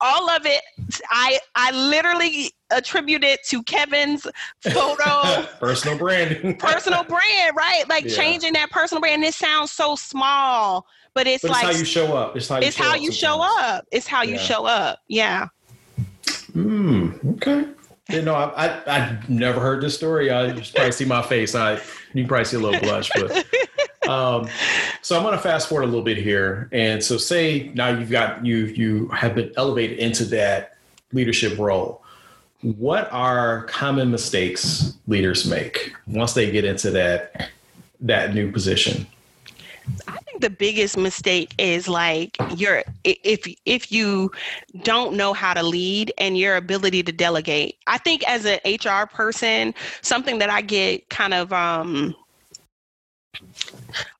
all 0.00 0.30
of 0.30 0.44
it, 0.44 0.62
I 1.10 1.38
I 1.54 1.70
literally 1.72 2.52
attribute 2.70 3.24
it 3.24 3.40
to 3.48 3.62
Kevin's 3.62 4.26
photo. 4.60 5.46
personal 5.60 5.98
brand. 5.98 6.58
personal 6.58 7.04
brand, 7.04 7.56
right? 7.56 7.84
Like 7.88 8.04
yeah. 8.04 8.16
changing 8.16 8.52
that 8.54 8.70
personal 8.70 9.00
brand. 9.00 9.22
This 9.22 9.36
sounds 9.36 9.72
so 9.72 9.96
small, 9.96 10.86
but 11.14 11.26
it's 11.26 11.42
but 11.42 11.52
like 11.52 11.64
it's 11.64 11.72
how 11.72 11.78
you 11.78 11.84
show 11.84 12.16
up. 12.16 12.36
It's 12.36 12.48
how 12.48 12.56
you, 12.58 12.66
it's 12.66 12.76
show, 12.76 12.84
how 12.84 12.94
up 12.94 13.00
you 13.00 13.12
show 13.12 13.40
up. 13.42 13.84
It's 13.90 14.06
how 14.06 14.22
you 14.22 14.38
show 14.38 14.66
up. 14.66 14.98
Yeah. 15.08 15.48
Hmm. 16.52 17.12
Okay. 17.34 17.66
You 18.08 18.22
know, 18.22 18.34
I, 18.34 18.66
I 18.66 18.96
I 18.96 19.18
never 19.28 19.60
heard 19.60 19.82
this 19.82 19.94
story. 19.94 20.30
I 20.30 20.52
just 20.52 20.74
probably 20.74 20.92
see 20.92 21.04
my 21.04 21.22
face. 21.22 21.54
I 21.54 21.74
you 21.74 22.22
can 22.22 22.28
probably 22.28 22.44
see 22.44 22.56
a 22.56 22.60
little 22.60 22.80
blush, 22.80 23.10
but 23.14 24.08
um, 24.08 24.48
so 25.02 25.16
I'm 25.16 25.22
going 25.22 25.34
to 25.34 25.40
fast 25.40 25.68
forward 25.68 25.84
a 25.84 25.86
little 25.86 26.04
bit 26.04 26.16
here. 26.16 26.68
And 26.72 27.02
so, 27.02 27.16
say 27.16 27.72
now 27.74 27.88
you've 27.88 28.10
got 28.10 28.44
you 28.46 28.66
you 28.66 29.08
have 29.08 29.34
been 29.34 29.52
elevated 29.56 29.98
into 29.98 30.24
that 30.26 30.76
leadership 31.12 31.58
role. 31.58 32.02
What 32.62 33.12
are 33.12 33.64
common 33.64 34.10
mistakes 34.10 34.96
leaders 35.06 35.44
make 35.48 35.92
once 36.06 36.32
they 36.32 36.50
get 36.50 36.64
into 36.64 36.90
that 36.92 37.50
that 38.00 38.34
new 38.34 38.52
position? 38.52 39.06
I 40.08 40.18
think 40.18 40.40
the 40.40 40.50
biggest 40.50 40.96
mistake 40.96 41.54
is 41.58 41.88
like 41.88 42.36
your 42.56 42.82
if 43.04 43.46
if 43.64 43.92
you 43.92 44.30
don't 44.82 45.16
know 45.16 45.32
how 45.32 45.54
to 45.54 45.62
lead 45.62 46.12
and 46.18 46.36
your 46.36 46.56
ability 46.56 47.02
to 47.04 47.12
delegate. 47.12 47.76
I 47.86 47.98
think 47.98 48.26
as 48.28 48.44
an 48.46 48.58
HR 48.66 49.06
person, 49.06 49.74
something 50.02 50.38
that 50.38 50.50
I 50.50 50.60
get 50.62 51.08
kind 51.08 51.34
of 51.34 51.52
um 51.52 52.14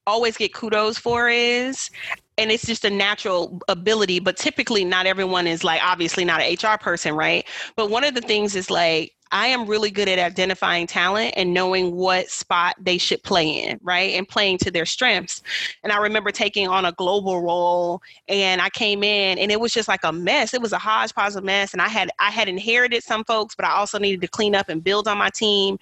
always 0.06 0.36
get 0.36 0.54
kudos 0.54 0.98
for 0.98 1.28
is 1.28 1.90
and 2.38 2.50
it's 2.50 2.66
just 2.66 2.84
a 2.84 2.90
natural 2.90 3.60
ability 3.68 4.20
but 4.20 4.36
typically 4.36 4.84
not 4.84 5.06
everyone 5.06 5.46
is 5.46 5.64
like 5.64 5.80
obviously 5.82 6.24
not 6.24 6.40
an 6.40 6.54
hr 6.62 6.76
person 6.78 7.14
right 7.14 7.46
but 7.76 7.90
one 7.90 8.04
of 8.04 8.14
the 8.14 8.20
things 8.20 8.54
is 8.54 8.70
like 8.70 9.15
I 9.32 9.48
am 9.48 9.66
really 9.66 9.90
good 9.90 10.08
at 10.08 10.18
identifying 10.18 10.86
talent 10.86 11.34
and 11.36 11.52
knowing 11.52 11.96
what 11.96 12.30
spot 12.30 12.76
they 12.80 12.98
should 12.98 13.22
play 13.22 13.48
in, 13.48 13.80
right? 13.82 14.14
And 14.14 14.28
playing 14.28 14.58
to 14.58 14.70
their 14.70 14.86
strengths. 14.86 15.42
And 15.82 15.92
I 15.92 15.98
remember 15.98 16.30
taking 16.30 16.68
on 16.68 16.84
a 16.84 16.92
global 16.92 17.42
role 17.42 18.02
and 18.28 18.60
I 18.60 18.70
came 18.70 19.02
in 19.02 19.38
and 19.38 19.50
it 19.50 19.60
was 19.60 19.72
just 19.72 19.88
like 19.88 20.04
a 20.04 20.12
mess. 20.12 20.54
It 20.54 20.62
was 20.62 20.72
a 20.72 20.78
hodgepodge 20.78 21.34
of 21.34 21.42
mess. 21.42 21.72
And 21.72 21.82
I 21.82 21.88
had 21.88 22.10
I 22.18 22.30
had 22.30 22.48
inherited 22.48 23.02
some 23.02 23.24
folks, 23.24 23.54
but 23.54 23.64
I 23.64 23.72
also 23.72 23.98
needed 23.98 24.20
to 24.20 24.28
clean 24.28 24.54
up 24.54 24.68
and 24.68 24.82
build 24.82 25.08
on 25.08 25.18
my 25.18 25.30
team. 25.30 25.78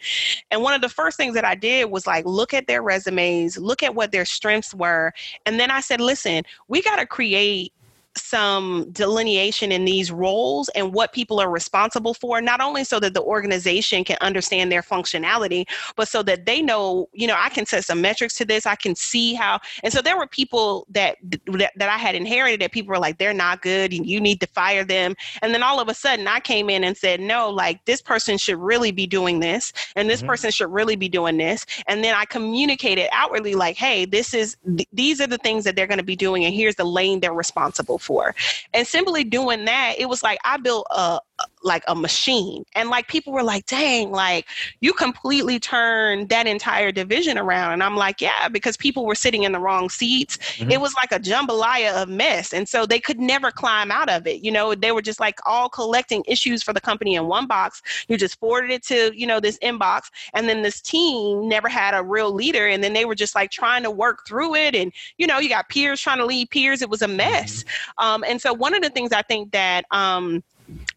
And 0.51 0.63
one 0.63 0.75
of 0.75 0.81
the 0.81 0.89
first 0.89 1.19
things 1.19 1.35
that 1.35 1.45
I 1.45 1.55
did 1.55 1.91
was 1.91 2.07
like 2.07 2.25
look 2.25 2.55
at 2.55 2.67
their 2.67 2.83
resumes, 2.83 3.59
look 3.59 3.83
at 3.83 3.95
what 3.95 4.11
their 4.11 4.25
strengths 4.25 4.75
were. 4.75 5.13
And 5.45 5.61
then 5.61 5.71
I 5.71 5.81
said, 5.81 6.01
listen, 6.01 6.45
we 6.69 6.81
got 6.81 6.97
to 6.97 7.07
create 7.07 7.74
some 8.17 8.91
delineation 8.93 9.73
in 9.73 9.85
these 9.85 10.13
roles 10.13 10.69
and 10.71 10.93
what 10.93 11.13
people 11.13 11.41
are 11.41 11.51
responsible 11.51 12.15
for, 12.15 12.41
not 12.41 12.61
only 12.61 12.85
so 12.85 13.01
that 13.01 13.15
the 13.15 13.23
organization 13.23 14.05
can 14.05 14.17
understand 14.21 14.71
their 14.71 14.83
functionality, 14.83 15.67
but 15.97 16.09
so 16.09 16.23
that 16.23 16.47
they 16.47 16.63
know, 16.63 17.09
you 17.13 17.27
know, 17.27 17.37
I 17.37 17.49
can 17.49 17.67
set 17.67 17.85
some 17.85 18.01
metrics 18.01 18.35
to 18.35 18.45
this. 18.45 18.67
I 18.67 18.77
can 18.77 18.95
see 18.95 19.35
how. 19.35 19.61
And 19.83 19.93
so 19.93 20.01
there 20.01 20.17
were 20.17 20.27
people 20.27 20.87
that 20.91 21.17
that, 21.47 21.73
that 21.77 21.89
I 21.89 21.99
had 21.99 22.15
inherited 22.15 22.61
that 22.61 22.73
people 22.73 22.91
were 22.91 22.99
like, 22.99 23.19
they're 23.19 23.35
not 23.35 23.63
good. 23.63 23.93
and 23.93 24.07
You 24.07 24.21
need 24.21 24.41
to 24.41 24.47
fire 24.47 24.85
them. 24.85 25.15
And 25.43 25.53
then 25.53 25.63
all 25.63 25.81
of 25.81 25.89
a 25.89 25.95
sudden, 25.95 26.29
I 26.29 26.41
came 26.41 26.71
in 26.71 26.85
and 26.85 26.97
said, 26.97 27.21
no, 27.21 27.51
like 27.51 27.85
this 27.85 28.01
person 28.01 28.39
should 28.39 28.59
really 28.59 28.93
be 28.93 29.07
doing 29.07 29.41
this, 29.41 29.73
and 29.97 30.09
this 30.09 30.21
mm-hmm. 30.21 30.29
person 30.29 30.51
should 30.51 30.73
really 30.73 30.97
be 30.97 31.09
doing 31.09 31.37
this. 31.37 31.67
And 31.87 32.05
then 32.05 32.15
I 32.15 32.25
communicated 32.25 33.09
outwardly, 33.13 33.55
like, 33.55 33.77
hey, 33.77 34.05
this 34.05 34.35
is 34.35 34.57
th- 34.65 34.89
these 34.93 35.21
are 35.21 35.27
the 35.27 35.39
things 35.39 35.65
that 35.65 35.77
they're 35.77 35.87
going 35.87 35.99
to 35.99 36.05
be 36.05 36.17
doing, 36.17 36.45
and 36.45 36.55
here's 36.55 36.77
the 36.77 36.85
lane 36.85 37.21
they're 37.21 37.33
responsible 37.33 37.99
for. 38.05 38.35
And 38.73 38.87
simply 38.87 39.25
doing 39.25 39.65
that, 39.65 39.95
it 39.99 40.09
was 40.09 40.23
like 40.23 40.39
I 40.45 40.59
built 40.59 40.87
a 40.91 41.21
like 41.65 41.83
a 41.89 41.95
machine. 41.95 42.65
And 42.75 42.91
like 42.91 43.09
people 43.09 43.33
were 43.33 43.43
like, 43.43 43.67
dang, 43.67 44.11
like 44.11 44.47
you 44.81 44.93
completely 44.93 45.59
turned 45.59 46.29
that 46.29 46.47
entire 46.47 46.93
division 46.93 47.39
around. 47.39 47.73
And 47.73 47.83
I'm 47.83 47.97
like, 47.97 48.21
yeah, 48.21 48.49
because 48.49 48.77
people 48.77 49.07
were 49.07 49.15
sitting 49.15 49.43
in 49.43 49.53
the 49.53 49.59
wrong 49.59 49.89
seats. 49.89 50.37
Mm-hmm. 50.37 50.71
It 50.71 50.81
was 50.81 50.95
like 50.95 51.13
a 51.13 51.19
jambalaya 51.19 51.95
of 52.03 52.09
mess. 52.09 52.53
And 52.53 52.69
so 52.69 52.87
they 52.87 53.01
could 53.01 53.19
never 53.19 53.51
climb 53.51 53.91
out 53.91 54.11
of 54.11 54.27
it. 54.27 54.45
You 54.45 54.53
know, 54.53 54.75
they 54.75 54.93
were 54.93 55.03
just 55.03 55.21
like 55.21 55.39
all 55.47 55.69
collecting 55.69 56.23
issues 56.29 56.63
for 56.63 56.73
the 56.73 56.81
company 56.81 57.15
in 57.15 57.27
one 57.27 57.47
box. 57.47 57.83
You 58.09 58.17
just 58.17 58.39
forwarded 58.39 58.71
it 58.71 58.83
to, 58.85 59.13
you 59.19 59.27
know, 59.27 59.41
this 59.41 59.59
inbox. 59.59 60.11
And 60.35 60.49
then 60.49 60.63
this 60.63 60.81
team 60.81 61.49
never 61.49 61.69
had 61.69 61.95
a 61.95 62.03
real 62.03 62.33
leader. 62.33 62.69
And 62.69 62.85
then 62.85 62.93
they 62.93 63.05
were 63.05 63.15
just 63.15 63.35
like 63.35 63.51
trying 63.51 63.83
to 63.85 63.91
work 63.91 64.27
through 64.27 64.55
it. 64.55 64.75
And, 64.75 64.93
you 65.19 65.27
know, 65.27 65.39
you 65.39 65.49
got 65.49 65.69
peers 65.69 66.01
trying 66.01 66.19
to 66.19 66.27
lead 66.27 66.51
peers. 66.51 66.83
It 66.83 66.91
was 66.91 67.03
a 67.03 67.09
mess. 67.09 67.65
Mm-hmm. 67.65 68.07
Um, 68.07 68.25
and 68.27 68.41
so 68.41 68.53
one 68.53 68.75
of 68.75 68.83
the 68.83 68.91
things 68.91 69.13
I 69.13 69.23
think 69.23 69.53
that, 69.53 69.85
um, 69.91 70.43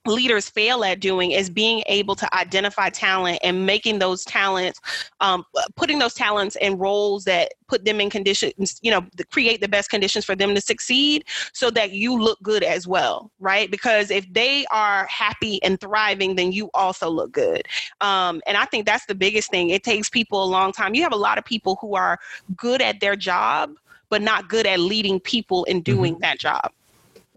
leaders 0.08 0.50
fail 0.50 0.84
at 0.84 1.00
doing 1.00 1.32
is 1.32 1.50
being 1.50 1.84
able 1.88 2.16
to 2.16 2.36
identify 2.36 2.90
talent 2.90 3.40
and 3.44 3.66
making 3.66 4.00
those 4.00 4.24
talents 4.26 4.80
um, 5.20 5.44
putting 5.76 6.00
those 6.00 6.14
talents 6.14 6.56
in 6.62 6.78
roles 6.78 7.24
that 7.26 7.54
put 7.68 7.86
them 7.86 8.00
in 8.00 8.10
conditions 8.10 8.80
you 8.82 8.92
know 8.92 9.06
create 9.32 9.62
the 9.62 9.68
best 9.68 9.90
conditions 9.90 10.26
for 10.26 10.36
them 10.36 10.56
to 10.56 10.62
succeed 10.62 11.26
so 11.54 11.70
that 11.70 11.92
you 11.92 12.18
look 12.18 12.42
good 12.42 12.64
as 12.64 12.88
well 12.88 13.32
right? 13.40 13.70
Because 13.72 14.12
if 14.12 14.32
they 14.34 14.66
are 14.72 15.06
happy 15.08 15.62
and 15.64 15.80
thriving 15.80 16.36
then 16.36 16.52
you 16.52 16.70
also 16.74 17.10
look 17.10 17.32
good. 17.32 17.68
Um, 18.02 18.42
and 18.48 18.58
i 18.58 18.66
think 18.66 18.86
that's 18.86 19.06
the 19.06 19.16
biggest 19.16 19.52
thing. 19.52 19.70
It 19.70 19.84
takes 19.84 20.10
people 20.10 20.44
a 20.44 20.46
long 20.46 20.72
time. 20.72 20.96
You 20.96 21.04
have 21.04 21.14
a 21.14 21.18
lot 21.18 21.38
of 21.38 21.46
people 21.46 21.78
who 21.82 21.96
are 21.96 22.20
good 22.56 22.82
at 22.82 23.00
their 23.00 23.16
job 23.16 23.72
but 24.10 24.22
not 24.22 24.48
good 24.48 24.66
at 24.66 24.80
leading 24.80 25.20
people 25.20 25.64
in 25.66 25.82
doing 25.82 26.14
mm-hmm. 26.14 26.22
that 26.22 26.40
job 26.40 26.72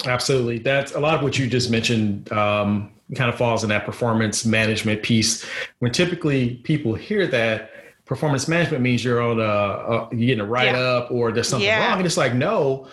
Absolutely. 0.07 0.59
That's 0.59 0.93
a 0.93 1.01
lot 1.01 1.15
of 1.15 1.23
what 1.23 1.39
you 1.39 1.47
just 1.47 1.71
mentioned 1.71 2.33
um, 2.33 2.93
kind 3.15 3.31
of 3.31 3.37
falls 3.37 3.63
in 3.63 3.69
that 3.71 3.85
performance 3.85 4.45
management 4.45 5.03
piece. 5.03 5.45
When 5.79 5.93
typically 5.93 6.57
people 6.57 6.95
hear 6.95 7.27
that, 7.29 7.71
performance 8.11 8.49
management 8.49 8.83
means 8.83 9.05
you're 9.05 9.23
on 9.23 9.39
a, 9.39 9.45
a 9.45 10.09
you're 10.11 10.27
getting 10.27 10.41
a 10.41 10.45
write 10.45 10.75
yeah. 10.75 10.81
up 10.81 11.13
or 11.13 11.31
there's 11.31 11.49
something 11.49 11.69
yeah. 11.69 11.91
wrong. 11.91 11.99
And 11.99 12.07
it's 12.07 12.17
like, 12.17 12.35
no, 12.35 12.89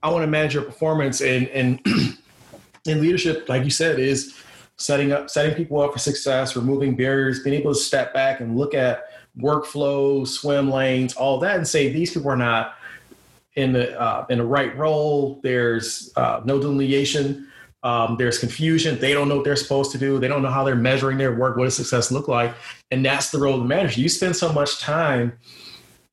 I 0.00 0.10
want 0.10 0.22
to 0.22 0.28
manage 0.28 0.54
your 0.54 0.62
performance 0.62 1.20
and 1.20 1.48
and 1.48 1.80
in 2.86 3.00
leadership, 3.00 3.48
like 3.48 3.64
you 3.64 3.70
said, 3.70 3.98
is 3.98 4.36
setting 4.76 5.10
up 5.10 5.28
setting 5.28 5.56
people 5.56 5.80
up 5.80 5.92
for 5.92 5.98
success, 5.98 6.54
removing 6.54 6.94
barriers, 6.94 7.42
being 7.42 7.60
able 7.60 7.74
to 7.74 7.80
step 7.80 8.14
back 8.14 8.40
and 8.40 8.56
look 8.56 8.72
at 8.72 9.06
workflows, 9.38 10.28
swim 10.28 10.70
lanes, 10.70 11.14
all 11.14 11.38
that, 11.40 11.56
and 11.56 11.66
say 11.66 11.92
these 11.92 12.12
people 12.12 12.30
are 12.30 12.36
not 12.36 12.74
in 13.56 13.72
the 13.72 13.98
uh, 14.00 14.26
in 14.30 14.38
the 14.38 14.44
right 14.44 14.76
role. 14.76 15.40
There's 15.42 16.12
uh, 16.16 16.40
no 16.44 16.60
delineation. 16.60 17.48
Um, 17.82 18.16
there's 18.18 18.38
confusion. 18.38 18.98
They 18.98 19.14
don't 19.14 19.28
know 19.28 19.36
what 19.36 19.44
they're 19.44 19.56
supposed 19.56 19.90
to 19.92 19.98
do. 19.98 20.18
They 20.18 20.28
don't 20.28 20.42
know 20.42 20.50
how 20.50 20.64
they're 20.64 20.76
measuring 20.76 21.16
their 21.16 21.34
work. 21.34 21.56
What 21.56 21.64
does 21.64 21.76
success 21.76 22.10
look 22.12 22.28
like? 22.28 22.54
And 22.90 23.04
that's 23.04 23.30
the 23.30 23.38
role 23.38 23.54
of 23.54 23.60
the 23.60 23.66
manager. 23.66 24.00
You 24.00 24.08
spend 24.08 24.36
so 24.36 24.52
much 24.52 24.80
time. 24.80 25.32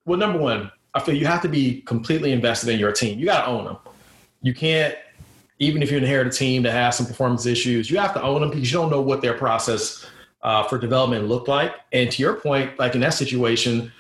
Well, 0.06 0.18
number 0.18 0.40
one, 0.40 0.72
I 0.94 1.02
feel 1.02 1.16
you 1.16 1.26
have 1.26 1.42
to 1.42 1.50
be 1.50 1.82
completely 1.82 2.32
invested 2.32 2.70
in 2.70 2.80
your 2.80 2.94
team. 2.94 3.20
You 3.20 3.26
got 3.26 3.46
to 3.46 3.48
own 3.48 3.66
them. 3.66 3.78
You 4.42 4.54
can't, 4.54 4.96
even 5.60 5.84
if 5.84 5.92
you 5.92 5.98
inherit 5.98 6.28
a 6.28 6.30
team 6.30 6.64
that 6.64 6.72
has 6.72 6.96
some 6.96 7.06
performance 7.06 7.46
issues, 7.46 7.92
you 7.92 7.98
have 7.98 8.14
to 8.14 8.24
own 8.24 8.42
them 8.42 8.50
because 8.50 8.72
you 8.72 8.78
don't 8.78 8.90
know 8.90 9.02
what 9.02 9.22
their 9.22 9.34
process 9.34 10.06
uh, 10.44 10.64
for 10.64 10.78
development 10.78 11.28
looked 11.28 11.50
like. 11.50 11.74
And 11.92 12.10
to 12.12 12.22
your 12.22 12.36
point, 12.36 12.80
like 12.80 12.96
in 12.96 13.02
that 13.02 13.14
situation, 13.14 13.92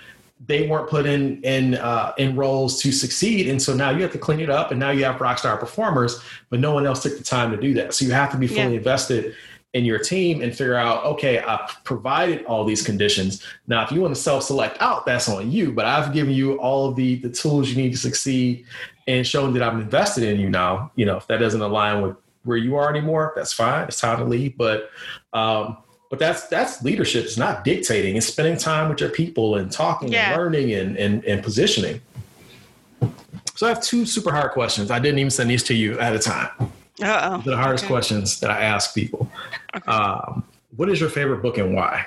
they 0.45 0.67
weren't 0.67 0.89
put 0.89 1.05
in 1.05 1.41
in 1.43 1.75
uh, 1.75 2.13
in 2.17 2.35
roles 2.35 2.81
to 2.81 2.91
succeed, 2.91 3.47
and 3.47 3.61
so 3.61 3.73
now 3.73 3.89
you 3.89 4.01
have 4.01 4.11
to 4.11 4.17
clean 4.17 4.39
it 4.39 4.49
up, 4.49 4.71
and 4.71 4.79
now 4.79 4.91
you 4.91 5.03
have 5.03 5.19
rock 5.19 5.39
star 5.39 5.57
performers, 5.57 6.21
but 6.49 6.59
no 6.59 6.73
one 6.73 6.85
else 6.85 7.03
took 7.03 7.17
the 7.17 7.23
time 7.23 7.51
to 7.51 7.57
do 7.57 7.73
that. 7.73 7.93
So 7.93 8.05
you 8.05 8.11
have 8.11 8.31
to 8.31 8.37
be 8.37 8.47
fully 8.47 8.73
yeah. 8.73 8.77
invested 8.77 9.35
in 9.73 9.83
your 9.83 9.99
team 9.99 10.41
and 10.41 10.55
figure 10.55 10.75
out, 10.75 11.03
okay, 11.05 11.39
I've 11.39 11.83
provided 11.83 12.45
all 12.45 12.63
these 12.63 12.81
conditions. 12.81 13.43
Now, 13.67 13.83
if 13.83 13.91
you 13.91 14.01
want 14.01 14.15
to 14.15 14.21
self-select 14.21 14.77
out, 14.79 15.05
that's 15.05 15.27
on 15.27 15.51
you. 15.51 15.71
But 15.71 15.85
I've 15.85 16.13
given 16.13 16.33
you 16.33 16.59
all 16.59 16.89
of 16.89 16.95
the 16.95 17.15
the 17.17 17.29
tools 17.29 17.69
you 17.69 17.75
need 17.75 17.91
to 17.91 17.97
succeed, 17.97 18.65
and 19.07 19.25
shown 19.25 19.53
that 19.53 19.63
I'm 19.63 19.81
invested 19.81 20.23
in 20.23 20.39
you. 20.39 20.49
Now, 20.49 20.91
you 20.95 21.05
know 21.05 21.17
if 21.17 21.27
that 21.27 21.37
doesn't 21.37 21.61
align 21.61 22.01
with 22.01 22.15
where 22.43 22.57
you 22.57 22.75
are 22.75 22.89
anymore, 22.89 23.33
that's 23.35 23.53
fine. 23.53 23.87
It's 23.87 23.99
time 23.99 24.19
to 24.19 24.25
leave. 24.25 24.57
But 24.57 24.89
um, 25.33 25.77
but 26.09 26.19
that's 26.19 26.47
that's 26.47 26.81
leadership. 26.83 27.25
It's 27.25 27.37
not 27.37 27.63
dictating. 27.63 28.15
It's 28.15 28.27
spending 28.27 28.57
time 28.57 28.89
with 28.89 29.01
your 29.01 29.09
people 29.09 29.55
and 29.55 29.71
talking 29.71 30.11
yeah. 30.11 30.31
and 30.31 30.37
learning 30.41 30.73
and, 30.73 30.97
and 30.97 31.23
and 31.25 31.43
positioning. 31.43 32.01
So 33.55 33.65
I 33.65 33.69
have 33.69 33.81
two 33.81 34.05
super 34.05 34.31
hard 34.31 34.51
questions. 34.51 34.91
I 34.91 34.99
didn't 34.99 35.19
even 35.19 35.31
send 35.31 35.49
these 35.49 35.63
to 35.63 35.73
you 35.73 35.99
at 35.99 36.15
a 36.15 36.19
time. 36.19 36.49
Uh-oh. 37.01 37.41
The 37.41 37.57
hardest 37.57 37.85
okay. 37.85 37.93
questions 37.93 38.39
that 38.39 38.51
I 38.51 38.61
ask 38.61 38.93
people. 38.93 39.29
Okay. 39.75 39.91
Um, 39.91 40.43
what 40.75 40.89
is 40.89 40.99
your 40.99 41.09
favorite 41.09 41.41
book 41.41 41.57
and 41.57 41.73
why? 41.73 42.05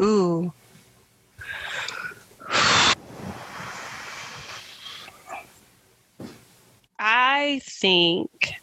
Ooh. 0.00 0.52
I 6.98 7.60
think 7.64 8.54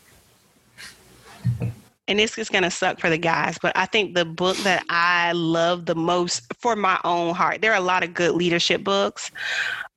and 2.12 2.20
this 2.20 2.38
is 2.38 2.49
going 2.49 2.64
to 2.64 2.70
suck 2.70 2.99
for 2.99 3.09
the 3.09 3.18
guys, 3.18 3.57
but 3.62 3.72
I 3.74 3.86
think 3.86 4.16
the 4.16 4.26
book 4.26 4.57
that 4.57 4.84
I 4.89 5.32
love 5.32 5.86
the 5.86 5.95
most 5.95 6.53
for 6.59 6.76
my 6.76 6.99
own 7.05 7.34
heart, 7.34 7.62
there 7.62 7.72
are 7.72 7.78
a 7.78 7.80
lot 7.80 8.03
of 8.03 8.14
good 8.14 8.36
leadership 8.36 8.84
books. 8.84 9.32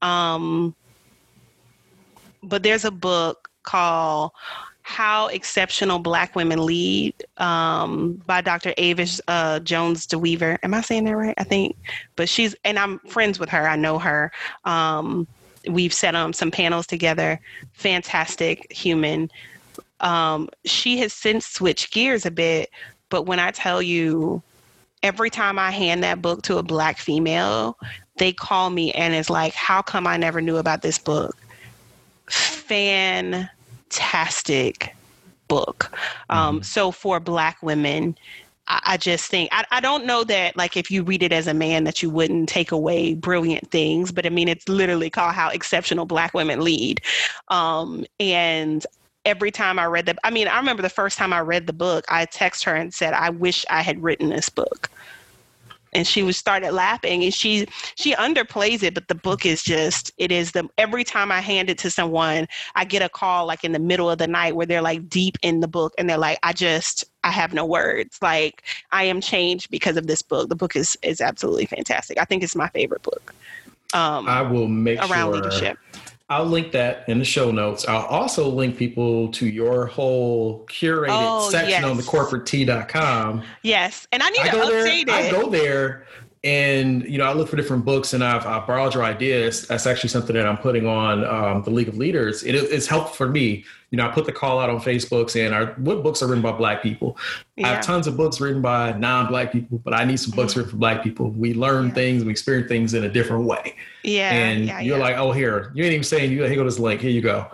Um, 0.00 0.76
but 2.40 2.62
there's 2.62 2.84
a 2.84 2.92
book 2.92 3.50
called 3.64 4.30
How 4.82 5.26
Exceptional 5.26 5.98
Black 5.98 6.36
Women 6.36 6.64
Lead 6.64 7.14
um, 7.38 8.22
by 8.26 8.40
Dr. 8.42 8.74
Avis 8.76 9.20
uh, 9.26 9.58
Jones 9.58 10.06
DeWeever. 10.06 10.58
Am 10.62 10.72
I 10.72 10.82
saying 10.82 11.06
that 11.06 11.16
right? 11.16 11.34
I 11.36 11.42
think. 11.42 11.76
But 12.14 12.28
she's, 12.28 12.54
and 12.64 12.78
I'm 12.78 13.00
friends 13.00 13.40
with 13.40 13.48
her, 13.48 13.66
I 13.66 13.74
know 13.74 13.98
her. 13.98 14.30
Um, 14.64 15.26
we've 15.68 15.92
set 15.92 16.14
on 16.14 16.32
some 16.32 16.52
panels 16.52 16.86
together. 16.86 17.40
Fantastic 17.72 18.72
human. 18.72 19.32
Um, 20.04 20.48
she 20.64 20.98
has 20.98 21.12
since 21.12 21.46
switched 21.46 21.92
gears 21.92 22.24
a 22.24 22.30
bit, 22.30 22.70
but 23.08 23.22
when 23.22 23.40
I 23.40 23.50
tell 23.50 23.82
you, 23.82 24.42
every 25.02 25.30
time 25.30 25.58
I 25.58 25.72
hand 25.72 26.04
that 26.04 26.22
book 26.22 26.42
to 26.42 26.58
a 26.58 26.62
black 26.62 26.98
female, 26.98 27.76
they 28.18 28.32
call 28.32 28.70
me 28.70 28.92
and 28.92 29.12
it's 29.14 29.30
like, 29.30 29.54
how 29.54 29.82
come 29.82 30.06
I 30.06 30.16
never 30.16 30.40
knew 30.40 30.58
about 30.58 30.82
this 30.82 30.98
book? 30.98 31.36
Fantastic 32.26 33.48
book. 35.48 35.90
Um, 36.30 36.56
mm-hmm. 36.56 36.62
So 36.62 36.90
for 36.90 37.18
black 37.18 37.62
women, 37.62 38.16
I, 38.66 38.80
I 38.84 38.96
just 38.96 39.30
think 39.30 39.48
I, 39.52 39.64
I 39.70 39.80
don't 39.80 40.06
know 40.06 40.24
that 40.24 40.56
like 40.56 40.76
if 40.76 40.90
you 40.90 41.02
read 41.02 41.22
it 41.22 41.32
as 41.32 41.46
a 41.46 41.54
man 41.54 41.84
that 41.84 42.02
you 42.02 42.10
wouldn't 42.10 42.48
take 42.48 42.72
away 42.72 43.14
brilliant 43.14 43.70
things, 43.70 44.12
but 44.12 44.26
I 44.26 44.30
mean 44.30 44.48
it's 44.48 44.68
literally 44.68 45.10
called 45.10 45.34
How 45.34 45.48
Exceptional 45.48 46.06
Black 46.06 46.34
Women 46.34 46.60
Lead. 46.62 47.00
Um, 47.48 48.04
and 48.20 48.86
every 49.24 49.50
time 49.50 49.78
I 49.78 49.86
read 49.86 50.06
the, 50.06 50.16
I 50.24 50.30
mean, 50.30 50.48
I 50.48 50.58
remember 50.58 50.82
the 50.82 50.88
first 50.88 51.18
time 51.18 51.32
I 51.32 51.40
read 51.40 51.66
the 51.66 51.72
book, 51.72 52.04
I 52.08 52.26
texted 52.26 52.64
her 52.64 52.74
and 52.74 52.92
said, 52.92 53.14
I 53.14 53.30
wish 53.30 53.64
I 53.70 53.82
had 53.82 54.02
written 54.02 54.28
this 54.30 54.48
book. 54.48 54.90
and 55.92 56.06
she 56.06 56.22
was 56.22 56.36
started 56.36 56.72
laughing 56.72 57.22
and 57.22 57.32
she 57.32 57.66
she 57.94 58.14
underplays 58.16 58.82
it 58.82 58.94
but 58.94 59.06
the 59.08 59.14
book 59.14 59.46
is 59.46 59.62
just 59.62 60.10
it 60.18 60.32
is 60.32 60.50
the 60.52 60.68
every 60.76 61.04
time 61.04 61.30
i 61.30 61.40
hand 61.40 61.70
it 61.70 61.78
to 61.78 61.88
someone 61.90 62.48
i 62.74 62.84
get 62.84 63.00
a 63.00 63.08
call 63.08 63.46
like 63.46 63.62
in 63.62 63.72
the 63.72 63.78
middle 63.78 64.10
of 64.10 64.18
the 64.18 64.26
night 64.26 64.56
where 64.56 64.66
they're 64.66 64.82
like 64.82 65.08
deep 65.08 65.38
in 65.42 65.60
the 65.60 65.68
book 65.68 65.92
and 65.96 66.10
they're 66.10 66.18
like 66.18 66.38
i 66.42 66.52
just 66.52 67.04
i 67.22 67.30
have 67.30 67.54
no 67.54 67.64
words. 67.64 68.18
Like 68.20 68.64
i 68.90 69.04
am 69.04 69.20
changed 69.20 69.70
because 69.70 69.96
of 69.96 70.06
this 70.08 70.20
book. 70.22 70.48
The 70.48 70.56
book 70.56 70.74
is 70.76 70.96
is 71.02 71.20
absolutely 71.20 71.66
fantastic. 71.66 72.18
I 72.18 72.24
think 72.24 72.42
it's 72.42 72.56
my 72.56 72.68
favorite 72.68 73.02
book 73.02 73.32
um 73.94 74.28
i 74.28 74.42
will 74.42 74.68
make 74.68 74.98
around 74.98 75.10
sure 75.10 75.32
leadership 75.32 75.78
I'll 76.34 76.46
link 76.46 76.72
that 76.72 77.08
in 77.08 77.20
the 77.20 77.24
show 77.24 77.52
notes. 77.52 77.86
I'll 77.86 78.06
also 78.06 78.48
link 78.48 78.76
people 78.76 79.28
to 79.32 79.46
your 79.46 79.86
whole 79.86 80.66
curated 80.66 81.10
oh, 81.10 81.48
section 81.48 81.70
yes. 81.70 81.84
on 81.84 81.96
the 81.96 82.02
corporate 82.02 82.44
Yes. 83.62 84.08
And 84.10 84.20
I 84.20 84.30
need 84.30 84.40
I 84.40 84.48
to 84.48 84.56
update 84.56 85.06
there, 85.06 85.26
it. 85.26 85.28
I 85.28 85.30
go 85.30 85.48
there 85.48 86.06
and 86.44 87.02
you 87.04 87.16
know 87.16 87.24
i 87.24 87.32
look 87.32 87.48
for 87.48 87.56
different 87.56 87.84
books 87.84 88.12
and 88.12 88.22
i've, 88.22 88.46
I've 88.46 88.66
borrowed 88.66 88.94
your 88.94 89.02
ideas. 89.02 89.66
That's 89.66 89.86
actually 89.86 90.10
something 90.10 90.36
that 90.36 90.46
i'm 90.46 90.58
putting 90.58 90.86
on 90.86 91.24
um, 91.24 91.62
the 91.62 91.70
league 91.70 91.88
of 91.88 91.96
leaders. 91.96 92.44
It, 92.44 92.54
it's 92.54 92.86
helpful 92.86 93.14
for 93.14 93.28
me. 93.28 93.64
You 93.90 93.96
know 93.96 94.06
i 94.06 94.12
put 94.12 94.26
the 94.26 94.32
call 94.32 94.60
out 94.60 94.68
on 94.70 94.80
facebook 94.80 95.30
saying 95.30 95.52
our, 95.52 95.66
what 95.74 96.02
books 96.02 96.22
are 96.22 96.26
written 96.26 96.42
by 96.42 96.52
black 96.52 96.82
people? 96.82 97.16
Yeah. 97.56 97.68
i 97.68 97.74
have 97.74 97.84
tons 97.84 98.06
of 98.06 98.16
books 98.16 98.40
written 98.40 98.60
by 98.60 98.92
non-black 98.92 99.52
people 99.52 99.78
but 99.78 99.94
i 99.94 100.04
need 100.04 100.18
some 100.18 100.32
books 100.36 100.52
mm-hmm. 100.52 100.60
written 100.60 100.70
for 100.70 100.76
black 100.76 101.02
people. 101.02 101.30
We 101.30 101.54
learn 101.54 101.88
yeah. 101.88 101.94
things 101.94 102.24
we 102.24 102.30
experience 102.30 102.68
things 102.68 102.94
in 102.94 103.04
a 103.04 103.08
different 103.08 103.44
way. 103.44 103.74
Yeah 104.02 104.30
and 104.30 104.66
yeah, 104.66 104.80
you're 104.80 104.98
like 104.98 105.16
oh 105.16 105.32
here. 105.32 105.72
You 105.74 105.84
ain't 105.84 105.94
even 105.94 106.04
saying 106.04 106.30
you 106.30 106.44
here 106.44 106.56
go 106.56 106.64
this 106.64 106.78
link. 106.78 107.00
Here 107.00 107.10
you 107.10 107.22
go 107.22 107.50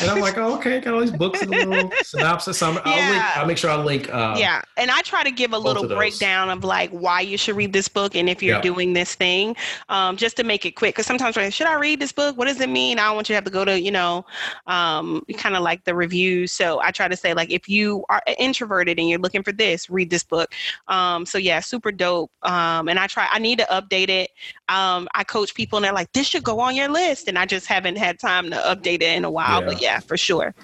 and 0.00 0.10
I'm 0.10 0.20
like, 0.20 0.38
oh, 0.38 0.56
okay, 0.56 0.80
got 0.80 0.94
all 0.94 1.00
these 1.00 1.10
books 1.10 1.42
and 1.42 1.54
a 1.54 1.66
little 1.66 1.90
synopsis. 2.02 2.62
i 2.62 2.70
will 2.70 2.82
yeah. 2.86 3.10
link, 3.10 3.36
I'll 3.36 3.46
make 3.46 3.58
sure 3.58 3.70
I 3.70 3.76
link. 3.76 4.12
Uh, 4.12 4.36
yeah, 4.38 4.62
and 4.76 4.90
I 4.90 5.02
try 5.02 5.22
to 5.22 5.30
give 5.30 5.52
a 5.52 5.58
little 5.58 5.84
of 5.84 5.90
breakdown 5.90 6.50
of 6.50 6.64
like 6.64 6.90
why 6.90 7.20
you 7.20 7.36
should 7.36 7.56
read 7.56 7.72
this 7.72 7.88
book 7.88 8.14
and 8.14 8.28
if 8.28 8.42
you're 8.42 8.56
yeah. 8.56 8.62
doing 8.62 8.92
this 8.92 9.14
thing, 9.14 9.56
um, 9.88 10.16
just 10.16 10.36
to 10.36 10.44
make 10.44 10.64
it 10.64 10.72
quick. 10.72 10.94
Because 10.94 11.06
sometimes 11.06 11.36
we're 11.36 11.44
like, 11.44 11.52
should 11.52 11.66
I 11.66 11.74
read 11.74 12.00
this 12.00 12.12
book? 12.12 12.36
What 12.36 12.46
does 12.46 12.60
it 12.60 12.68
mean? 12.68 12.98
I 12.98 13.06
don't 13.06 13.16
want 13.16 13.28
you 13.28 13.32
to 13.32 13.36
have 13.36 13.44
to 13.44 13.50
go 13.50 13.64
to 13.64 13.80
you 13.82 13.90
know, 13.90 14.24
um, 14.66 15.24
kind 15.36 15.56
of 15.56 15.62
like 15.62 15.84
the 15.84 15.94
reviews. 15.94 16.52
So 16.52 16.80
I 16.80 16.90
try 16.90 17.08
to 17.08 17.16
say 17.16 17.34
like 17.34 17.50
if 17.50 17.68
you 17.68 18.04
are 18.08 18.22
introverted 18.38 18.98
and 18.98 19.08
you're 19.08 19.18
looking 19.18 19.42
for 19.42 19.52
this, 19.52 19.90
read 19.90 20.10
this 20.10 20.22
book. 20.22 20.52
Um, 20.88 21.26
so 21.26 21.38
yeah, 21.38 21.60
super 21.60 21.92
dope. 21.92 22.30
Um, 22.42 22.88
and 22.88 22.98
I 22.98 23.06
try. 23.06 23.28
I 23.30 23.38
need 23.38 23.58
to 23.58 23.66
update 23.66 24.08
it. 24.08 24.30
Um, 24.68 25.08
I 25.14 25.24
coach 25.24 25.54
people 25.54 25.76
and 25.76 25.84
they're 25.84 25.92
like, 25.92 26.12
this 26.12 26.26
should 26.26 26.44
go 26.44 26.60
on 26.60 26.76
your 26.76 26.88
list, 26.88 27.28
and 27.28 27.38
I 27.38 27.46
just 27.46 27.66
haven't 27.66 27.96
had 27.96 28.18
time 28.18 28.50
to 28.50 28.56
update 28.56 29.02
it 29.02 29.16
in 29.16 29.24
a 29.24 29.30
while. 29.30 29.62
Yeah. 29.62 29.71
But 29.72 29.80
yeah, 29.80 30.00
for 30.00 30.18
sure. 30.18 30.54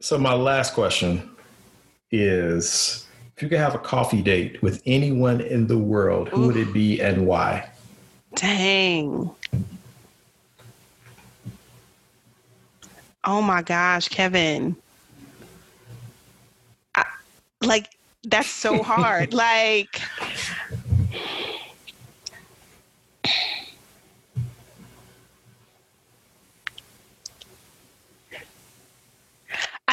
So 0.00 0.16
my 0.16 0.32
last 0.32 0.72
question 0.72 1.28
is 2.10 3.06
if 3.36 3.42
you 3.42 3.48
could 3.50 3.58
have 3.58 3.74
a 3.74 3.78
coffee 3.78 4.22
date 4.22 4.62
with 4.62 4.82
anyone 4.86 5.42
in 5.42 5.66
the 5.66 5.76
world, 5.76 6.30
who 6.30 6.44
Ooh. 6.44 6.46
would 6.46 6.56
it 6.56 6.72
be 6.72 7.02
and 7.02 7.26
why? 7.26 7.68
Dang. 8.36 9.30
Oh 13.24 13.42
my 13.42 13.60
gosh, 13.60 14.08
Kevin. 14.08 14.74
I, 16.94 17.04
like 17.60 17.90
that's 18.24 18.50
so 18.50 18.82
hard. 18.82 19.34
like 19.34 20.00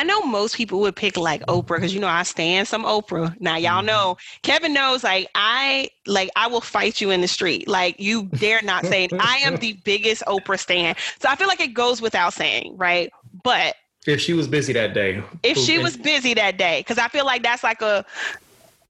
know 0.10 0.22
most 0.24 0.56
people 0.56 0.82
would 0.82 0.96
pick 0.96 1.16
like 1.16 1.46
Oprah 1.46 1.76
because 1.78 1.94
you 1.94 2.00
know 2.00 2.08
I 2.08 2.24
stand 2.24 2.68
some 2.68 2.84
Oprah. 2.84 3.40
Now 3.40 3.56
y'all 3.56 3.78
mm-hmm. 3.78 3.88
know 3.88 4.18
Kevin 4.42 4.74
knows 4.74 5.04
like 5.04 5.30
I 5.36 5.90
like 6.06 6.30
I 6.36 6.48
will 6.48 6.62
fight 6.62 7.00
you 7.00 7.12
in 7.12 7.22
the 7.22 7.28
street. 7.28 7.68
Like 7.68 8.00
you 8.00 8.24
dare 8.24 8.62
not 8.62 8.86
say 8.86 9.08
I 9.20 9.38
am 9.38 9.56
the 9.58 9.74
biggest 9.84 10.24
Oprah 10.28 10.60
stand. 10.60 10.98
So 11.22 11.30
I 11.30 11.36
feel 11.36 11.48
like 11.48 11.62
it 11.62 11.74
goes 11.74 12.02
without 12.02 12.34
saying, 12.34 12.76
right? 12.78 13.12
But 13.44 13.76
if 14.08 14.20
she 14.20 14.34
was 14.34 14.48
busy 14.48 14.74
that 14.74 14.94
day, 14.94 15.24
if 15.44 15.58
she 15.58 15.78
was 15.78 15.96
busy 15.96 16.34
that 16.34 16.58
day, 16.58 16.80
because 16.82 16.98
I 16.98 17.08
feel 17.10 17.26
like 17.26 17.44
that's 17.44 17.64
like 17.64 17.82
a 17.82 18.06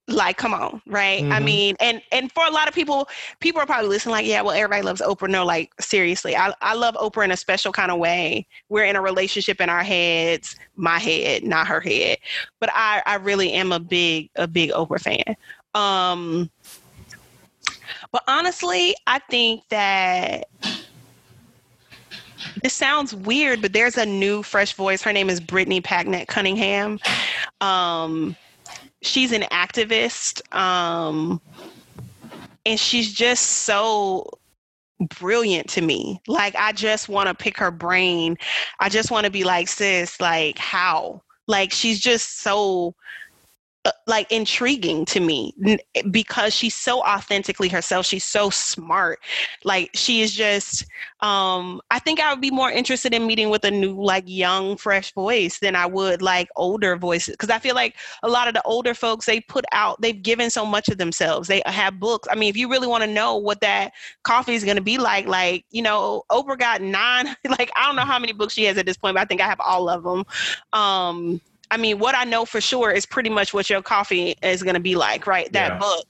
like 0.10 0.38
come 0.38 0.54
on 0.54 0.82
right? 0.88 1.22
Mm-hmm. 1.22 1.32
i 1.32 1.40
mean 1.40 1.76
and 1.80 2.02
and 2.12 2.32
for 2.32 2.46
a 2.46 2.52
lot 2.52 2.68
of 2.68 2.74
people 2.74 3.08
people 3.40 3.62
are 3.62 3.66
probably 3.66 3.90
listening 3.90 4.12
like 4.12 4.26
yeah 4.26 4.42
well 4.42 4.54
everybody 4.56 4.82
loves 4.82 5.02
oprah. 5.02 5.30
No 5.30 5.46
like 5.46 5.72
seriously 5.80 6.36
i, 6.36 6.54
I 6.62 6.74
love 6.74 6.96
oprah 6.96 7.26
in 7.26 7.32
a 7.32 7.38
special 7.38 7.72
kind 7.72 7.92
of 7.92 8.00
way. 8.00 8.46
We're 8.70 8.86
in 8.86 8.96
a 8.96 9.02
relationship 9.02 9.62
in 9.62 9.70
our 9.70 9.84
heads 9.84 10.56
my 10.76 11.00
head 11.00 11.44
not 11.44 11.68
her 11.68 11.80
head. 11.80 12.18
But 12.60 12.70
i 12.74 13.02
i 13.06 13.16
really 13.16 13.54
am 13.54 13.72
a 13.72 13.80
big 13.80 14.30
a 14.36 14.48
big 14.48 14.72
oprah 14.72 15.00
fan. 15.00 15.36
Um 15.76 16.50
but 18.12 18.24
honestly 18.28 18.96
i 19.08 19.20
think 19.20 19.68
that 19.70 20.48
this 22.64 22.74
sounds 22.74 23.14
weird 23.14 23.62
but 23.62 23.74
there's 23.74 23.98
a 23.98 24.06
new 24.06 24.44
fresh 24.44 24.74
voice. 24.74 25.02
Her 25.02 25.14
name 25.14 25.30
is 25.30 25.40
brittany 25.40 25.82
packnett 25.82 26.28
cunningham. 26.28 27.00
Um 27.62 28.36
she's 29.02 29.32
an 29.32 29.44
activist 29.44 30.42
um, 30.56 31.42
and 32.66 32.80
she's 32.80 33.12
just 33.14 33.46
so 33.48 34.30
brilliant 35.20 35.70
to 35.70 35.82
me. 35.82 36.22
Like 36.28 36.56
i 36.56 36.72
just 36.72 37.08
want 37.10 37.30
to 37.30 37.34
pick 37.34 37.58
her 37.58 37.72
brain. 37.72 38.38
I 38.80 38.90
just 38.90 39.12
want 39.12 39.26
to 39.26 39.32
be 39.32 39.44
like 39.44 39.68
sis 39.68 40.20
like 40.20 40.58
how? 40.58 41.22
Like 41.48 41.72
she's 41.72 42.00
just 42.00 42.42
so 42.42 42.94
uh, 43.86 43.92
like 44.08 44.30
intriguing 44.30 45.06
to 45.06 45.22
me 45.22 45.54
because 46.12 46.54
she's 46.54 46.76
so 46.76 47.02
authentically 47.04 47.70
herself 47.70 48.06
she's 48.06 48.26
so 48.26 48.50
smart 48.50 49.20
like 49.64 49.90
she 49.94 50.22
is 50.22 50.34
just 50.34 50.84
um 51.22 51.80
i 51.90 51.98
think 51.98 52.20
i 52.20 52.30
would 52.30 52.42
be 52.42 52.52
more 52.52 52.70
interested 52.70 53.14
in 53.14 53.26
meeting 53.26 53.50
with 53.50 53.64
a 53.64 53.72
new 53.72 53.94
like 53.94 54.26
young 54.28 54.76
fresh 54.76 55.14
voice 55.14 55.60
than 55.60 55.78
i 55.78 55.86
would 55.86 56.22
like 56.22 56.50
older 56.58 56.98
voices 56.98 57.36
because 57.36 57.50
i 57.50 57.58
feel 57.58 57.74
like 57.74 57.96
a 58.24 58.28
lot 58.28 58.50
of 58.50 58.54
the 58.54 58.62
older 58.64 58.94
folks 58.94 59.26
they 59.26 59.40
put 59.40 59.64
out 59.72 60.00
they've 60.02 60.22
given 60.24 60.50
so 60.50 60.66
much 60.66 60.90
of 60.90 60.98
themselves 60.98 61.48
they 61.48 61.62
have 61.66 62.00
books. 62.00 62.28
I 62.30 62.36
mean 62.36 62.50
if 62.50 62.58
you 62.58 62.70
really 62.70 62.88
want 62.88 63.04
to 63.04 63.10
know 63.10 63.38
what 63.38 63.62
that 63.62 63.94
coffee 64.24 64.56
is 64.56 64.66
going 64.66 64.78
to 64.78 64.84
be 64.84 64.98
like 64.98 65.26
like 65.26 65.66
you 65.72 65.82
know 65.82 66.24
oprah 66.30 66.60
got 66.60 66.82
nine 66.82 67.28
like 67.50 67.72
i 67.78 67.86
don't 67.86 67.96
know 67.96 68.02
how 68.04 68.20
many 68.20 68.34
books 68.34 68.54
she 68.54 68.66
has 68.66 68.78
at 68.78 68.86
this 68.86 68.98
point 68.98 69.16
but 69.16 69.22
i 69.22 69.26
think 69.26 69.40
i 69.40 69.46
have 69.46 69.60
all 69.62 69.88
of 69.88 70.04
them 70.04 70.26
um 70.74 71.40
I 71.72 71.78
mean, 71.78 72.00
what 72.00 72.16
I 72.16 72.24
know 72.24 72.46
for 72.46 72.60
sure 72.60 72.92
is 72.92 73.06
pretty 73.06 73.30
much 73.30 73.54
what 73.54 73.70
your 73.70 73.82
coffee 73.82 74.36
is 74.42 74.64
going 74.64 74.74
to 74.74 74.80
be 74.80 74.96
like, 74.96 75.28
right? 75.28 75.52
That 75.54 75.74
yeah. 75.74 75.78
book. 75.78 76.06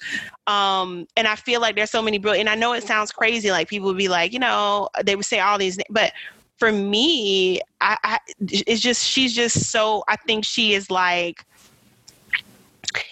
Um, 0.48 1.06
and 1.18 1.28
I 1.28 1.36
feel 1.36 1.60
like 1.60 1.76
there's 1.76 1.92
so 1.92 2.02
many 2.02 2.18
brilliant, 2.18 2.48
and 2.48 2.58
I 2.58 2.60
know 2.60 2.74
it 2.74 2.84
sounds 2.84 3.12
crazy. 3.12 3.52
Like 3.52 3.68
people 3.68 3.88
would 3.88 3.98
be 3.98 4.08
like, 4.08 4.32
you 4.32 4.40
know, 4.40 4.90
they 5.04 5.16
would 5.16 5.26
say 5.26 5.40
all 5.40 5.58
these, 5.58 5.78
but 5.90 6.14
for 6.58 6.72
me, 6.72 7.62
I, 7.82 7.98
I 8.04 8.20
it's 8.40 8.82
just, 8.82 9.06
she's 9.06 9.34
just 9.34 9.70
so, 9.70 10.04
I 10.08 10.16
think 10.16 10.46
she 10.46 10.74
is 10.74 10.90
like, 10.90 11.46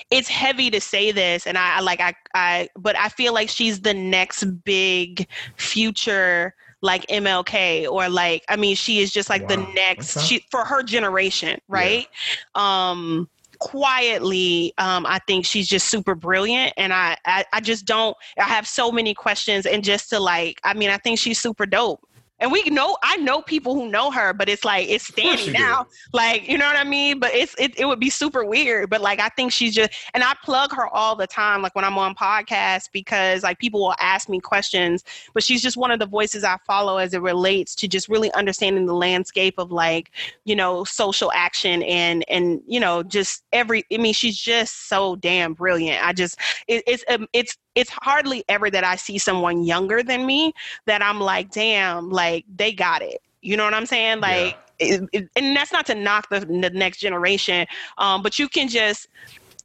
it's 0.09 0.29
heavy 0.29 0.69
to 0.71 0.81
say 0.81 1.11
this 1.11 1.45
and 1.45 1.57
I, 1.57 1.77
I 1.77 1.79
like 1.81 1.99
I, 1.99 2.13
I 2.33 2.69
but 2.77 2.97
I 2.97 3.09
feel 3.09 3.33
like 3.33 3.49
she's 3.49 3.81
the 3.81 3.93
next 3.93 4.45
big 4.63 5.27
future 5.57 6.55
like 6.81 7.05
MLK 7.07 7.89
or 7.89 8.09
like 8.09 8.43
I 8.49 8.55
mean 8.55 8.75
she 8.75 8.99
is 8.99 9.11
just 9.11 9.29
like 9.29 9.43
wow. 9.43 9.47
the 9.47 9.57
next 9.73 10.21
she 10.21 10.45
for 10.51 10.63
her 10.65 10.83
generation, 10.83 11.59
right? 11.67 12.07
Yeah. 12.55 12.91
Um 12.91 13.29
quietly 13.59 14.71
um, 14.77 15.03
i 15.07 15.19
think 15.25 15.43
she's 15.43 15.67
just 15.67 15.87
super 15.87 16.13
brilliant 16.13 16.73
and 16.77 16.93
I, 16.93 17.17
I 17.25 17.43
i 17.53 17.59
just 17.59 17.85
don't 17.85 18.15
i 18.37 18.43
have 18.43 18.67
so 18.67 18.91
many 18.91 19.15
questions 19.15 19.65
and 19.65 19.83
just 19.83 20.11
to 20.11 20.19
like 20.19 20.59
i 20.63 20.75
mean 20.75 20.91
i 20.91 20.97
think 20.97 21.17
she's 21.17 21.39
super 21.39 21.65
dope 21.65 22.06
and 22.39 22.51
we 22.51 22.63
know 22.65 22.97
I 23.03 23.17
know 23.17 23.41
people 23.41 23.73
who 23.73 23.89
know 23.89 24.11
her, 24.11 24.33
but 24.33 24.49
it's 24.49 24.63
like 24.63 24.87
it's 24.89 25.07
standing 25.07 25.53
now. 25.53 25.83
Do. 25.83 25.89
Like, 26.13 26.47
you 26.47 26.57
know 26.57 26.67
what 26.67 26.75
I 26.75 26.83
mean? 26.83 27.19
But 27.19 27.33
it's 27.33 27.55
it, 27.57 27.77
it 27.79 27.85
would 27.85 27.99
be 27.99 28.09
super 28.09 28.45
weird. 28.45 28.89
But 28.89 29.01
like 29.01 29.19
I 29.19 29.29
think 29.29 29.51
she's 29.51 29.73
just 29.73 29.91
and 30.13 30.23
I 30.23 30.35
plug 30.43 30.73
her 30.73 30.87
all 30.87 31.15
the 31.15 31.27
time, 31.27 31.61
like 31.61 31.75
when 31.75 31.85
I'm 31.85 31.97
on 31.97 32.15
podcasts, 32.15 32.89
because 32.91 33.43
like 33.43 33.59
people 33.59 33.79
will 33.79 33.95
ask 33.99 34.29
me 34.29 34.39
questions, 34.39 35.03
but 35.33 35.43
she's 35.43 35.61
just 35.61 35.77
one 35.77 35.91
of 35.91 35.99
the 35.99 36.05
voices 36.05 36.43
I 36.43 36.57
follow 36.65 36.97
as 36.97 37.13
it 37.13 37.21
relates 37.21 37.75
to 37.75 37.87
just 37.87 38.07
really 38.07 38.31
understanding 38.33 38.85
the 38.85 38.93
landscape 38.93 39.55
of 39.57 39.71
like, 39.71 40.11
you 40.45 40.55
know, 40.55 40.83
social 40.83 41.31
action 41.33 41.81
and 41.83 42.23
and 42.29 42.61
you 42.67 42.79
know, 42.79 43.03
just 43.03 43.43
every 43.51 43.83
I 43.91 43.97
mean, 43.97 44.13
she's 44.13 44.37
just 44.37 44.87
so 44.87 45.15
damn 45.15 45.53
brilliant. 45.53 46.05
I 46.05 46.13
just 46.13 46.39
it, 46.67 46.83
it's 46.85 47.03
um, 47.09 47.27
it's 47.33 47.57
it's 47.77 47.91
hardly 47.91 48.43
ever 48.49 48.71
that 48.71 48.83
I 48.83 48.95
see 48.95 49.19
someone 49.19 49.63
younger 49.63 50.01
than 50.01 50.25
me 50.25 50.51
that 50.87 51.03
I'm 51.03 51.19
like, 51.21 51.51
damn, 51.51 52.09
like 52.09 52.43
they 52.55 52.73
got 52.73 53.03
it. 53.03 53.21
You 53.41 53.55
know 53.55 53.65
what 53.65 53.75
I'm 53.75 53.85
saying? 53.85 54.19
Like, 54.19 54.57
yeah. 54.79 54.95
it, 54.95 55.09
it, 55.13 55.29
and 55.35 55.55
that's 55.55 55.71
not 55.71 55.85
to 55.85 55.95
knock 55.95 56.27
the, 56.29 56.39
the 56.39 56.71
next 56.71 56.97
generation, 56.97 57.67
um, 57.99 58.23
but 58.23 58.39
you 58.39 58.49
can 58.49 58.67
just 58.67 59.09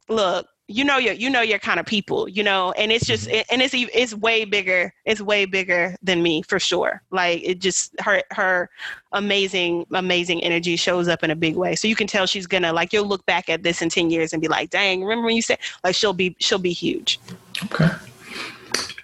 look 0.09 0.47
you 0.73 0.83
know 0.83 0.97
your 0.97 1.13
you 1.13 1.29
know 1.29 1.41
your 1.41 1.59
kind 1.59 1.79
of 1.79 1.85
people 1.85 2.27
you 2.27 2.43
know 2.43 2.71
and 2.73 2.91
it's 2.91 3.05
just 3.05 3.27
mm-hmm. 3.27 3.41
and 3.51 3.61
it's 3.61 3.73
it's 3.73 4.13
way 4.15 4.45
bigger 4.45 4.93
it's 5.05 5.21
way 5.21 5.45
bigger 5.45 5.95
than 6.01 6.23
me 6.23 6.41
for 6.41 6.59
sure 6.59 7.01
like 7.11 7.41
it 7.43 7.59
just 7.59 7.93
her 7.99 8.21
her 8.31 8.69
amazing 9.11 9.85
amazing 9.91 10.43
energy 10.43 10.75
shows 10.75 11.07
up 11.07 11.23
in 11.23 11.31
a 11.31 11.35
big 11.35 11.55
way 11.55 11.75
so 11.75 11.87
you 11.87 11.95
can 11.95 12.07
tell 12.07 12.25
she's 12.25 12.47
gonna 12.47 12.73
like 12.73 12.91
you'll 12.91 13.07
look 13.07 13.25
back 13.25 13.49
at 13.49 13.63
this 13.63 13.81
in 13.81 13.89
10 13.89 14.09
years 14.09 14.33
and 14.33 14.41
be 14.41 14.47
like 14.47 14.69
dang 14.69 15.01
remember 15.01 15.25
when 15.25 15.35
you 15.35 15.41
said 15.41 15.59
like 15.83 15.95
she'll 15.95 16.13
be 16.13 16.35
she'll 16.39 16.57
be 16.59 16.73
huge 16.73 17.19
Okay. 17.65 17.89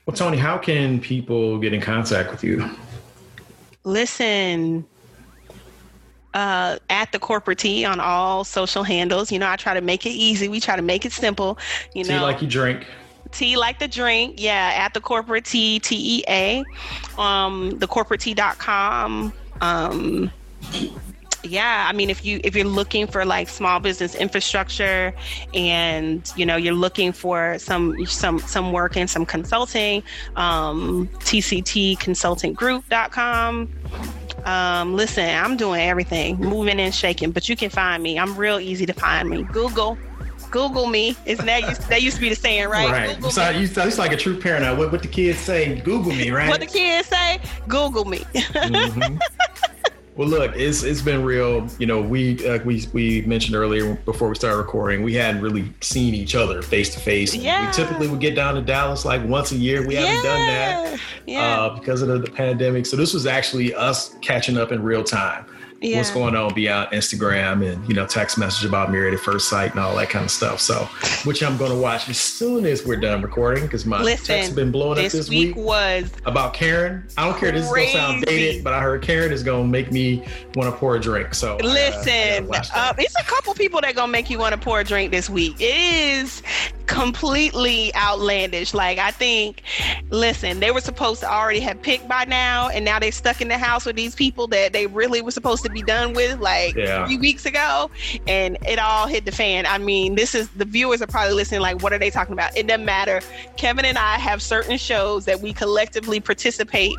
Well, 0.05 0.15
Tony, 0.15 0.37
how 0.37 0.57
can 0.57 0.99
people 0.99 1.59
get 1.59 1.73
in 1.73 1.81
contact 1.81 2.31
with 2.31 2.43
you? 2.43 2.69
Listen, 3.83 4.85
uh, 6.33 6.77
at 6.89 7.11
the 7.11 7.19
corporate 7.19 7.59
T 7.59 7.85
on 7.85 7.99
all 7.99 8.43
social 8.43 8.83
handles. 8.83 9.31
You 9.31 9.39
know, 9.39 9.49
I 9.49 9.55
try 9.55 9.73
to 9.73 9.81
make 9.81 10.05
it 10.05 10.11
easy. 10.11 10.47
We 10.47 10.59
try 10.59 10.75
to 10.75 10.81
make 10.81 11.05
it 11.05 11.11
simple. 11.11 11.57
You 11.93 12.03
know, 12.03 12.17
Tea 12.17 12.19
like 12.19 12.41
you 12.41 12.47
drink. 12.47 12.85
Tea 13.31 13.57
like 13.57 13.79
the 13.79 13.87
drink. 13.87 14.35
Yeah, 14.37 14.73
at 14.75 14.93
the 14.93 15.01
corporate 15.01 15.45
T 15.45 15.79
T 15.79 16.19
E 16.19 16.23
A, 16.27 16.63
um, 17.19 17.77
the 17.79 17.87
corporate 17.87 18.21
T.com. 18.21 19.33
Um, 19.61 20.31
yeah 21.43 21.85
i 21.87 21.93
mean 21.93 22.09
if 22.09 22.25
you 22.25 22.41
if 22.43 22.55
you're 22.55 22.65
looking 22.65 23.05
for 23.07 23.23
like 23.23 23.47
small 23.47 23.79
business 23.79 24.15
infrastructure 24.15 25.13
and 25.53 26.33
you 26.35 26.43
know 26.45 26.57
you're 26.57 26.73
looking 26.73 27.13
for 27.13 27.57
some 27.59 28.05
some 28.05 28.39
some 28.39 28.73
work 28.73 28.97
and 28.97 29.09
some 29.09 29.25
consulting 29.25 30.03
um 30.35 31.07
tctconsultinggroup.com 31.19 33.73
um 34.45 34.95
listen 34.95 35.27
i'm 35.29 35.57
doing 35.57 35.81
everything 35.81 36.37
moving 36.37 36.79
and 36.79 36.93
shaking 36.93 37.31
but 37.31 37.47
you 37.49 37.55
can 37.55 37.69
find 37.69 38.01
me 38.03 38.17
i'm 38.17 38.35
real 38.35 38.59
easy 38.59 38.85
to 38.85 38.93
find 38.93 39.29
me 39.29 39.43
google 39.43 39.97
Google 40.51 40.87
me. 40.87 41.15
Isn't 41.25 41.45
that 41.45 41.61
used, 41.61 41.89
that 41.89 42.01
used 42.01 42.15
to 42.15 42.21
be 42.21 42.29
the 42.29 42.35
saying, 42.35 42.69
right? 42.69 42.89
Right. 42.89 43.15
Google 43.15 43.31
so 43.31 43.49
you 43.49 43.67
it's 43.71 43.97
like 43.97 44.11
a 44.11 44.17
true 44.17 44.39
parent. 44.39 44.77
What, 44.77 44.91
what 44.91 45.01
the 45.01 45.07
kids 45.07 45.39
say? 45.39 45.79
Google 45.81 46.11
me, 46.11 46.31
right? 46.31 46.49
What 46.49 46.59
the 46.59 46.65
kids 46.65 47.07
say? 47.07 47.39
Google 47.67 48.05
me. 48.05 48.19
mm-hmm. 48.19 49.17
Well, 50.19 50.27
look, 50.27 50.53
it's 50.53 50.83
it's 50.83 51.01
been 51.01 51.23
real. 51.23 51.65
You 51.79 51.85
know, 51.85 52.01
we 52.01 52.39
like 52.39 52.65
we 52.65 52.85
we 52.91 53.21
mentioned 53.21 53.55
earlier 53.55 53.95
before 54.03 54.27
we 54.27 54.35
started 54.35 54.57
recording, 54.57 55.01
we 55.01 55.13
hadn't 55.13 55.41
really 55.41 55.71
seen 55.79 56.13
each 56.13 56.35
other 56.35 56.61
face 56.61 56.93
to 56.95 56.99
face. 56.99 57.33
Yeah. 57.33 57.65
We 57.65 57.71
typically 57.71 58.09
would 58.09 58.19
get 58.19 58.35
down 58.35 58.55
to 58.55 58.61
Dallas 58.61 59.05
like 59.05 59.23
once 59.23 59.53
a 59.53 59.55
year. 59.55 59.87
We 59.87 59.95
haven't 59.95 60.21
done 60.25 60.47
that 60.47 60.99
yeah. 61.25 61.61
uh, 61.61 61.79
because 61.79 62.01
of 62.01 62.09
the, 62.09 62.17
the 62.19 62.29
pandemic. 62.29 62.85
So 62.85 62.97
this 62.97 63.13
was 63.13 63.25
actually 63.27 63.73
us 63.73 64.13
catching 64.21 64.57
up 64.57 64.73
in 64.73 64.83
real 64.83 65.05
time 65.05 65.45
yeah. 65.81 65.97
what's 65.97 66.11
going 66.11 66.35
on 66.35 66.53
beyond 66.53 66.91
Instagram 66.91 67.65
and 67.65 67.87
you 67.87 67.93
know 67.93 68.05
text 68.05 68.37
message 68.37 68.65
about 68.65 68.91
Married 68.91 69.13
at 69.13 69.19
First 69.19 69.49
Sight 69.49 69.71
and 69.71 69.79
all 69.79 69.95
that 69.95 70.09
kind 70.09 70.25
of 70.25 70.31
stuff. 70.31 70.59
So, 70.59 70.85
which 71.25 71.43
I'm 71.43 71.57
going 71.57 71.71
to 71.71 71.77
watch 71.77 72.09
as 72.09 72.19
soon 72.19 72.65
as 72.65 72.85
we're 72.85 72.99
done 72.99 73.21
recording 73.21 73.65
because 73.65 73.85
my 73.85 74.01
Listen, 74.01 74.25
text 74.25 74.49
have 74.49 74.55
been 74.55 74.71
blowing 74.71 74.95
this 74.95 75.13
up 75.13 75.19
this 75.19 75.29
week. 75.29 75.55
week 75.55 75.65
was 75.65 76.11
about 76.25 76.53
Karen. 76.53 77.07
I 77.17 77.25
don't 77.25 77.37
care. 77.39 77.51
This 77.51 77.65
is 77.65 77.71
going 77.71 77.87
to 77.87 77.93
sound 77.93 78.25
dated, 78.25 78.63
but 78.63 78.73
I 78.73 78.81
heard 78.81 79.01
Karen 79.01 79.31
is 79.31 79.43
going 79.43 79.65
to 79.65 79.69
make 79.69 79.91
me 79.91 80.25
want 80.55 80.71
to 80.71 80.77
pour 80.77 80.95
a 80.95 80.99
drink. 80.99 81.33
So 81.33 81.57
listen, 81.57 82.49
uh, 82.51 82.93
it's 82.97 83.15
a 83.19 83.23
couple 83.23 83.53
people 83.53 83.81
that 83.81 83.95
gonna 83.95 84.11
make 84.11 84.29
you 84.29 84.39
want 84.39 84.53
to 84.53 84.59
pour 84.59 84.79
a 84.79 84.83
drink 84.83 85.11
this 85.11 85.29
week. 85.29 85.55
It 85.59 85.75
is 85.75 86.41
completely 86.89 87.93
outlandish. 87.95 88.73
Like 88.73 88.97
I 88.97 89.11
think, 89.11 89.61
listen, 90.09 90.59
they 90.59 90.71
were 90.71 90.81
supposed 90.81 91.21
to 91.21 91.31
already 91.31 91.59
have 91.61 91.81
picked 91.81 92.07
by 92.07 92.25
now, 92.25 92.69
and 92.69 92.83
now 92.83 92.99
they're 92.99 93.11
stuck 93.11 93.41
in 93.41 93.47
the 93.47 93.57
house 93.57 93.85
with 93.85 93.95
these 93.95 94.15
people 94.15 94.47
that 94.47 94.73
they 94.73 94.87
really 94.87 95.21
were 95.21 95.31
supposed 95.31 95.63
to 95.63 95.68
be 95.73 95.81
done 95.81 96.13
with 96.13 96.39
like 96.39 96.75
yeah. 96.75 97.05
three 97.05 97.17
weeks 97.17 97.45
ago, 97.45 97.89
and 98.27 98.57
it 98.67 98.79
all 98.79 99.07
hit 99.07 99.25
the 99.25 99.31
fan. 99.31 99.65
I 99.65 99.77
mean, 99.77 100.15
this 100.15 100.35
is 100.35 100.49
the 100.49 100.65
viewers 100.65 101.01
are 101.01 101.07
probably 101.07 101.33
listening. 101.33 101.61
Like, 101.61 101.81
what 101.81 101.93
are 101.93 101.99
they 101.99 102.09
talking 102.09 102.33
about? 102.33 102.55
It 102.57 102.67
doesn't 102.67 102.85
matter. 102.85 103.21
Kevin 103.57 103.85
and 103.85 103.97
I 103.97 104.15
have 104.15 104.41
certain 104.41 104.77
shows 104.77 105.25
that 105.25 105.41
we 105.41 105.53
collectively 105.53 106.19
participate 106.19 106.95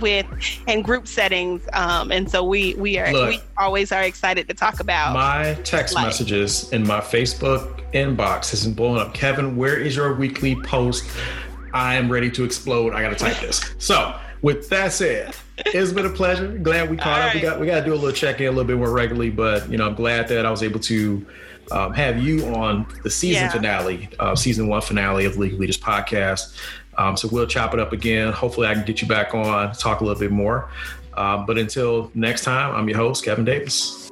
with 0.00 0.26
in 0.66 0.82
group 0.82 1.06
settings 1.06 1.66
um, 1.72 2.10
and 2.10 2.30
so 2.30 2.42
we 2.42 2.74
we 2.74 2.98
are 2.98 3.12
Look, 3.12 3.28
we 3.30 3.40
always 3.56 3.92
are 3.92 4.02
excited 4.02 4.48
to 4.48 4.54
talk 4.54 4.80
about 4.80 5.14
my 5.14 5.54
text 5.62 5.94
life. 5.94 6.06
messages 6.06 6.72
in 6.72 6.86
my 6.86 7.00
facebook 7.00 7.80
inbox 7.92 8.50
has 8.50 8.64
been 8.64 8.74
blowing 8.74 9.00
up 9.00 9.14
kevin 9.14 9.56
where 9.56 9.76
is 9.76 9.96
your 9.96 10.14
weekly 10.14 10.56
post 10.62 11.08
i 11.72 11.94
am 11.94 12.10
ready 12.10 12.30
to 12.30 12.44
explode 12.44 12.92
i 12.92 13.02
gotta 13.02 13.14
type 13.14 13.38
this 13.40 13.72
so 13.78 14.14
with 14.42 14.68
that 14.68 14.92
said 14.92 15.34
it's 15.58 15.92
been 15.92 16.06
a 16.06 16.10
pleasure 16.10 16.58
glad 16.58 16.90
we 16.90 16.96
caught 16.96 17.20
All 17.20 17.28
up 17.28 17.34
right. 17.34 17.34
we 17.34 17.40
got 17.40 17.60
we 17.60 17.66
got 17.66 17.80
to 17.80 17.84
do 17.84 17.92
a 17.92 17.96
little 17.96 18.12
check-in 18.12 18.46
a 18.46 18.50
little 18.50 18.64
bit 18.64 18.76
more 18.76 18.90
regularly 18.90 19.30
but 19.30 19.70
you 19.70 19.78
know 19.78 19.86
i'm 19.86 19.94
glad 19.94 20.28
that 20.28 20.44
i 20.44 20.50
was 20.50 20.62
able 20.62 20.80
to 20.80 21.24
um, 21.72 21.92
have 21.94 22.22
you 22.22 22.46
on 22.54 22.86
the 23.02 23.10
season 23.10 23.44
yeah. 23.44 23.50
finale, 23.50 24.08
uh, 24.18 24.34
season 24.36 24.68
one 24.68 24.80
finale 24.80 25.24
of 25.24 25.36
Legal 25.36 25.58
Leaders 25.58 25.78
podcast. 25.78 26.56
Um, 26.96 27.16
so 27.16 27.28
we'll 27.30 27.46
chop 27.46 27.74
it 27.74 27.80
up 27.80 27.92
again. 27.92 28.32
Hopefully, 28.32 28.66
I 28.66 28.74
can 28.74 28.84
get 28.84 29.02
you 29.02 29.08
back 29.08 29.34
on, 29.34 29.72
talk 29.72 30.00
a 30.00 30.04
little 30.04 30.18
bit 30.18 30.30
more. 30.30 30.70
Um, 31.14 31.46
but 31.46 31.58
until 31.58 32.10
next 32.14 32.44
time, 32.44 32.74
I'm 32.74 32.88
your 32.88 32.98
host, 32.98 33.24
Kevin 33.24 33.44
Davis. 33.44 34.03